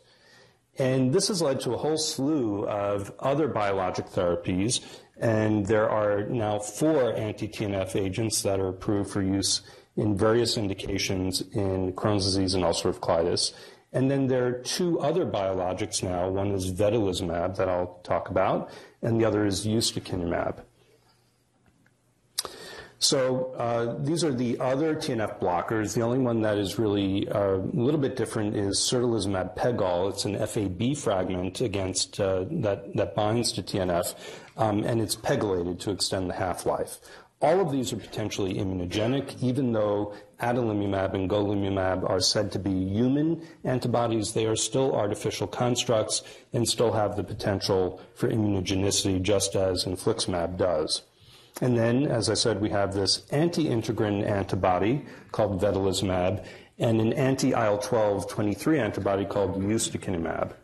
And 0.79 1.13
this 1.13 1.29
has 1.29 1.43
led 1.43 1.61
to 1.61 1.73
a 1.73 1.77
whole 1.77 1.99
slew 1.99 2.67
of 2.67 3.13
other 3.19 3.49
biologic 3.49 4.07
therapies, 4.07 4.81
and 5.19 5.67
there 5.67 5.89
are 5.89 6.25
now 6.25 6.59
four 6.59 7.15
anti-TNF 7.15 7.95
agents 7.97 8.43
that 8.43 8.59
are 8.59 8.69
approved 8.69 9.11
for 9.11 9.23
use 9.23 9.61
in 9.97 10.17
various 10.17 10.57
indications 10.57 11.43
in 11.53 11.93
Crohn's 11.93 12.25
disease 12.25 12.55
and 12.55 12.65
ulcerative 12.65 13.01
colitis. 13.01 13.53
And 13.93 14.11
then 14.11 14.27
there 14.27 14.47
are 14.47 14.53
two 14.53 15.01
other 15.01 15.27
biologics 15.27 16.03
now. 16.03 16.29
One 16.29 16.53
is 16.53 16.73
vedolizumab 16.73 17.57
that 17.57 17.69
I'll 17.69 18.01
talk 18.03 18.31
about, 18.31 18.71
and 19.03 19.21
the 19.21 19.25
other 19.27 19.45
is 19.45 19.67
ustekinumab. 19.67 20.61
So 23.03 23.53
uh, 23.59 23.97
these 23.99 24.23
are 24.23 24.33
the 24.33 24.61
other 24.61 24.95
TNF 24.95 25.41
blockers. 25.41 25.95
The 25.95 26.03
only 26.03 26.21
one 26.21 26.41
that 26.43 26.57
is 26.57 26.79
really 26.79 27.29
uh, 27.29 27.57
a 27.57 27.71
little 27.75 27.99
bit 27.99 28.15
different 28.15 28.55
is 28.55 28.79
certolizumab 28.79 29.57
pegol. 29.57 30.09
It's 30.11 30.25
an 30.25 30.39
FAB 30.39 30.97
fragment 30.97 31.61
against 31.61 32.21
uh, 32.21 32.45
that 32.63 32.95
that 32.95 33.17
binds 33.17 33.51
to 33.55 33.63
TNF, 33.63 34.15
um, 34.57 34.85
and 34.85 35.01
it's 35.01 35.17
pegylated 35.17 35.81
to 35.81 35.91
extend 35.91 36.31
the 36.31 36.35
half-life. 36.35 37.01
All 37.43 37.61
of 37.61 37.73
these 37.73 37.93
are 37.93 37.97
potentially 37.97 38.55
immunogenic, 38.55 39.43
even 39.43 39.73
though 39.73 40.15
adalimumab 40.41 41.15
and 41.15 41.29
golimumab 41.29 42.09
are 42.09 42.21
said 42.21 42.53
to 42.53 42.61
be 42.61 42.71
human 42.71 43.45
antibodies. 43.65 44.33
They 44.33 44.47
are 44.47 44.55
still 44.55 44.95
artificial 44.95 45.49
constructs 45.49 46.23
and 46.53 46.69
still 46.69 46.93
have 46.93 47.17
the 47.17 47.25
potential 47.25 48.01
for 48.15 48.29
immunogenicity, 48.29 49.21
just 49.21 49.57
as 49.57 49.85
infliximab 49.85 50.57
does. 50.57 51.03
And 51.61 51.77
then, 51.77 52.07
as 52.07 52.31
I 52.31 52.35
said, 52.35 52.61
we 52.61 52.71
have 52.71 52.95
this 52.95 53.27
anti-integrin 53.33 54.25
antibody 54.25 55.05
called 55.33 55.61
vedolizumab 55.61 56.45
and 56.79 57.01
an 57.01 57.13
anti-IL-12 57.13 58.29
23 58.29 58.79
antibody 58.79 59.25
called 59.25 59.61
ustekinumab. 59.61 60.55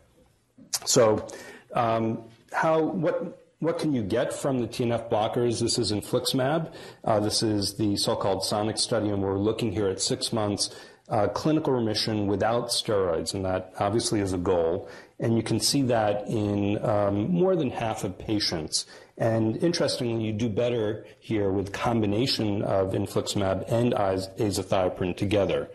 So, 0.85 1.27
um, 1.73 2.23
how 2.53 2.81
what 2.81 3.37
what 3.59 3.77
can 3.77 3.93
you 3.93 4.01
get 4.01 4.33
from 4.33 4.59
the 4.59 4.67
TNF 4.67 5.09
blockers? 5.09 5.59
This 5.59 5.77
is 5.77 5.91
infliximab. 5.91 6.71
Uh, 7.03 7.19
this 7.19 7.43
is 7.43 7.75
the 7.75 7.97
so-called 7.97 8.41
SONIC 8.41 8.77
study, 8.77 9.09
and 9.09 9.21
we're 9.21 9.37
looking 9.37 9.71
here 9.71 9.87
at 9.87 10.01
six 10.01 10.31
months 10.31 10.73
uh, 11.09 11.27
clinical 11.27 11.73
remission 11.73 12.27
without 12.27 12.69
steroids, 12.69 13.33
and 13.33 13.43
that 13.43 13.73
obviously 13.79 14.21
is 14.21 14.31
a 14.31 14.37
goal. 14.37 14.87
And 15.19 15.35
you 15.35 15.43
can 15.43 15.59
see 15.59 15.81
that 15.83 16.27
in 16.27 16.83
um, 16.85 17.31
more 17.31 17.55
than 17.55 17.71
half 17.71 18.03
of 18.03 18.17
patients. 18.17 18.85
And 19.17 19.57
interestingly, 19.57 20.23
you 20.23 20.31
do 20.31 20.47
better 20.47 21.05
here 21.19 21.51
with 21.51 21.73
combination 21.73 22.61
of 22.61 22.93
infliximab 22.93 23.69
and 23.69 23.91
azathioprine 23.93 25.17
together. 25.17 25.69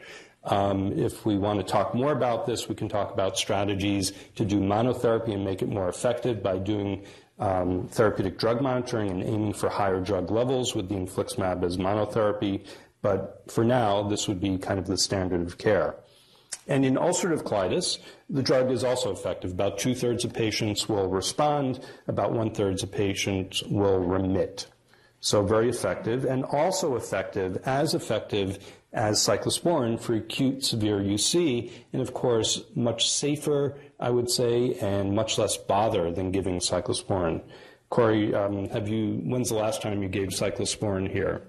Um, 0.44 0.92
if 0.92 1.24
we 1.24 1.36
want 1.38 1.60
to 1.60 1.64
talk 1.64 1.94
more 1.94 2.12
about 2.12 2.46
this, 2.46 2.68
we 2.68 2.74
can 2.74 2.88
talk 2.88 3.12
about 3.12 3.36
strategies 3.36 4.12
to 4.36 4.44
do 4.44 4.60
monotherapy 4.60 5.34
and 5.34 5.44
make 5.44 5.62
it 5.62 5.68
more 5.68 5.88
effective 5.88 6.42
by 6.42 6.58
doing 6.58 7.04
um, 7.38 7.88
therapeutic 7.88 8.38
drug 8.38 8.60
monitoring 8.60 9.10
and 9.10 9.22
aiming 9.22 9.52
for 9.52 9.68
higher 9.68 10.00
drug 10.00 10.30
levels 10.30 10.74
with 10.74 10.88
the 10.88 10.94
infliximab 10.94 11.64
as 11.64 11.76
monotherapy. 11.76 12.64
But 13.02 13.44
for 13.48 13.64
now, 13.64 14.02
this 14.02 14.28
would 14.28 14.40
be 14.40 14.56
kind 14.58 14.78
of 14.78 14.86
the 14.86 14.96
standard 14.96 15.42
of 15.42 15.58
care. 15.58 15.96
And 16.66 16.84
in 16.84 16.94
ulcerative 16.94 17.42
colitis, 17.42 17.98
the 18.30 18.42
drug 18.42 18.70
is 18.70 18.84
also 18.84 19.12
effective. 19.12 19.50
About 19.50 19.78
two 19.78 19.94
thirds 19.94 20.24
of 20.24 20.32
patients 20.32 20.88
will 20.88 21.08
respond, 21.08 21.84
about 22.08 22.32
one 22.32 22.54
third 22.54 22.82
of 22.82 22.90
patients 22.90 23.62
will 23.64 23.98
remit. 23.98 24.66
So 25.20 25.42
very 25.42 25.68
effective, 25.68 26.24
and 26.24 26.44
also 26.44 26.96
effective, 26.96 27.58
as 27.64 27.94
effective 27.94 28.58
as 28.92 29.18
cyclosporin 29.18 29.98
for 29.98 30.14
acute 30.14 30.64
severe 30.64 30.98
UC, 30.98 31.70
and 31.92 32.00
of 32.00 32.14
course, 32.14 32.62
much 32.74 33.10
safer, 33.10 33.76
I 34.00 34.10
would 34.10 34.30
say, 34.30 34.74
and 34.80 35.14
much 35.14 35.38
less 35.38 35.56
bother 35.56 36.10
than 36.10 36.30
giving 36.30 36.58
cyclosporin. 36.58 37.42
Corey, 37.90 38.34
um, 38.34 38.68
have 38.70 38.88
you? 38.88 39.20
When's 39.24 39.50
the 39.50 39.54
last 39.56 39.82
time 39.82 40.02
you 40.02 40.08
gave 40.08 40.28
cyclosporin 40.28 41.10
here? 41.10 41.42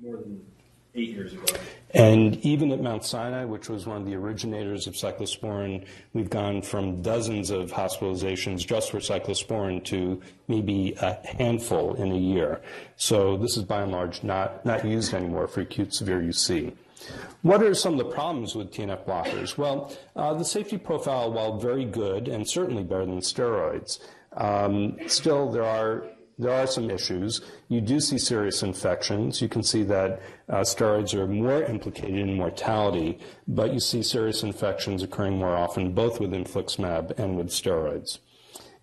More 0.00 0.16
than 0.16 0.44
eight 0.94 1.10
years 1.10 1.32
ago. 1.32 1.44
And 1.94 2.36
even 2.44 2.70
at 2.70 2.82
Mount 2.82 3.04
Sinai, 3.04 3.44
which 3.44 3.68
was 3.68 3.86
one 3.86 3.96
of 3.96 4.06
the 4.06 4.14
originators 4.14 4.86
of 4.86 4.94
cyclosporin, 4.94 5.86
we've 6.12 6.28
gone 6.28 6.60
from 6.60 7.00
dozens 7.00 7.50
of 7.50 7.70
hospitalizations 7.70 8.66
just 8.66 8.90
for 8.90 8.98
cyclosporin 8.98 9.82
to 9.84 10.20
maybe 10.48 10.94
a 11.00 11.14
handful 11.38 11.94
in 11.94 12.12
a 12.12 12.18
year. 12.18 12.60
So 12.96 13.38
this 13.38 13.56
is 13.56 13.62
by 13.64 13.82
and 13.82 13.92
large 13.92 14.22
not, 14.22 14.66
not 14.66 14.84
used 14.84 15.14
anymore 15.14 15.48
for 15.48 15.62
acute 15.62 15.94
severe 15.94 16.20
UC. 16.20 16.74
What 17.42 17.62
are 17.62 17.74
some 17.74 17.92
of 17.94 17.98
the 17.98 18.12
problems 18.12 18.54
with 18.54 18.72
TNF 18.72 19.04
blockers? 19.04 19.56
Well, 19.56 19.92
uh, 20.16 20.34
the 20.34 20.44
safety 20.44 20.78
profile, 20.78 21.32
while 21.32 21.58
very 21.58 21.84
good 21.84 22.28
and 22.28 22.48
certainly 22.48 22.82
better 22.82 23.06
than 23.06 23.20
steroids, 23.20 24.00
um, 24.36 24.96
still 25.06 25.50
there 25.50 25.64
are 25.64 26.06
there 26.38 26.52
are 26.52 26.68
some 26.68 26.88
issues. 26.88 27.40
You 27.68 27.80
do 27.80 27.98
see 27.98 28.16
serious 28.16 28.62
infections. 28.62 29.42
You 29.42 29.48
can 29.48 29.64
see 29.64 29.82
that 29.84 30.22
uh, 30.48 30.60
steroids 30.60 31.12
are 31.14 31.26
more 31.26 31.64
implicated 31.64 32.16
in 32.16 32.36
mortality, 32.36 33.18
but 33.48 33.74
you 33.74 33.80
see 33.80 34.04
serious 34.04 34.44
infections 34.44 35.02
occurring 35.02 35.36
more 35.36 35.56
often, 35.56 35.94
both 35.94 36.20
with 36.20 36.30
infliximab 36.30 37.18
and 37.18 37.36
with 37.36 37.48
steroids. 37.48 38.18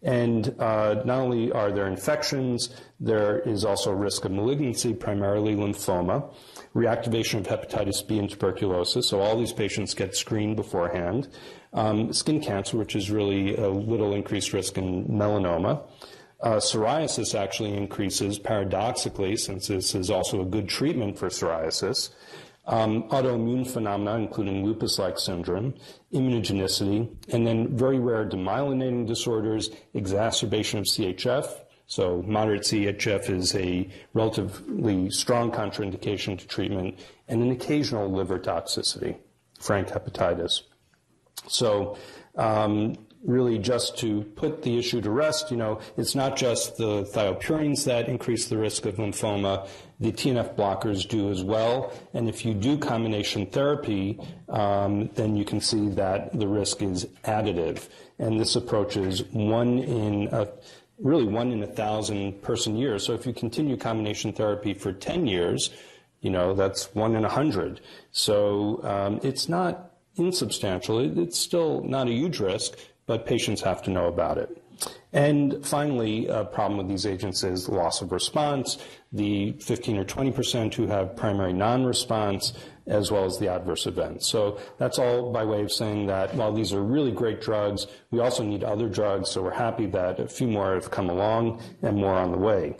And 0.03 0.53
uh, 0.59 1.01
not 1.05 1.21
only 1.21 1.51
are 1.51 1.71
there 1.71 1.87
infections, 1.87 2.69
there 2.99 3.39
is 3.39 3.63
also 3.63 3.91
risk 3.91 4.25
of 4.25 4.33
malignancy, 4.33 4.93
primarily 4.93 5.55
lymphoma, 5.55 6.31
reactivation 6.75 7.39
of 7.39 7.47
hepatitis 7.47 8.05
B 8.05 8.19
and 8.19 8.29
tuberculosis. 8.29 9.07
So 9.07 9.21
all 9.21 9.37
these 9.37 9.53
patients 9.53 9.93
get 9.93 10.15
screened 10.15 10.57
beforehand. 10.57 11.29
Um, 11.73 12.13
skin 12.13 12.41
cancer, 12.41 12.77
which 12.77 12.95
is 12.95 13.09
really 13.09 13.55
a 13.55 13.69
little 13.69 14.13
increased 14.13 14.53
risk 14.53 14.77
in 14.77 15.05
melanoma. 15.05 15.81
Uh, 16.41 16.57
psoriasis 16.57 17.33
actually 17.33 17.75
increases 17.75 18.37
paradoxically, 18.37 19.37
since 19.37 19.67
this 19.67 19.95
is 19.95 20.09
also 20.09 20.41
a 20.41 20.45
good 20.45 20.67
treatment 20.67 21.17
for 21.17 21.29
psoriasis. 21.29 22.11
Um, 22.67 23.03
autoimmune 23.09 23.67
phenomena, 23.67 24.17
including 24.17 24.65
lupus 24.65 24.99
like 24.99 25.19
syndrome, 25.19 25.75
immunogenicity, 26.13 27.09
and 27.29 27.45
then 27.45 27.77
very 27.77 27.99
rare 27.99 28.27
demyelinating 28.27 29.07
disorders, 29.07 29.69
exacerbation 29.93 30.79
of 30.79 30.85
CHF. 30.85 31.61
So, 31.87 32.23
moderate 32.25 32.63
CHF 32.63 33.29
is 33.29 33.55
a 33.55 33.87
relatively 34.13 35.09
strong 35.11 35.51
contraindication 35.51 36.37
to 36.39 36.47
treatment, 36.47 36.99
and 37.27 37.43
an 37.43 37.51
occasional 37.51 38.09
liver 38.09 38.39
toxicity, 38.39 39.17
frank 39.59 39.89
hepatitis. 39.89 40.61
So, 41.47 41.97
um, 42.35 42.95
really 43.25 43.57
just 43.57 43.97
to 43.97 44.21
put 44.35 44.61
the 44.61 44.77
issue 44.77 45.01
to 45.01 45.09
rest, 45.09 45.51
you 45.51 45.57
know, 45.57 45.79
it's 45.97 46.15
not 46.15 46.35
just 46.35 46.77
the 46.77 47.03
thiopurines 47.03 47.83
that 47.85 48.07
increase 48.07 48.47
the 48.47 48.57
risk 48.57 48.85
of 48.85 48.95
lymphoma. 48.95 49.67
The 49.99 50.11
TNF 50.11 50.55
blockers 50.55 51.07
do 51.07 51.31
as 51.31 51.43
well. 51.43 51.93
And 52.13 52.29
if 52.29 52.45
you 52.45 52.53
do 52.53 52.77
combination 52.77 53.47
therapy, 53.47 54.19
um, 54.49 55.09
then 55.15 55.35
you 55.35 55.45
can 55.45 55.59
see 55.59 55.89
that 55.89 56.37
the 56.37 56.47
risk 56.47 56.81
is 56.81 57.05
additive. 57.23 57.87
And 58.19 58.39
this 58.39 58.55
approach 58.55 58.95
is 58.95 59.23
one 59.31 59.79
in 59.79 60.29
a, 60.31 60.47
really 60.99 61.25
one 61.25 61.51
in 61.51 61.61
a 61.63 61.67
thousand 61.67 62.41
person 62.41 62.75
years. 62.75 63.05
So 63.05 63.13
if 63.13 63.25
you 63.25 63.33
continue 63.33 63.77
combination 63.77 64.31
therapy 64.33 64.73
for 64.73 64.93
10 64.93 65.27
years, 65.27 65.71
you 66.21 66.29
know, 66.29 66.53
that's 66.53 66.93
one 66.95 67.15
in 67.15 67.25
a 67.25 67.29
hundred. 67.29 67.81
So 68.11 68.81
um, 68.83 69.19
it's 69.23 69.47
not 69.49 69.91
insubstantial. 70.15 70.99
It's 71.19 71.37
still 71.37 71.83
not 71.83 72.07
a 72.07 72.11
huge 72.11 72.39
risk, 72.39 72.77
but 73.05 73.25
patients 73.25 73.61
have 73.61 73.81
to 73.83 73.91
know 73.91 74.07
about 74.07 74.37
it. 74.37 74.61
And 75.13 75.65
finally, 75.65 76.27
a 76.27 76.43
problem 76.43 76.77
with 76.77 76.89
these 76.89 77.05
agents 77.05 77.43
is 77.43 77.69
loss 77.69 78.01
of 78.01 78.11
response, 78.11 78.77
the 79.13 79.53
15 79.61 79.97
or 79.97 80.03
20 80.03 80.31
percent 80.31 80.73
who 80.73 80.87
have 80.87 81.15
primary 81.15 81.53
non-response, 81.53 82.53
as 82.87 83.11
well 83.11 83.25
as 83.25 83.37
the 83.37 83.47
adverse 83.47 83.85
events. 83.85 84.27
So 84.27 84.59
that's 84.77 84.99
all 84.99 85.31
by 85.31 85.43
way 85.43 85.61
of 85.61 85.71
saying 85.71 86.07
that 86.07 86.35
while 86.35 86.53
these 86.53 86.73
are 86.73 86.81
really 86.81 87.11
great 87.11 87.41
drugs, 87.41 87.87
we 88.11 88.19
also 88.19 88.43
need 88.43 88.63
other 88.63 88.89
drugs, 88.89 89.31
so 89.31 89.41
we're 89.41 89.51
happy 89.51 89.85
that 89.87 90.19
a 90.19 90.27
few 90.27 90.47
more 90.47 90.73
have 90.75 90.91
come 90.91 91.09
along 91.09 91.61
and 91.81 91.97
more 91.97 92.13
on 92.13 92.31
the 92.31 92.37
way. 92.37 92.75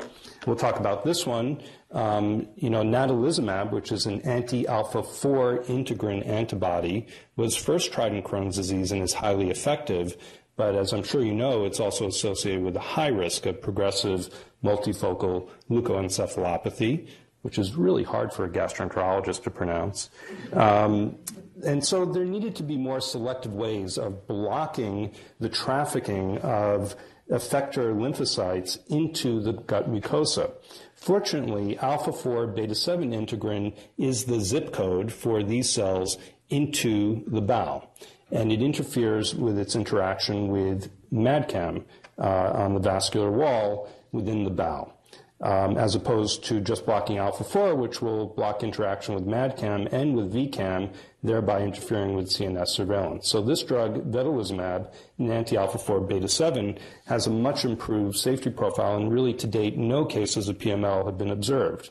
We'll 0.46 0.56
talk 0.56 0.80
about 0.80 1.04
this 1.04 1.26
one. 1.26 1.62
Um, 1.92 2.48
you 2.56 2.70
know, 2.70 2.84
natalizumab, 2.84 3.72
which 3.72 3.92
is 3.92 4.06
an 4.06 4.22
anti-alpha-4 4.22 5.66
integrin 5.66 6.28
antibody, 6.28 7.08
was 7.36 7.56
first 7.56 7.92
tried 7.92 8.14
in 8.14 8.22
Crohn's 8.22 8.58
disease 8.58 8.92
and 8.92 9.02
is 9.02 9.14
highly 9.14 9.50
effective. 9.50 10.18
But 10.58 10.76
as 10.76 10.94
I'm 10.94 11.04
sure 11.04 11.24
you 11.24 11.34
know, 11.34 11.66
it's 11.66 11.80
also 11.80 12.08
associated 12.08 12.64
with 12.64 12.76
a 12.76 12.82
high 12.82 13.08
risk 13.08 13.46
of 13.46 13.62
progressive 13.62 14.30
multifocal 14.64 15.50
leukoencephalopathy, 15.70 17.08
which 17.46 17.60
is 17.60 17.76
really 17.76 18.02
hard 18.02 18.34
for 18.34 18.44
a 18.46 18.50
gastroenterologist 18.50 19.44
to 19.44 19.52
pronounce. 19.52 20.10
Um, 20.52 21.16
and 21.64 21.86
so 21.86 22.04
there 22.04 22.26
needed 22.26 22.56
to 22.56 22.64
be 22.64 22.76
more 22.76 23.00
selective 23.00 23.54
ways 23.54 24.00
of 24.00 24.26
blocking 24.26 25.14
the 25.40 25.48
trafficking 25.48 26.40
of 26.40 26.96
effector 27.30 27.94
lymphocytes 27.94 28.80
into 28.90 29.42
the 29.42 29.54
gut 29.54 29.88
mucosa. 29.88 30.54
Fortunately, 30.96 31.78
alpha 31.78 32.12
4 32.12 32.48
beta 32.48 32.74
7 32.74 33.12
integrin 33.12 33.78
is 34.00 34.26
the 34.26 34.40
zip 34.40 34.74
code 34.74 35.14
for 35.14 35.44
these 35.44 35.70
cells 35.70 36.18
into 36.50 37.24
the 37.28 37.42
bowel, 37.42 37.94
and 38.32 38.52
it 38.52 38.64
interferes 38.64 39.36
with 39.36 39.60
its 39.60 39.76
interaction 39.76 40.48
with 40.48 40.90
MADCAM 41.14 41.84
uh, 42.18 42.24
on 42.24 42.74
the 42.74 42.80
vascular 42.80 43.30
wall 43.30 43.88
within 44.12 44.46
the 44.46 44.50
bowel 44.50 44.95
um, 45.42 45.78
as 45.78 45.96
opposed 45.96 46.44
to 46.46 46.62
just 46.62 46.86
blocking 46.86 47.18
alpha 47.18 47.44
4, 47.44 47.76
which 47.76 48.02
will 48.02 48.28
block 48.28 48.64
interaction 48.64 49.16
with 49.16 49.26
MADCAM 49.26 49.92
and 49.92 50.16
with 50.16 50.34
VCAM, 50.34 50.94
thereby 51.24 51.62
interfering 51.62 52.16
with 52.16 52.30
CNS 52.30 52.70
surveillance. 52.70 53.28
So 53.28 53.42
this 53.42 53.64
drug, 53.64 54.12
vedolizumab, 54.12 54.92
an 55.18 55.32
anti-alpha 55.32 55.78
4 55.78 56.02
beta 56.02 56.30
7, 56.30 56.78
has 57.08 57.28
a 57.28 57.32
much 57.32 57.66
improved 57.66 58.18
safety 58.18 58.50
profile, 58.50 58.96
and 58.96 59.12
really 59.12 59.34
to 59.34 59.48
date, 59.48 59.78
no 59.78 60.06
cases 60.06 60.48
of 60.48 60.58
PML 60.58 61.06
have 61.06 61.18
been 61.18 61.32
observed. 61.32 61.90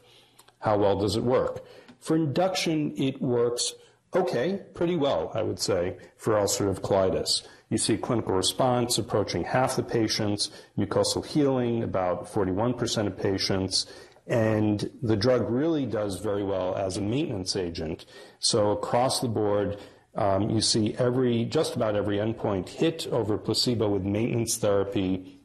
How 0.60 0.78
well 0.78 0.98
does 0.98 1.16
it 1.16 1.22
work? 1.22 1.64
For 2.00 2.16
induction, 2.16 2.94
it 2.96 3.20
works 3.20 3.74
okay, 4.14 4.60
pretty 4.74 4.96
well, 4.96 5.30
I 5.34 5.42
would 5.42 5.58
say, 5.58 5.96
for 6.16 6.34
ulcerative 6.34 6.80
colitis. 6.80 7.42
You 7.74 7.78
see 7.78 7.96
clinical 7.96 8.36
response 8.36 8.98
approaching 8.98 9.42
half 9.42 9.74
the 9.74 9.82
patients, 9.82 10.52
mucosal 10.78 11.26
healing 11.26 11.82
about 11.82 12.32
41% 12.32 13.08
of 13.08 13.18
patients, 13.18 13.86
and 14.28 14.88
the 15.02 15.16
drug 15.16 15.50
really 15.50 15.84
does 15.84 16.20
very 16.20 16.44
well 16.44 16.76
as 16.76 16.96
a 16.96 17.00
maintenance 17.00 17.56
agent. 17.56 18.06
So 18.38 18.70
across 18.70 19.18
the 19.18 19.26
board, 19.26 19.78
um, 20.14 20.50
you 20.50 20.60
see 20.60 20.94
every, 21.00 21.46
just 21.46 21.74
about 21.74 21.96
every 21.96 22.18
endpoint 22.18 22.68
hit 22.68 23.08
over 23.08 23.36
placebo 23.36 23.88
with 23.88 24.04
maintenance 24.04 24.56
therapy, 24.56 25.40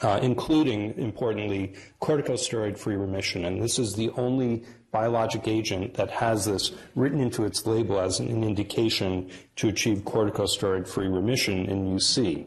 uh, 0.00 0.18
including, 0.22 0.96
importantly, 0.96 1.74
corticosteroid-free 2.00 2.96
remission. 2.96 3.44
And 3.44 3.62
this 3.62 3.78
is 3.78 3.96
the 3.96 4.08
only 4.12 4.64
biologic 4.96 5.46
agent 5.46 5.92
that 5.92 6.10
has 6.10 6.46
this 6.46 6.72
written 6.94 7.20
into 7.20 7.44
its 7.44 7.66
label 7.66 8.00
as 8.00 8.18
an 8.18 8.42
indication 8.42 9.30
to 9.54 9.68
achieve 9.68 9.98
corticosteroid-free 10.12 11.06
remission 11.06 11.66
in 11.66 11.94
UC. 11.94 12.46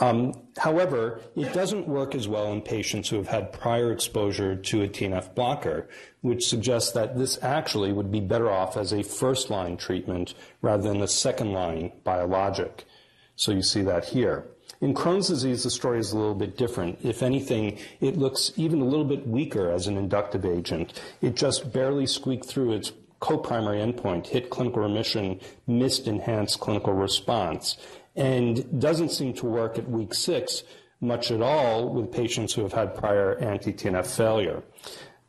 Um, 0.00 0.32
however, 0.58 1.20
it 1.36 1.52
doesn't 1.52 1.86
work 1.86 2.16
as 2.16 2.26
well 2.26 2.52
in 2.52 2.60
patients 2.60 3.08
who 3.08 3.16
have 3.18 3.28
had 3.28 3.52
prior 3.52 3.92
exposure 3.92 4.56
to 4.56 4.82
a 4.82 4.88
TNF 4.88 5.36
blocker, 5.36 5.88
which 6.22 6.48
suggests 6.48 6.90
that 6.90 7.16
this 7.16 7.38
actually 7.40 7.92
would 7.92 8.10
be 8.10 8.18
better 8.18 8.50
off 8.50 8.76
as 8.76 8.92
a 8.92 9.04
first-line 9.04 9.76
treatment 9.76 10.34
rather 10.60 10.82
than 10.82 11.02
a 11.02 11.06
second-line 11.06 11.92
biologic. 12.02 12.84
So 13.36 13.52
you 13.52 13.62
see 13.62 13.82
that 13.82 14.06
here. 14.06 14.44
In 14.84 14.92
Crohn's 14.92 15.28
disease, 15.28 15.62
the 15.62 15.70
story 15.70 15.98
is 15.98 16.12
a 16.12 16.18
little 16.18 16.34
bit 16.34 16.58
different. 16.58 16.98
If 17.02 17.22
anything, 17.22 17.78
it 18.02 18.18
looks 18.18 18.52
even 18.56 18.82
a 18.82 18.84
little 18.84 19.06
bit 19.06 19.26
weaker 19.26 19.70
as 19.70 19.86
an 19.86 19.96
inductive 19.96 20.44
agent. 20.44 21.00
It 21.22 21.36
just 21.36 21.72
barely 21.72 22.04
squeaked 22.06 22.44
through 22.44 22.74
its 22.74 22.92
co-primary 23.18 23.78
endpoint, 23.78 24.26
hit 24.26 24.50
clinical 24.50 24.82
remission, 24.82 25.40
missed 25.66 26.06
enhanced 26.06 26.60
clinical 26.60 26.92
response, 26.92 27.78
and 28.14 28.78
doesn't 28.78 29.08
seem 29.08 29.32
to 29.36 29.46
work 29.46 29.78
at 29.78 29.88
week 29.88 30.12
six 30.12 30.64
much 31.00 31.30
at 31.30 31.40
all 31.40 31.88
with 31.88 32.12
patients 32.12 32.52
who 32.52 32.60
have 32.60 32.74
had 32.74 32.94
prior 32.94 33.38
anti-TNF 33.38 34.06
failure. 34.06 34.62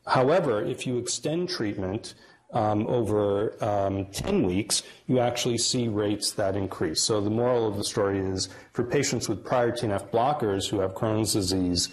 However, 0.06 0.62
if 0.62 0.86
you 0.86 0.98
extend 0.98 1.48
treatment, 1.48 2.12
um, 2.52 2.86
over 2.86 3.62
um, 3.62 4.06
10 4.06 4.46
weeks, 4.46 4.82
you 5.06 5.18
actually 5.18 5.58
see 5.58 5.88
rates 5.88 6.32
that 6.32 6.56
increase. 6.56 7.02
So 7.02 7.20
the 7.20 7.30
moral 7.30 7.66
of 7.66 7.76
the 7.76 7.84
story 7.84 8.18
is 8.18 8.48
for 8.72 8.84
patients 8.84 9.28
with 9.28 9.44
prior 9.44 9.72
TNF 9.72 10.10
blockers 10.10 10.68
who 10.68 10.80
have 10.80 10.92
Crohn's 10.94 11.32
disease, 11.32 11.88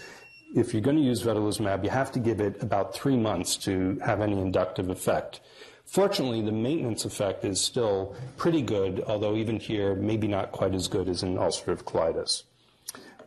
if 0.54 0.72
you're 0.72 0.82
going 0.82 0.96
to 0.96 1.02
use 1.02 1.22
vedolizumab, 1.22 1.82
you 1.82 1.90
have 1.90 2.12
to 2.12 2.20
give 2.20 2.40
it 2.40 2.62
about 2.62 2.94
three 2.94 3.16
months 3.16 3.56
to 3.56 3.98
have 4.04 4.20
any 4.20 4.38
inductive 4.38 4.88
effect. 4.88 5.40
Fortunately, 5.84 6.40
the 6.40 6.52
maintenance 6.52 7.04
effect 7.04 7.44
is 7.44 7.60
still 7.60 8.14
pretty 8.36 8.62
good, 8.62 9.02
although 9.06 9.36
even 9.36 9.58
here, 9.58 9.94
maybe 9.94 10.28
not 10.28 10.52
quite 10.52 10.74
as 10.74 10.88
good 10.88 11.08
as 11.08 11.22
in 11.22 11.36
ulcerative 11.36 11.82
colitis. 11.82 12.44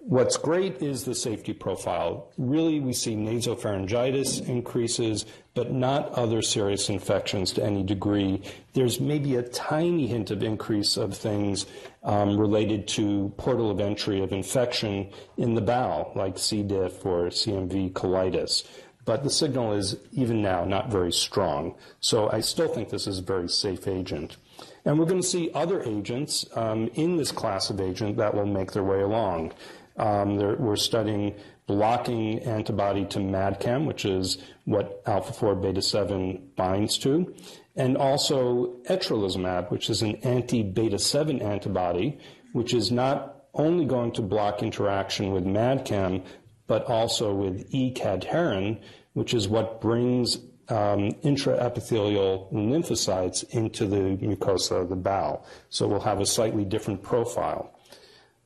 What's 0.09 0.37
great 0.37 0.81
is 0.81 1.03
the 1.03 1.13
safety 1.13 1.51
profile. 1.51 2.31
Really, 2.37 2.79
we 2.79 2.93
see 2.93 3.13
nasopharyngitis 3.13 4.47
increases, 4.47 5.25
but 5.53 5.73
not 5.73 6.13
other 6.13 6.41
serious 6.41 6.87
infections 6.87 7.51
to 7.53 7.63
any 7.65 7.83
degree. 7.83 8.41
There's 8.71 9.01
maybe 9.01 9.35
a 9.35 9.43
tiny 9.43 10.07
hint 10.07 10.31
of 10.31 10.43
increase 10.43 10.95
of 10.95 11.13
things 11.13 11.65
um, 12.05 12.37
related 12.39 12.87
to 12.89 13.33
portal 13.35 13.69
of 13.69 13.81
entry 13.81 14.23
of 14.23 14.31
infection 14.31 15.11
in 15.35 15.55
the 15.55 15.61
bowel, 15.61 16.13
like 16.15 16.37
C. 16.37 16.63
diff 16.63 17.05
or 17.05 17.25
CMV 17.25 17.91
colitis. 17.91 18.65
But 19.03 19.23
the 19.23 19.29
signal 19.29 19.73
is, 19.73 19.97
even 20.13 20.41
now, 20.41 20.63
not 20.63 20.89
very 20.89 21.11
strong. 21.11 21.75
So 21.99 22.29
I 22.31 22.39
still 22.39 22.69
think 22.69 22.89
this 22.89 23.07
is 23.07 23.19
a 23.19 23.23
very 23.23 23.49
safe 23.49 23.89
agent. 23.89 24.37
And 24.83 24.97
we're 24.97 25.05
going 25.05 25.21
to 25.21 25.27
see 25.27 25.51
other 25.53 25.83
agents 25.83 26.45
um, 26.55 26.89
in 26.93 27.17
this 27.17 27.31
class 27.31 27.69
of 27.69 27.81
agent 27.81 28.15
that 28.17 28.33
will 28.33 28.45
make 28.45 28.71
their 28.71 28.83
way 28.83 29.01
along. 29.01 29.53
Um, 29.97 30.37
we're 30.37 30.75
studying 30.75 31.35
blocking 31.65 32.39
antibody 32.39 33.05
to 33.05 33.19
MAdCAM, 33.19 33.85
which 33.85 34.05
is 34.05 34.37
what 34.65 35.01
alpha 35.05 35.33
4 35.33 35.55
beta 35.55 35.81
7 35.81 36.51
binds 36.55 36.97
to, 36.99 37.33
and 37.75 37.97
also 37.97 38.77
etrolizumab, 38.89 39.69
which 39.69 39.89
is 39.89 40.01
an 40.01 40.15
anti 40.17 40.63
beta 40.63 40.97
7 40.97 41.41
antibody, 41.41 42.17
which 42.53 42.73
is 42.73 42.91
not 42.91 43.45
only 43.53 43.85
going 43.85 44.11
to 44.13 44.21
block 44.21 44.63
interaction 44.63 45.31
with 45.31 45.45
MAdCAM, 45.45 46.23
but 46.67 46.85
also 46.85 47.33
with 47.33 47.65
E-cadherin, 47.69 48.79
which 49.13 49.33
is 49.33 49.47
what 49.47 49.81
brings 49.81 50.37
um, 50.69 51.11
intraepithelial 51.23 52.51
lymphocytes 52.51 53.49
into 53.49 53.87
the 53.87 54.17
mucosa 54.17 54.81
of 54.81 54.89
the 54.89 54.95
bowel. 54.95 55.45
So 55.69 55.87
we'll 55.87 56.01
have 56.01 56.19
a 56.19 56.25
slightly 56.25 56.65
different 56.65 57.03
profile. 57.03 57.73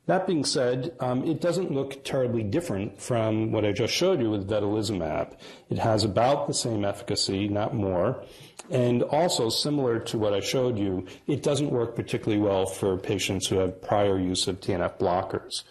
That 0.06 0.26
being 0.26 0.44
said, 0.44 0.96
um, 0.98 1.24
it 1.24 1.40
doesn't 1.40 1.70
look 1.70 2.02
terribly 2.02 2.42
different 2.42 3.00
from 3.00 3.52
what 3.52 3.64
I 3.64 3.70
just 3.70 3.94
showed 3.94 4.20
you 4.20 4.30
with 4.30 4.48
vedolizumab. 4.48 5.36
It 5.70 5.78
has 5.78 6.02
about 6.02 6.48
the 6.48 6.54
same 6.54 6.84
efficacy, 6.84 7.46
not 7.46 7.72
more. 7.72 8.24
And 8.68 9.04
also, 9.04 9.48
similar 9.48 10.00
to 10.00 10.18
what 10.18 10.34
I 10.34 10.40
showed 10.40 10.76
you, 10.76 11.06
it 11.28 11.44
doesn't 11.44 11.70
work 11.70 11.94
particularly 11.94 12.42
well 12.42 12.66
for 12.66 12.96
patients 12.96 13.46
who 13.46 13.58
have 13.58 13.80
prior 13.80 14.18
use 14.18 14.48
of 14.48 14.60
TNF 14.60 14.98
blockers. 14.98 15.62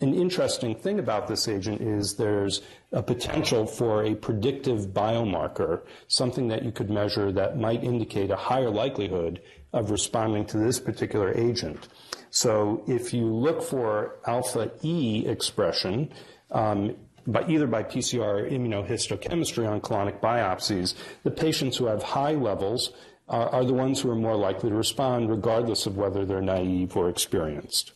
An 0.00 0.14
interesting 0.14 0.74
thing 0.74 0.98
about 0.98 1.28
this 1.28 1.46
agent 1.46 1.80
is 1.80 2.14
there's 2.14 2.62
a 2.90 3.02
potential 3.02 3.66
for 3.66 4.02
a 4.02 4.14
predictive 4.14 4.88
biomarker, 4.88 5.82
something 6.08 6.48
that 6.48 6.64
you 6.64 6.72
could 6.72 6.90
measure 6.90 7.30
that 7.32 7.58
might 7.58 7.84
indicate 7.84 8.30
a 8.30 8.36
higher 8.36 8.70
likelihood 8.70 9.42
of 9.72 9.90
responding 9.90 10.46
to 10.46 10.58
this 10.58 10.80
particular 10.80 11.36
agent. 11.36 11.88
So 12.30 12.82
if 12.86 13.12
you 13.12 13.26
look 13.26 13.62
for 13.62 14.16
alpha 14.26 14.70
E 14.82 15.26
expression, 15.26 16.12
um, 16.50 16.96
by 17.26 17.44
either 17.48 17.66
by 17.66 17.82
PCR 17.82 18.20
or 18.20 18.48
immunohistochemistry 18.48 19.68
on 19.68 19.80
colonic 19.80 20.20
biopsies, 20.20 20.94
the 21.22 21.30
patients 21.30 21.76
who 21.76 21.86
have 21.86 22.02
high 22.02 22.34
levels 22.34 22.92
are, 23.28 23.48
are 23.48 23.64
the 23.64 23.74
ones 23.74 24.00
who 24.00 24.10
are 24.10 24.16
more 24.16 24.36
likely 24.36 24.70
to 24.70 24.74
respond, 24.74 25.30
regardless 25.30 25.86
of 25.86 25.96
whether 25.96 26.24
they're 26.24 26.40
naive 26.40 26.96
or 26.96 27.08
experienced. 27.08 27.92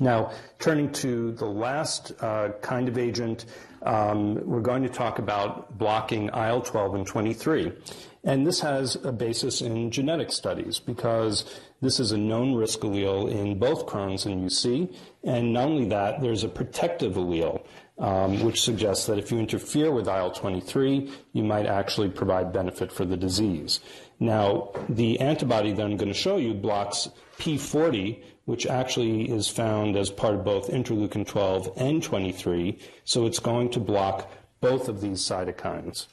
Now, 0.00 0.32
turning 0.58 0.90
to 0.92 1.32
the 1.32 1.46
last 1.46 2.12
uh, 2.20 2.50
kind 2.62 2.88
of 2.88 2.96
agent, 2.98 3.44
um, 3.82 4.34
we're 4.46 4.60
going 4.60 4.82
to 4.82 4.88
talk 4.88 5.18
about 5.18 5.76
blocking 5.76 6.30
IL 6.34 6.62
12 6.62 6.94
and 6.94 7.06
23. 7.06 7.72
And 8.24 8.46
this 8.46 8.60
has 8.60 8.96
a 9.04 9.12
basis 9.12 9.60
in 9.60 9.90
genetic 9.90 10.32
studies 10.32 10.78
because 10.78 11.44
this 11.82 12.00
is 12.00 12.10
a 12.10 12.16
known 12.16 12.54
risk 12.54 12.80
allele 12.80 13.30
in 13.30 13.58
both 13.58 13.84
Crohn's 13.84 14.24
and 14.24 14.48
UC. 14.48 14.94
And 15.22 15.52
not 15.52 15.68
only 15.68 15.88
that, 15.90 16.22
there's 16.22 16.42
a 16.42 16.48
protective 16.48 17.14
allele, 17.14 17.62
um, 17.98 18.42
which 18.42 18.62
suggests 18.62 19.04
that 19.06 19.18
if 19.18 19.30
you 19.30 19.38
interfere 19.38 19.92
with 19.92 20.08
IL 20.08 20.30
23, 20.30 21.12
you 21.34 21.44
might 21.44 21.66
actually 21.66 22.08
provide 22.08 22.50
benefit 22.50 22.90
for 22.90 23.04
the 23.04 23.16
disease. 23.16 23.80
Now, 24.18 24.70
the 24.88 25.20
antibody 25.20 25.72
that 25.72 25.84
I'm 25.84 25.98
going 25.98 26.12
to 26.12 26.18
show 26.18 26.38
you 26.38 26.54
blocks 26.54 27.10
P40, 27.38 28.22
which 28.46 28.66
actually 28.66 29.30
is 29.30 29.48
found 29.48 29.96
as 29.96 30.08
part 30.08 30.34
of 30.34 30.44
both 30.44 30.68
interleukin 30.70 31.26
12 31.26 31.72
and 31.76 32.02
23. 32.02 32.78
So 33.04 33.26
it's 33.26 33.38
going 33.38 33.70
to 33.70 33.80
block 33.80 34.30
both 34.60 34.88
of 34.88 35.02
these 35.02 35.20
cytokines. 35.20 36.06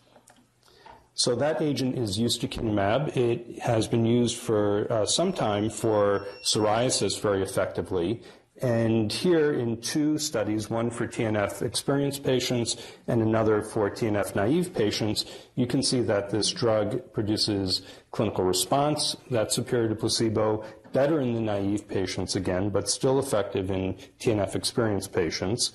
So 1.13 1.35
that 1.35 1.61
agent 1.61 1.97
is 1.97 2.17
ustekinumab. 2.17 3.15
It 3.17 3.59
has 3.59 3.87
been 3.87 4.05
used 4.05 4.37
for 4.37 4.91
uh, 4.91 5.05
some 5.05 5.33
time 5.33 5.69
for 5.69 6.25
psoriasis 6.43 7.19
very 7.21 7.43
effectively. 7.43 8.21
And 8.61 9.11
here 9.11 9.53
in 9.53 9.81
two 9.81 10.19
studies, 10.19 10.69
one 10.69 10.91
for 10.91 11.07
TNF 11.07 11.63
experienced 11.63 12.23
patients 12.23 12.77
and 13.07 13.21
another 13.21 13.63
for 13.63 13.89
TNF 13.89 14.35
naive 14.35 14.73
patients, 14.73 15.25
you 15.55 15.65
can 15.65 15.81
see 15.81 16.01
that 16.01 16.29
this 16.29 16.51
drug 16.51 17.11
produces 17.11 17.81
clinical 18.11 18.43
response 18.43 19.17
that's 19.31 19.55
superior 19.55 19.89
to 19.89 19.95
placebo 19.95 20.63
better 20.93 21.21
in 21.21 21.33
the 21.33 21.41
naive 21.41 21.87
patients 21.87 22.35
again, 22.35 22.69
but 22.69 22.87
still 22.87 23.17
effective 23.17 23.71
in 23.71 23.95
TNF 24.19 24.55
experienced 24.55 25.11
patients, 25.11 25.71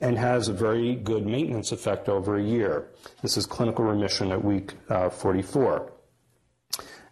and 0.00 0.16
has 0.18 0.48
a 0.48 0.52
very 0.52 0.94
good 0.96 1.26
maintenance 1.26 1.72
effect 1.72 2.08
over 2.08 2.36
a 2.36 2.42
year. 2.42 2.88
This 3.22 3.36
is 3.36 3.46
clinical 3.46 3.84
remission 3.84 4.32
at 4.32 4.42
week 4.44 4.74
uh, 4.88 5.10
44. 5.10 5.92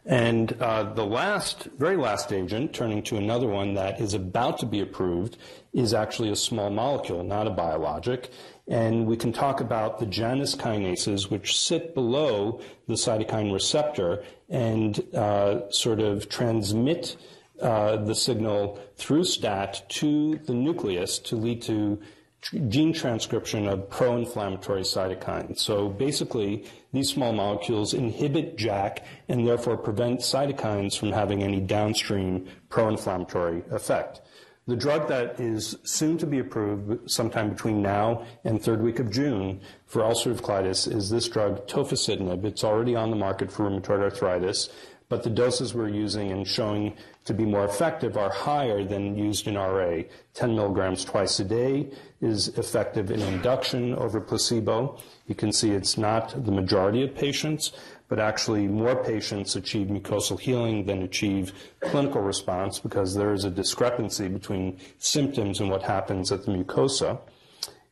And 0.08 0.54
uh, 0.62 0.94
the 0.94 1.04
last, 1.04 1.64
very 1.76 1.98
last 1.98 2.32
agent, 2.32 2.72
turning 2.72 3.02
to 3.04 3.18
another 3.18 3.46
one 3.46 3.74
that 3.74 4.00
is 4.00 4.14
about 4.14 4.58
to 4.60 4.66
be 4.66 4.80
approved, 4.80 5.36
is 5.74 5.92
actually 5.92 6.30
a 6.30 6.36
small 6.36 6.70
molecule, 6.70 7.22
not 7.22 7.46
a 7.46 7.50
biologic. 7.50 8.30
And 8.66 9.06
we 9.06 9.18
can 9.18 9.34
talk 9.34 9.60
about 9.60 9.98
the 9.98 10.06
Janus 10.06 10.56
kinases, 10.56 11.30
which 11.30 11.58
sit 11.58 11.94
below 11.94 12.60
the 12.86 12.94
cytokine 12.94 13.52
receptor 13.52 14.24
and 14.48 14.98
uh, 15.14 15.70
sort 15.70 16.00
of 16.00 16.30
transmit 16.30 17.18
uh, 17.60 17.96
the 17.96 18.14
signal 18.14 18.80
through 18.96 19.24
STAT 19.24 19.88
to 19.90 20.36
the 20.46 20.54
nucleus 20.54 21.18
to 21.18 21.36
lead 21.36 21.60
to 21.62 22.00
gene 22.68 22.92
transcription 22.92 23.66
of 23.66 23.90
pro-inflammatory 23.90 24.82
cytokines. 24.82 25.58
So 25.58 25.88
basically, 25.88 26.64
these 26.92 27.10
small 27.10 27.32
molecules 27.32 27.94
inhibit 27.94 28.56
JAK 28.56 29.04
and 29.28 29.46
therefore 29.46 29.76
prevent 29.76 30.20
cytokines 30.20 30.96
from 30.98 31.12
having 31.12 31.42
any 31.42 31.60
downstream 31.60 32.46
pro-inflammatory 32.68 33.64
effect. 33.70 34.20
The 34.68 34.76
drug 34.76 35.08
that 35.08 35.40
is 35.40 35.78
soon 35.82 36.18
to 36.18 36.26
be 36.26 36.40
approved 36.40 37.10
sometime 37.10 37.48
between 37.48 37.80
now 37.80 38.26
and 38.44 38.62
third 38.62 38.82
week 38.82 38.98
of 38.98 39.10
June 39.10 39.62
for 39.86 40.02
ulcerative 40.02 40.42
colitis 40.42 40.86
is 40.94 41.08
this 41.08 41.26
drug, 41.26 41.66
tofacitinib. 41.66 42.44
It's 42.44 42.64
already 42.64 42.94
on 42.94 43.08
the 43.08 43.16
market 43.16 43.50
for 43.50 43.64
rheumatoid 43.64 44.02
arthritis 44.02 44.68
but 45.08 45.22
the 45.22 45.30
doses 45.30 45.74
we're 45.74 45.88
using 45.88 46.30
and 46.30 46.46
showing 46.46 46.94
to 47.24 47.32
be 47.32 47.44
more 47.44 47.64
effective 47.64 48.16
are 48.16 48.30
higher 48.30 48.84
than 48.84 49.16
used 49.16 49.46
in 49.46 49.54
RA. 49.56 50.02
10 50.34 50.54
milligrams 50.54 51.04
twice 51.04 51.40
a 51.40 51.44
day 51.44 51.90
is 52.20 52.48
effective 52.58 53.10
in 53.10 53.20
induction 53.22 53.94
over 53.94 54.20
placebo. 54.20 54.98
You 55.26 55.34
can 55.34 55.52
see 55.52 55.70
it's 55.70 55.96
not 55.96 56.44
the 56.44 56.52
majority 56.52 57.02
of 57.02 57.14
patients, 57.14 57.72
but 58.08 58.18
actually 58.18 58.66
more 58.66 59.02
patients 59.02 59.56
achieve 59.56 59.88
mucosal 59.88 60.38
healing 60.40 60.86
than 60.86 61.02
achieve 61.02 61.52
clinical 61.80 62.20
response 62.20 62.78
because 62.78 63.14
there 63.14 63.32
is 63.32 63.44
a 63.44 63.50
discrepancy 63.50 64.28
between 64.28 64.78
symptoms 64.98 65.60
and 65.60 65.70
what 65.70 65.82
happens 65.82 66.32
at 66.32 66.44
the 66.44 66.52
mucosa. 66.52 67.18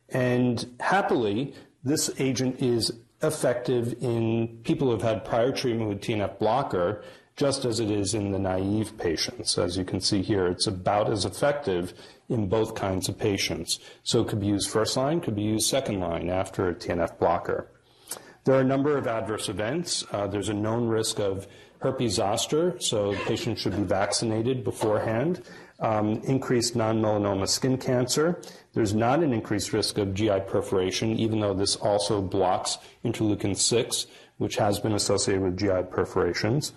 And 0.09 0.65
happily, 0.79 1.53
this 1.83 2.09
agent 2.19 2.61
is 2.61 2.91
effective 3.21 3.95
in 4.01 4.59
people 4.63 4.87
who 4.87 4.93
have 4.93 5.01
had 5.01 5.25
prior 5.25 5.51
treatment 5.51 5.89
with 5.89 6.01
TNF 6.01 6.37
blocker, 6.39 7.03
just 7.35 7.65
as 7.65 7.79
it 7.79 7.91
is 7.91 8.13
in 8.13 8.31
the 8.31 8.39
naive 8.39 8.97
patients. 8.97 9.57
As 9.57 9.77
you 9.77 9.83
can 9.83 10.01
see 10.01 10.21
here, 10.21 10.47
it's 10.47 10.67
about 10.67 11.09
as 11.09 11.25
effective 11.25 11.93
in 12.29 12.49
both 12.49 12.75
kinds 12.75 13.07
of 13.09 13.17
patients. 13.17 13.79
So 14.03 14.21
it 14.21 14.27
could 14.27 14.39
be 14.39 14.47
used 14.47 14.69
first 14.69 14.97
line, 14.97 15.21
could 15.21 15.35
be 15.35 15.43
used 15.43 15.67
second 15.67 15.99
line 15.99 16.29
after 16.29 16.67
a 16.67 16.75
TNF 16.75 17.17
blocker. 17.19 17.71
There 18.43 18.55
are 18.55 18.61
a 18.61 18.65
number 18.65 18.97
of 18.97 19.07
adverse 19.07 19.49
events. 19.49 20.05
Uh, 20.11 20.27
there's 20.27 20.49
a 20.49 20.53
known 20.53 20.87
risk 20.87 21.19
of 21.19 21.47
herpes 21.79 22.15
zoster, 22.15 22.79
so 22.79 23.13
patients 23.25 23.61
should 23.61 23.75
be 23.75 23.83
vaccinated 23.83 24.63
beforehand 24.63 25.43
um, 25.79 26.21
increased 26.23 26.75
non-melanoma 26.75 27.47
skin 27.47 27.77
cancer. 27.77 28.41
There's 28.77 28.93
not 28.93 29.23
an 29.23 29.33
increased 29.33 29.73
risk 29.73 29.97
of 29.97 30.13
GI 30.13 30.41
perforation, 30.41 31.17
even 31.17 31.39
though 31.39 31.55
this 31.55 31.75
also 31.77 32.21
blocks 32.21 32.77
interleukin 33.03 33.57
6, 33.57 34.05
which 34.37 34.57
has 34.57 34.79
been 34.79 34.91
associated 34.91 35.41
with 35.41 35.57
GI 35.57 35.89
perforations. 35.89 36.73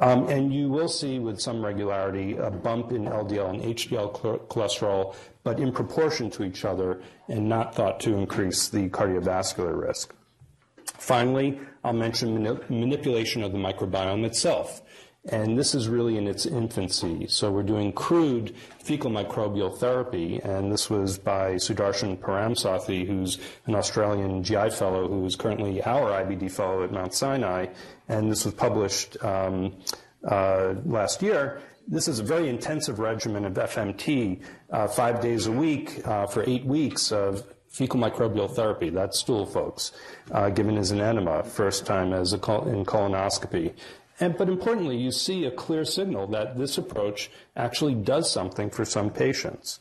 Um, 0.00 0.26
and 0.28 0.52
you 0.52 0.68
will 0.68 0.88
see 0.88 1.20
with 1.20 1.40
some 1.40 1.64
regularity 1.64 2.36
a 2.38 2.50
bump 2.50 2.90
in 2.90 3.04
LDL 3.04 3.50
and 3.50 3.62
HDL 3.62 4.48
cholesterol, 4.48 5.14
but 5.44 5.60
in 5.60 5.70
proportion 5.70 6.28
to 6.30 6.42
each 6.42 6.64
other 6.64 7.00
and 7.28 7.48
not 7.48 7.72
thought 7.72 8.00
to 8.00 8.16
increase 8.16 8.66
the 8.66 8.88
cardiovascular 8.88 9.80
risk. 9.80 10.12
Finally, 10.98 11.60
I'll 11.84 11.92
mention 11.92 12.42
manipulation 12.68 13.44
of 13.44 13.52
the 13.52 13.58
microbiome 13.58 14.24
itself. 14.24 14.82
And 15.26 15.58
this 15.58 15.74
is 15.74 15.88
really 15.88 16.18
in 16.18 16.28
its 16.28 16.44
infancy. 16.44 17.26
So 17.28 17.50
we're 17.50 17.62
doing 17.62 17.92
crude 17.92 18.54
fecal 18.78 19.10
microbial 19.10 19.74
therapy, 19.74 20.38
and 20.42 20.70
this 20.70 20.90
was 20.90 21.18
by 21.18 21.54
Sudarshan 21.54 22.18
Paramsothy, 22.18 23.06
who's 23.06 23.38
an 23.64 23.74
Australian 23.74 24.42
GI 24.42 24.70
fellow 24.70 25.08
who 25.08 25.24
is 25.24 25.34
currently 25.34 25.82
our 25.82 26.10
IBD 26.10 26.50
fellow 26.50 26.84
at 26.84 26.92
Mount 26.92 27.14
Sinai, 27.14 27.68
and 28.08 28.30
this 28.30 28.44
was 28.44 28.52
published 28.52 29.16
um, 29.24 29.74
uh, 30.28 30.74
last 30.84 31.22
year. 31.22 31.62
This 31.88 32.06
is 32.06 32.18
a 32.18 32.22
very 32.22 32.50
intensive 32.50 32.98
regimen 32.98 33.46
of 33.46 33.54
FMT, 33.54 34.42
uh, 34.70 34.88
five 34.88 35.22
days 35.22 35.46
a 35.46 35.52
week 35.52 36.06
uh, 36.06 36.26
for 36.26 36.44
eight 36.46 36.66
weeks 36.66 37.12
of 37.12 37.44
fecal 37.68 37.98
microbial 37.98 38.50
therapy. 38.50 38.90
That's 38.90 39.18
stool, 39.18 39.46
folks, 39.46 39.92
uh, 40.30 40.50
given 40.50 40.76
as 40.76 40.92
an 40.92 41.00
enema, 41.00 41.42
first 41.42 41.86
time 41.86 42.12
as 42.12 42.32
a 42.32 42.38
col- 42.38 42.68
in 42.68 42.84
colonoscopy. 42.84 43.74
And, 44.20 44.36
but 44.36 44.48
importantly, 44.48 44.96
you 44.96 45.10
see 45.10 45.44
a 45.44 45.50
clear 45.50 45.84
signal 45.84 46.26
that 46.28 46.56
this 46.56 46.78
approach 46.78 47.30
actually 47.56 47.94
does 47.94 48.30
something 48.30 48.70
for 48.70 48.84
some 48.84 49.10
patients. 49.10 49.80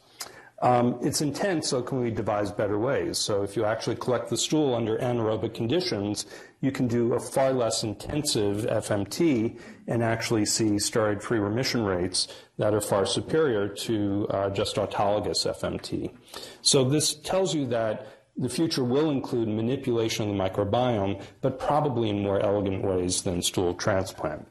Um, 0.64 0.98
it's 1.02 1.20
intense, 1.22 1.68
so 1.68 1.82
can 1.82 2.00
we 2.00 2.10
devise 2.10 2.50
better 2.50 2.80
ways? 2.80 3.18
So 3.18 3.44
if 3.44 3.58
you 3.58 3.66
actually 3.66 3.98
collect 3.98 4.30
the 4.30 4.38
stool 4.38 4.74
under 4.76 4.98
anaerobic 4.98 5.54
conditions, 5.54 6.26
you 6.62 6.72
can 6.72 6.88
do 6.88 7.16
a 7.16 7.20
far 7.20 7.52
less 7.52 7.84
intensive 7.84 8.66
FMT 8.66 9.60
and 9.88 10.02
actually 10.02 10.46
see 10.46 10.76
steroid-free 10.76 11.40
remission 11.40 11.84
rates 11.84 12.30
that 12.58 12.74
are 12.74 12.80
far 12.80 13.06
superior 13.06 13.68
to 13.68 14.26
uh, 14.30 14.50
just 14.52 14.78
autologous 14.78 15.46
FMT. 15.46 16.14
So 16.62 16.86
this 16.86 17.14
tells 17.14 17.54
you 17.54 17.66
that 17.66 18.08
the 18.38 18.50
future 18.50 18.84
will 18.84 19.12
include 19.12 19.48
manipulation 19.48 20.30
of 20.30 20.36
the 20.36 20.44
microbiome, 20.44 21.22
but 21.42 21.60
probably 21.60 22.10
in 22.10 22.22
more 22.22 22.40
elegant 22.40 22.84
ways 22.84 23.22
than 23.22 23.42
stool 23.42 23.74
transplant. 23.76 24.48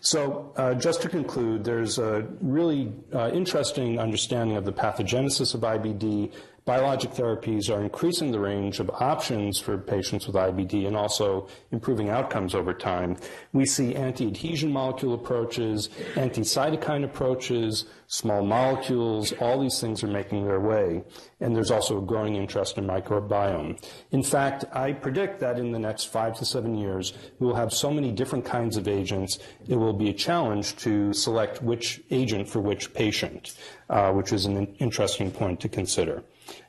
So, 0.00 0.52
uh, 0.56 0.74
just 0.74 1.00
to 1.02 1.08
conclude, 1.08 1.64
there's 1.64 1.98
a 1.98 2.28
really 2.42 2.92
uh, 3.14 3.30
interesting 3.32 3.98
understanding 3.98 4.58
of 4.58 4.66
the 4.66 4.72
pathogenesis 4.72 5.54
of 5.54 5.62
IBD 5.62 6.30
Biologic 6.66 7.10
therapies 7.10 7.68
are 7.68 7.82
increasing 7.82 8.32
the 8.32 8.40
range 8.40 8.80
of 8.80 8.88
options 8.88 9.58
for 9.58 9.76
patients 9.76 10.26
with 10.26 10.34
IBD 10.34 10.86
and 10.86 10.96
also 10.96 11.46
improving 11.72 12.08
outcomes 12.08 12.54
over 12.54 12.72
time. 12.72 13.18
We 13.52 13.66
see 13.66 13.94
anti-adhesion 13.94 14.72
molecule 14.72 15.12
approaches, 15.12 15.90
anti-cytokine 16.16 17.04
approaches, 17.04 17.84
small 18.06 18.42
molecules, 18.42 19.34
all 19.40 19.60
these 19.60 19.78
things 19.78 20.02
are 20.02 20.08
making 20.08 20.46
their 20.46 20.58
way. 20.58 21.04
And 21.38 21.54
there's 21.54 21.70
also 21.70 21.98
a 21.98 22.06
growing 22.06 22.36
interest 22.36 22.78
in 22.78 22.86
microbiome. 22.86 23.86
In 24.12 24.22
fact, 24.22 24.64
I 24.72 24.94
predict 24.94 25.40
that 25.40 25.58
in 25.58 25.70
the 25.70 25.78
next 25.78 26.04
five 26.04 26.34
to 26.38 26.46
seven 26.46 26.74
years, 26.74 27.12
we 27.40 27.46
will 27.46 27.56
have 27.56 27.74
so 27.74 27.90
many 27.90 28.10
different 28.10 28.46
kinds 28.46 28.78
of 28.78 28.88
agents, 28.88 29.38
it 29.68 29.76
will 29.76 29.92
be 29.92 30.08
a 30.08 30.14
challenge 30.14 30.76
to 30.76 31.12
select 31.12 31.62
which 31.62 32.00
agent 32.10 32.48
for 32.48 32.60
which 32.60 32.94
patient, 32.94 33.54
uh, 33.90 34.12
which 34.12 34.32
is 34.32 34.46
an 34.46 34.74
interesting 34.78 35.30
point 35.30 35.60
to 35.60 35.68
consider. 35.68 36.24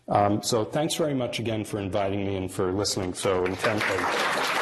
Um, 0.07 0.43
so 0.43 0.63
thanks 0.63 0.95
very 0.95 1.15
much 1.15 1.39
again 1.39 1.63
for 1.63 1.79
inviting 1.79 2.25
me 2.25 2.35
and 2.35 2.51
for 2.51 2.71
listening 2.71 3.13
so 3.13 3.45
intently. 3.45 4.54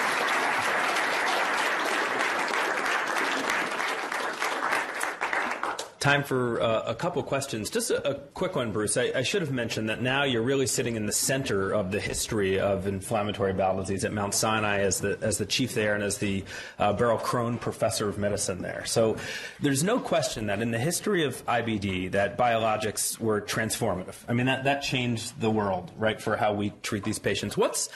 Time 6.03 6.21
for 6.21 6.61
uh, 6.61 6.81
a 6.85 6.95
couple 6.95 7.23
questions. 7.23 7.69
Just 7.69 7.89
a, 7.89 8.05
a 8.05 8.15
quick 8.15 8.57
one, 8.57 8.73
Bruce. 8.73 8.97
I, 8.97 9.13
I, 9.15 9.23
should 9.23 9.41
have 9.41 9.53
mentioned 9.53 9.87
that 9.87 10.01
now 10.01 10.25
you're 10.25 10.41
really 10.41 10.67
sitting 10.67 10.97
in 10.97 11.05
the 11.05 11.13
center 11.13 11.71
of 11.71 11.93
the 11.93 11.99
history 12.01 12.59
of 12.59 12.87
inflammatory 12.87 13.53
bowel 13.53 13.79
disease 13.79 14.03
at 14.03 14.11
Mount 14.11 14.33
Sinai 14.33 14.79
as 14.79 14.99
the 14.99 15.17
as 15.21 15.37
the 15.37 15.45
chief 15.45 15.73
there 15.73 15.95
and 15.95 16.03
as 16.03 16.17
the 16.17 16.43
uh, 16.77 16.91
Burrill 16.91 17.19
Crohn 17.19 17.57
Professor 17.57 18.09
of 18.09 18.17
Medicine 18.17 18.61
there. 18.61 18.83
So 18.83 19.15
there's 19.61 19.81
no 19.81 19.97
question 19.97 20.47
that 20.47 20.61
in 20.61 20.71
the 20.71 20.77
history 20.77 21.23
of 21.23 21.45
IBD 21.45 22.11
that 22.11 22.37
biologics 22.37 23.17
were 23.17 23.39
transformative. 23.39 24.15
I 24.27 24.33
mean 24.33 24.47
that 24.47 24.65
that 24.65 24.81
changed 24.81 25.39
the 25.39 25.49
world, 25.49 25.89
right, 25.97 26.21
for 26.21 26.35
how 26.35 26.51
we 26.51 26.73
treat 26.81 27.05
these 27.05 27.19
patients. 27.19 27.55
What's 27.55 27.87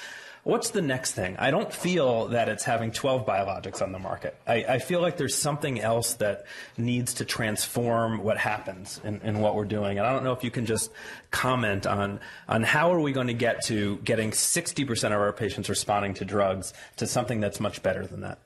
What's 0.47 0.69
the 0.69 0.81
next 0.81 1.11
thing? 1.11 1.35
I 1.39 1.51
don't 1.51 1.73
feel 1.73 2.29
that 2.29 2.47
it's 2.47 2.63
having 2.63 2.93
12 2.93 3.25
biologics 3.25 3.81
on 3.81 3.91
the 3.91 3.99
market. 3.99 4.33
I, 4.47 4.63
I 4.63 4.79
feel 4.79 5.01
like 5.01 5.17
there's 5.17 5.35
something 5.35 5.81
else 5.81 6.13
that 6.13 6.45
needs 6.77 7.15
to 7.15 7.25
transform 7.25 8.23
what 8.23 8.37
happens 8.37 9.01
in, 9.03 9.41
what 9.41 9.55
we're 9.55 9.65
doing. 9.65 9.97
And 9.97 10.07
I 10.07 10.13
don't 10.13 10.23
know 10.23 10.31
if 10.31 10.45
you 10.45 10.49
can 10.49 10.65
just 10.65 10.89
comment 11.31 11.85
on, 11.85 12.21
on 12.47 12.63
how 12.63 12.93
are 12.93 13.01
we 13.01 13.11
going 13.11 13.27
to 13.27 13.33
get 13.33 13.65
to 13.65 13.97
getting 14.05 14.31
60% 14.31 15.05
of 15.07 15.11
our 15.11 15.33
patients 15.33 15.67
responding 15.67 16.13
to 16.13 16.23
drugs 16.23 16.73
to 16.95 17.07
something 17.07 17.41
that's 17.41 17.59
much 17.59 17.83
better 17.83 18.07
than 18.07 18.21
that. 18.21 18.39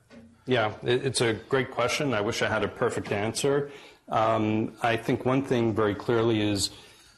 Yeah, 0.47 0.74
it's 0.82 1.22
a 1.22 1.34
great 1.34 1.70
question. 1.70 2.16
I 2.16 2.22
wish 2.22 2.41
I 2.41 2.47
had 2.47 2.64
a 2.64 2.68
perfect 2.68 3.12
answer. 3.12 3.70
Um, 4.10 4.74
I 4.82 4.97
think 4.97 5.24
one 5.24 5.43
thing 5.43 5.76
very 5.76 5.93
clearly 5.93 6.41
is 6.41 6.72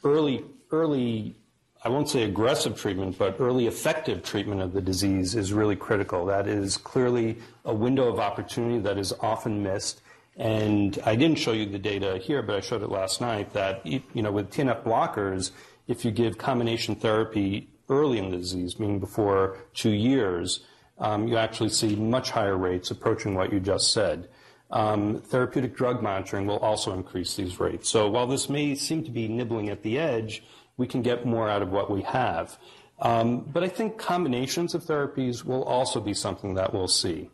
early, 0.04 0.44
early 0.70 1.36
I 1.84 1.90
won't 1.90 2.08
say 2.08 2.22
aggressive 2.22 2.80
treatment, 2.80 3.18
but 3.18 3.36
early 3.38 3.66
effective 3.66 4.22
treatment 4.22 4.62
of 4.62 4.72
the 4.72 4.80
disease 4.80 5.34
is 5.34 5.52
really 5.52 5.76
critical. 5.76 6.24
That 6.24 6.48
is 6.48 6.78
clearly 6.78 7.36
a 7.62 7.74
window 7.74 8.08
of 8.08 8.18
opportunity 8.18 8.78
that 8.78 8.96
is 8.96 9.12
often 9.20 9.62
missed. 9.62 10.00
And 10.34 10.98
I 11.04 11.14
didn't 11.14 11.38
show 11.38 11.52
you 11.52 11.66
the 11.66 11.78
data 11.78 12.16
here, 12.16 12.40
but 12.40 12.56
I 12.56 12.60
showed 12.60 12.82
it 12.82 12.88
last 12.88 13.20
night 13.20 13.52
that, 13.52 13.84
you 13.84 14.00
know, 14.14 14.32
with 14.32 14.50
TNF 14.50 14.82
blockers, 14.82 15.50
if 15.86 16.06
you 16.06 16.10
give 16.10 16.38
combination 16.38 16.94
therapy 16.94 17.68
early 17.90 18.16
in 18.16 18.30
the 18.30 18.38
disease, 18.38 18.80
meaning 18.80 18.98
before 18.98 19.58
two 19.74 19.92
years, 19.92 20.60
um, 20.98 21.28
you 21.28 21.36
actually 21.36 21.68
see 21.68 21.96
much 21.96 22.30
higher 22.30 22.56
rates 22.56 22.90
approaching 22.90 23.34
what 23.34 23.52
you 23.52 23.60
just 23.60 23.92
said. 23.92 24.28
Um, 24.70 25.20
therapeutic 25.20 25.76
drug 25.76 26.02
monitoring 26.02 26.46
will 26.46 26.58
also 26.58 26.94
increase 26.94 27.36
these 27.36 27.60
rates. 27.60 27.90
So 27.90 28.08
while 28.08 28.26
this 28.26 28.48
may 28.48 28.74
seem 28.74 29.04
to 29.04 29.10
be 29.10 29.28
nibbling 29.28 29.68
at 29.68 29.82
the 29.82 29.98
edge, 29.98 30.42
we 30.76 30.86
can 30.86 31.02
get 31.02 31.24
more 31.24 31.48
out 31.48 31.62
of 31.62 31.70
what 31.70 31.90
we 31.90 32.02
have. 32.02 32.58
Um, 33.00 33.40
but 33.40 33.64
I 33.64 33.68
think 33.68 33.98
combinations 33.98 34.74
of 34.74 34.84
therapies 34.84 35.44
will 35.44 35.64
also 35.64 36.00
be 36.00 36.14
something 36.14 36.54
that 36.54 36.72
we'll 36.72 36.88
see. 36.88 37.30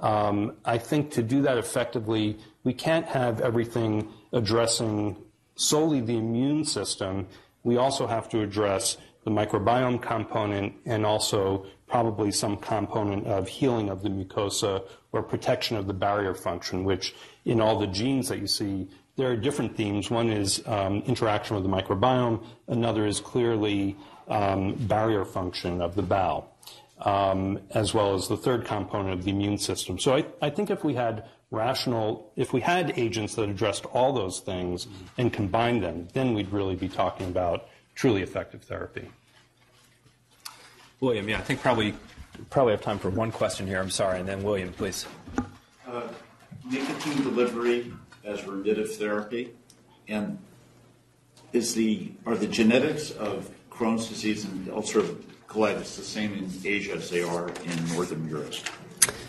Um, 0.00 0.56
I 0.64 0.78
think 0.78 1.12
to 1.12 1.22
do 1.22 1.42
that 1.42 1.58
effectively, 1.58 2.38
we 2.64 2.72
can't 2.72 3.06
have 3.06 3.40
everything 3.40 4.08
addressing 4.32 5.16
solely 5.54 6.00
the 6.00 6.16
immune 6.16 6.64
system. 6.64 7.28
We 7.62 7.76
also 7.76 8.06
have 8.06 8.28
to 8.30 8.40
address 8.40 8.96
the 9.24 9.30
microbiome 9.30 10.02
component 10.02 10.74
and 10.84 11.06
also 11.06 11.66
probably 11.86 12.32
some 12.32 12.56
component 12.56 13.26
of 13.26 13.46
healing 13.46 13.90
of 13.90 14.02
the 14.02 14.08
mucosa 14.08 14.82
or 15.12 15.22
protection 15.22 15.76
of 15.76 15.86
the 15.86 15.92
barrier 15.92 16.34
function, 16.34 16.84
which 16.84 17.14
in 17.44 17.60
all 17.60 17.78
the 17.78 17.86
genes 17.86 18.28
that 18.28 18.38
you 18.38 18.46
see 18.46 18.88
there 19.16 19.30
are 19.30 19.36
different 19.36 19.76
themes. 19.76 20.10
One 20.10 20.30
is 20.30 20.62
um, 20.66 21.02
interaction 21.02 21.56
with 21.56 21.64
the 21.64 21.70
microbiome. 21.70 22.44
Another 22.68 23.06
is 23.06 23.20
clearly 23.20 23.96
um, 24.28 24.74
barrier 24.74 25.24
function 25.24 25.82
of 25.82 25.94
the 25.94 26.02
bowel, 26.02 26.54
um, 27.00 27.60
as 27.70 27.92
well 27.92 28.14
as 28.14 28.28
the 28.28 28.36
third 28.36 28.64
component 28.64 29.12
of 29.12 29.24
the 29.24 29.30
immune 29.30 29.58
system. 29.58 29.98
So 29.98 30.16
I, 30.16 30.24
I, 30.40 30.50
think 30.50 30.70
if 30.70 30.82
we 30.82 30.94
had 30.94 31.26
rational, 31.50 32.32
if 32.36 32.52
we 32.52 32.60
had 32.60 32.98
agents 32.98 33.34
that 33.34 33.48
addressed 33.48 33.84
all 33.86 34.12
those 34.12 34.40
things 34.40 34.86
and 35.18 35.32
combined 35.32 35.82
them, 35.82 36.08
then 36.14 36.32
we'd 36.32 36.50
really 36.50 36.76
be 36.76 36.88
talking 36.88 37.28
about 37.28 37.68
truly 37.94 38.22
effective 38.22 38.62
therapy. 38.62 39.08
William, 41.00 41.28
yeah, 41.28 41.38
I 41.38 41.42
think 41.42 41.60
probably 41.60 41.94
probably 42.48 42.72
have 42.72 42.80
time 42.80 42.98
for 42.98 43.10
one 43.10 43.30
question 43.30 43.66
here. 43.66 43.80
I'm 43.80 43.90
sorry, 43.90 44.20
and 44.20 44.28
then 44.28 44.42
William, 44.42 44.72
please. 44.72 45.04
Uh, 45.86 46.02
nicotine 46.70 47.22
delivery 47.22 47.92
as 48.24 48.40
remittive 48.42 48.96
therapy? 48.96 49.52
And 50.08 50.38
is 51.52 51.74
the 51.74 52.12
are 52.26 52.36
the 52.36 52.46
genetics 52.46 53.10
of 53.12 53.50
Crohn's 53.70 54.08
disease 54.08 54.44
and 54.44 54.66
ulcerative 54.68 55.22
colitis 55.48 55.96
the 55.96 56.04
same 56.04 56.32
in 56.34 56.50
Asia 56.64 56.94
as 56.94 57.10
they 57.10 57.22
are 57.22 57.48
in 57.48 57.88
Northern 57.94 58.28
Europe? 58.28 58.54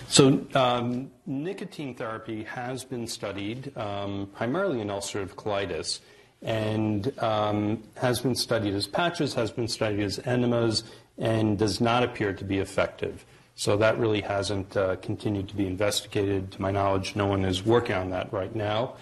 So, 0.08 0.46
um, 0.54 1.12
nicotine 1.26 1.96
therapy 1.96 2.44
has 2.44 2.84
been 2.84 3.08
studied 3.08 3.76
um, 3.76 4.30
primarily 4.34 4.80
in 4.80 4.90
ulcerative 4.90 5.34
colitis 5.34 6.02
and 6.42 7.18
um, 7.20 7.82
has 7.96 8.20
been 8.20 8.36
studied 8.36 8.74
as 8.74 8.86
patches, 8.86 9.34
has 9.34 9.50
been 9.52 9.68
studied 9.68 10.02
as 10.02 10.20
enemas, 10.20 10.84
and 11.18 11.58
does 11.58 11.80
not 11.80 12.04
appear 12.04 12.34
to 12.34 12.44
be 12.44 12.60
effective. 12.60 13.26
So 13.56 13.78
that 13.78 14.00
really 14.00 14.22
hasn't 14.22 14.76
uh, 14.76 14.96
continued 14.98 15.48
to 15.50 15.56
be 15.56 15.68
investigated. 15.68 16.52
To 16.54 16.62
my 16.62 16.72
knowledge, 16.72 17.16
no 17.16 17.28
one 17.28 17.46
is 17.46 17.64
working 17.64 17.96
on 17.96 18.10
that 18.10 18.34
right 18.34 18.54
now. 18.56 18.96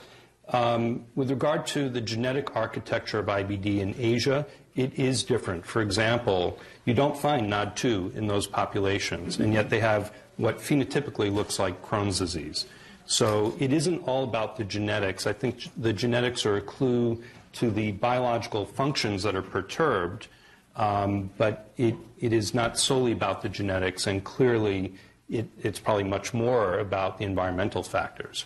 Um, 0.50 1.06
with 1.16 1.30
regard 1.30 1.66
to 1.68 1.88
the 1.88 2.02
genetic 2.02 2.56
architecture 2.56 3.20
of 3.20 3.28
IBD 3.28 3.80
in 3.80 3.96
Asia, 3.98 4.46
it 4.76 4.98
is 5.00 5.24
different. 5.24 5.66
For 5.66 5.82
example, 5.82 6.60
you 6.86 6.94
don't 6.94 7.18
find 7.18 7.52
NOD2 7.52 8.16
in 8.16 8.28
those 8.28 8.48
populations, 8.48 9.40
and 9.40 9.54
yet 9.54 9.70
they 9.70 9.80
have 9.80 10.14
what 10.38 10.58
phenotypically 10.58 11.34
looks 11.34 11.60
like 11.60 11.82
Crohn's 11.82 12.20
disease. 12.20 12.66
So 13.06 13.56
it 13.60 13.72
isn't 13.72 14.00
all 14.08 14.24
about 14.24 14.58
the 14.58 14.64
genetics. 14.64 15.26
I 15.28 15.34
think 15.34 15.68
the 15.78 15.94
genetics 15.94 16.46
are 16.46 16.58
a 16.58 16.62
clue 16.62 17.22
to 17.54 17.70
the 17.70 17.92
biological 17.94 18.66
functions 18.66 19.24
that 19.24 19.36
are 19.36 19.42
perturbed 19.42 20.28
um, 20.76 21.30
but 21.38 21.72
it, 21.78 21.96
it 22.20 22.34
is 22.34 22.54
not 22.54 22.78
solely 22.78 23.12
about 23.12 23.42
the 23.42 23.50
genetics, 23.50 24.08
and 24.08 24.24
clearly 24.24 24.94
it, 25.30 25.48
it's 25.62 25.80
probably 25.80 26.04
much 26.04 26.34
more 26.34 26.80
about 26.80 27.18
the 27.18 27.26
environmental 27.26 27.84
factors. 27.84 28.46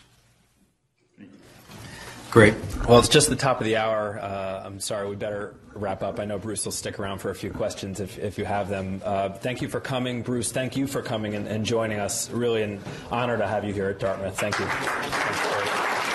Great. 2.35 2.53
Well, 2.87 2.99
it's 2.99 3.07
just 3.07 3.29
the 3.29 3.35
top 3.37 3.61
of 3.61 3.65
the 3.65 3.77
hour. 3.77 4.19
Uh, 4.19 4.63
I'm 4.65 4.81
sorry, 4.81 5.07
we 5.07 5.15
better 5.15 5.55
wrap 5.73 6.03
up. 6.03 6.19
I 6.19 6.25
know 6.25 6.37
Bruce 6.37 6.65
will 6.65 6.73
stick 6.73 6.99
around 6.99 7.19
for 7.19 7.29
a 7.29 7.35
few 7.35 7.49
questions 7.49 8.01
if, 8.01 8.19
if 8.19 8.37
you 8.37 8.43
have 8.43 8.67
them. 8.67 9.01
Uh, 9.05 9.29
thank 9.29 9.61
you 9.61 9.69
for 9.69 9.79
coming, 9.79 10.21
Bruce. 10.21 10.51
Thank 10.51 10.75
you 10.75 10.85
for 10.85 11.01
coming 11.01 11.35
and, 11.35 11.47
and, 11.47 11.65
joining 11.65 11.99
us. 11.99 12.29
Really 12.31 12.63
an 12.63 12.81
honor 13.09 13.37
to 13.37 13.47
have 13.47 13.63
you 13.63 13.73
here 13.73 13.87
at 13.87 13.99
Dartmouth. 13.99 14.37
Thank 14.37 14.59
you. 14.59 16.11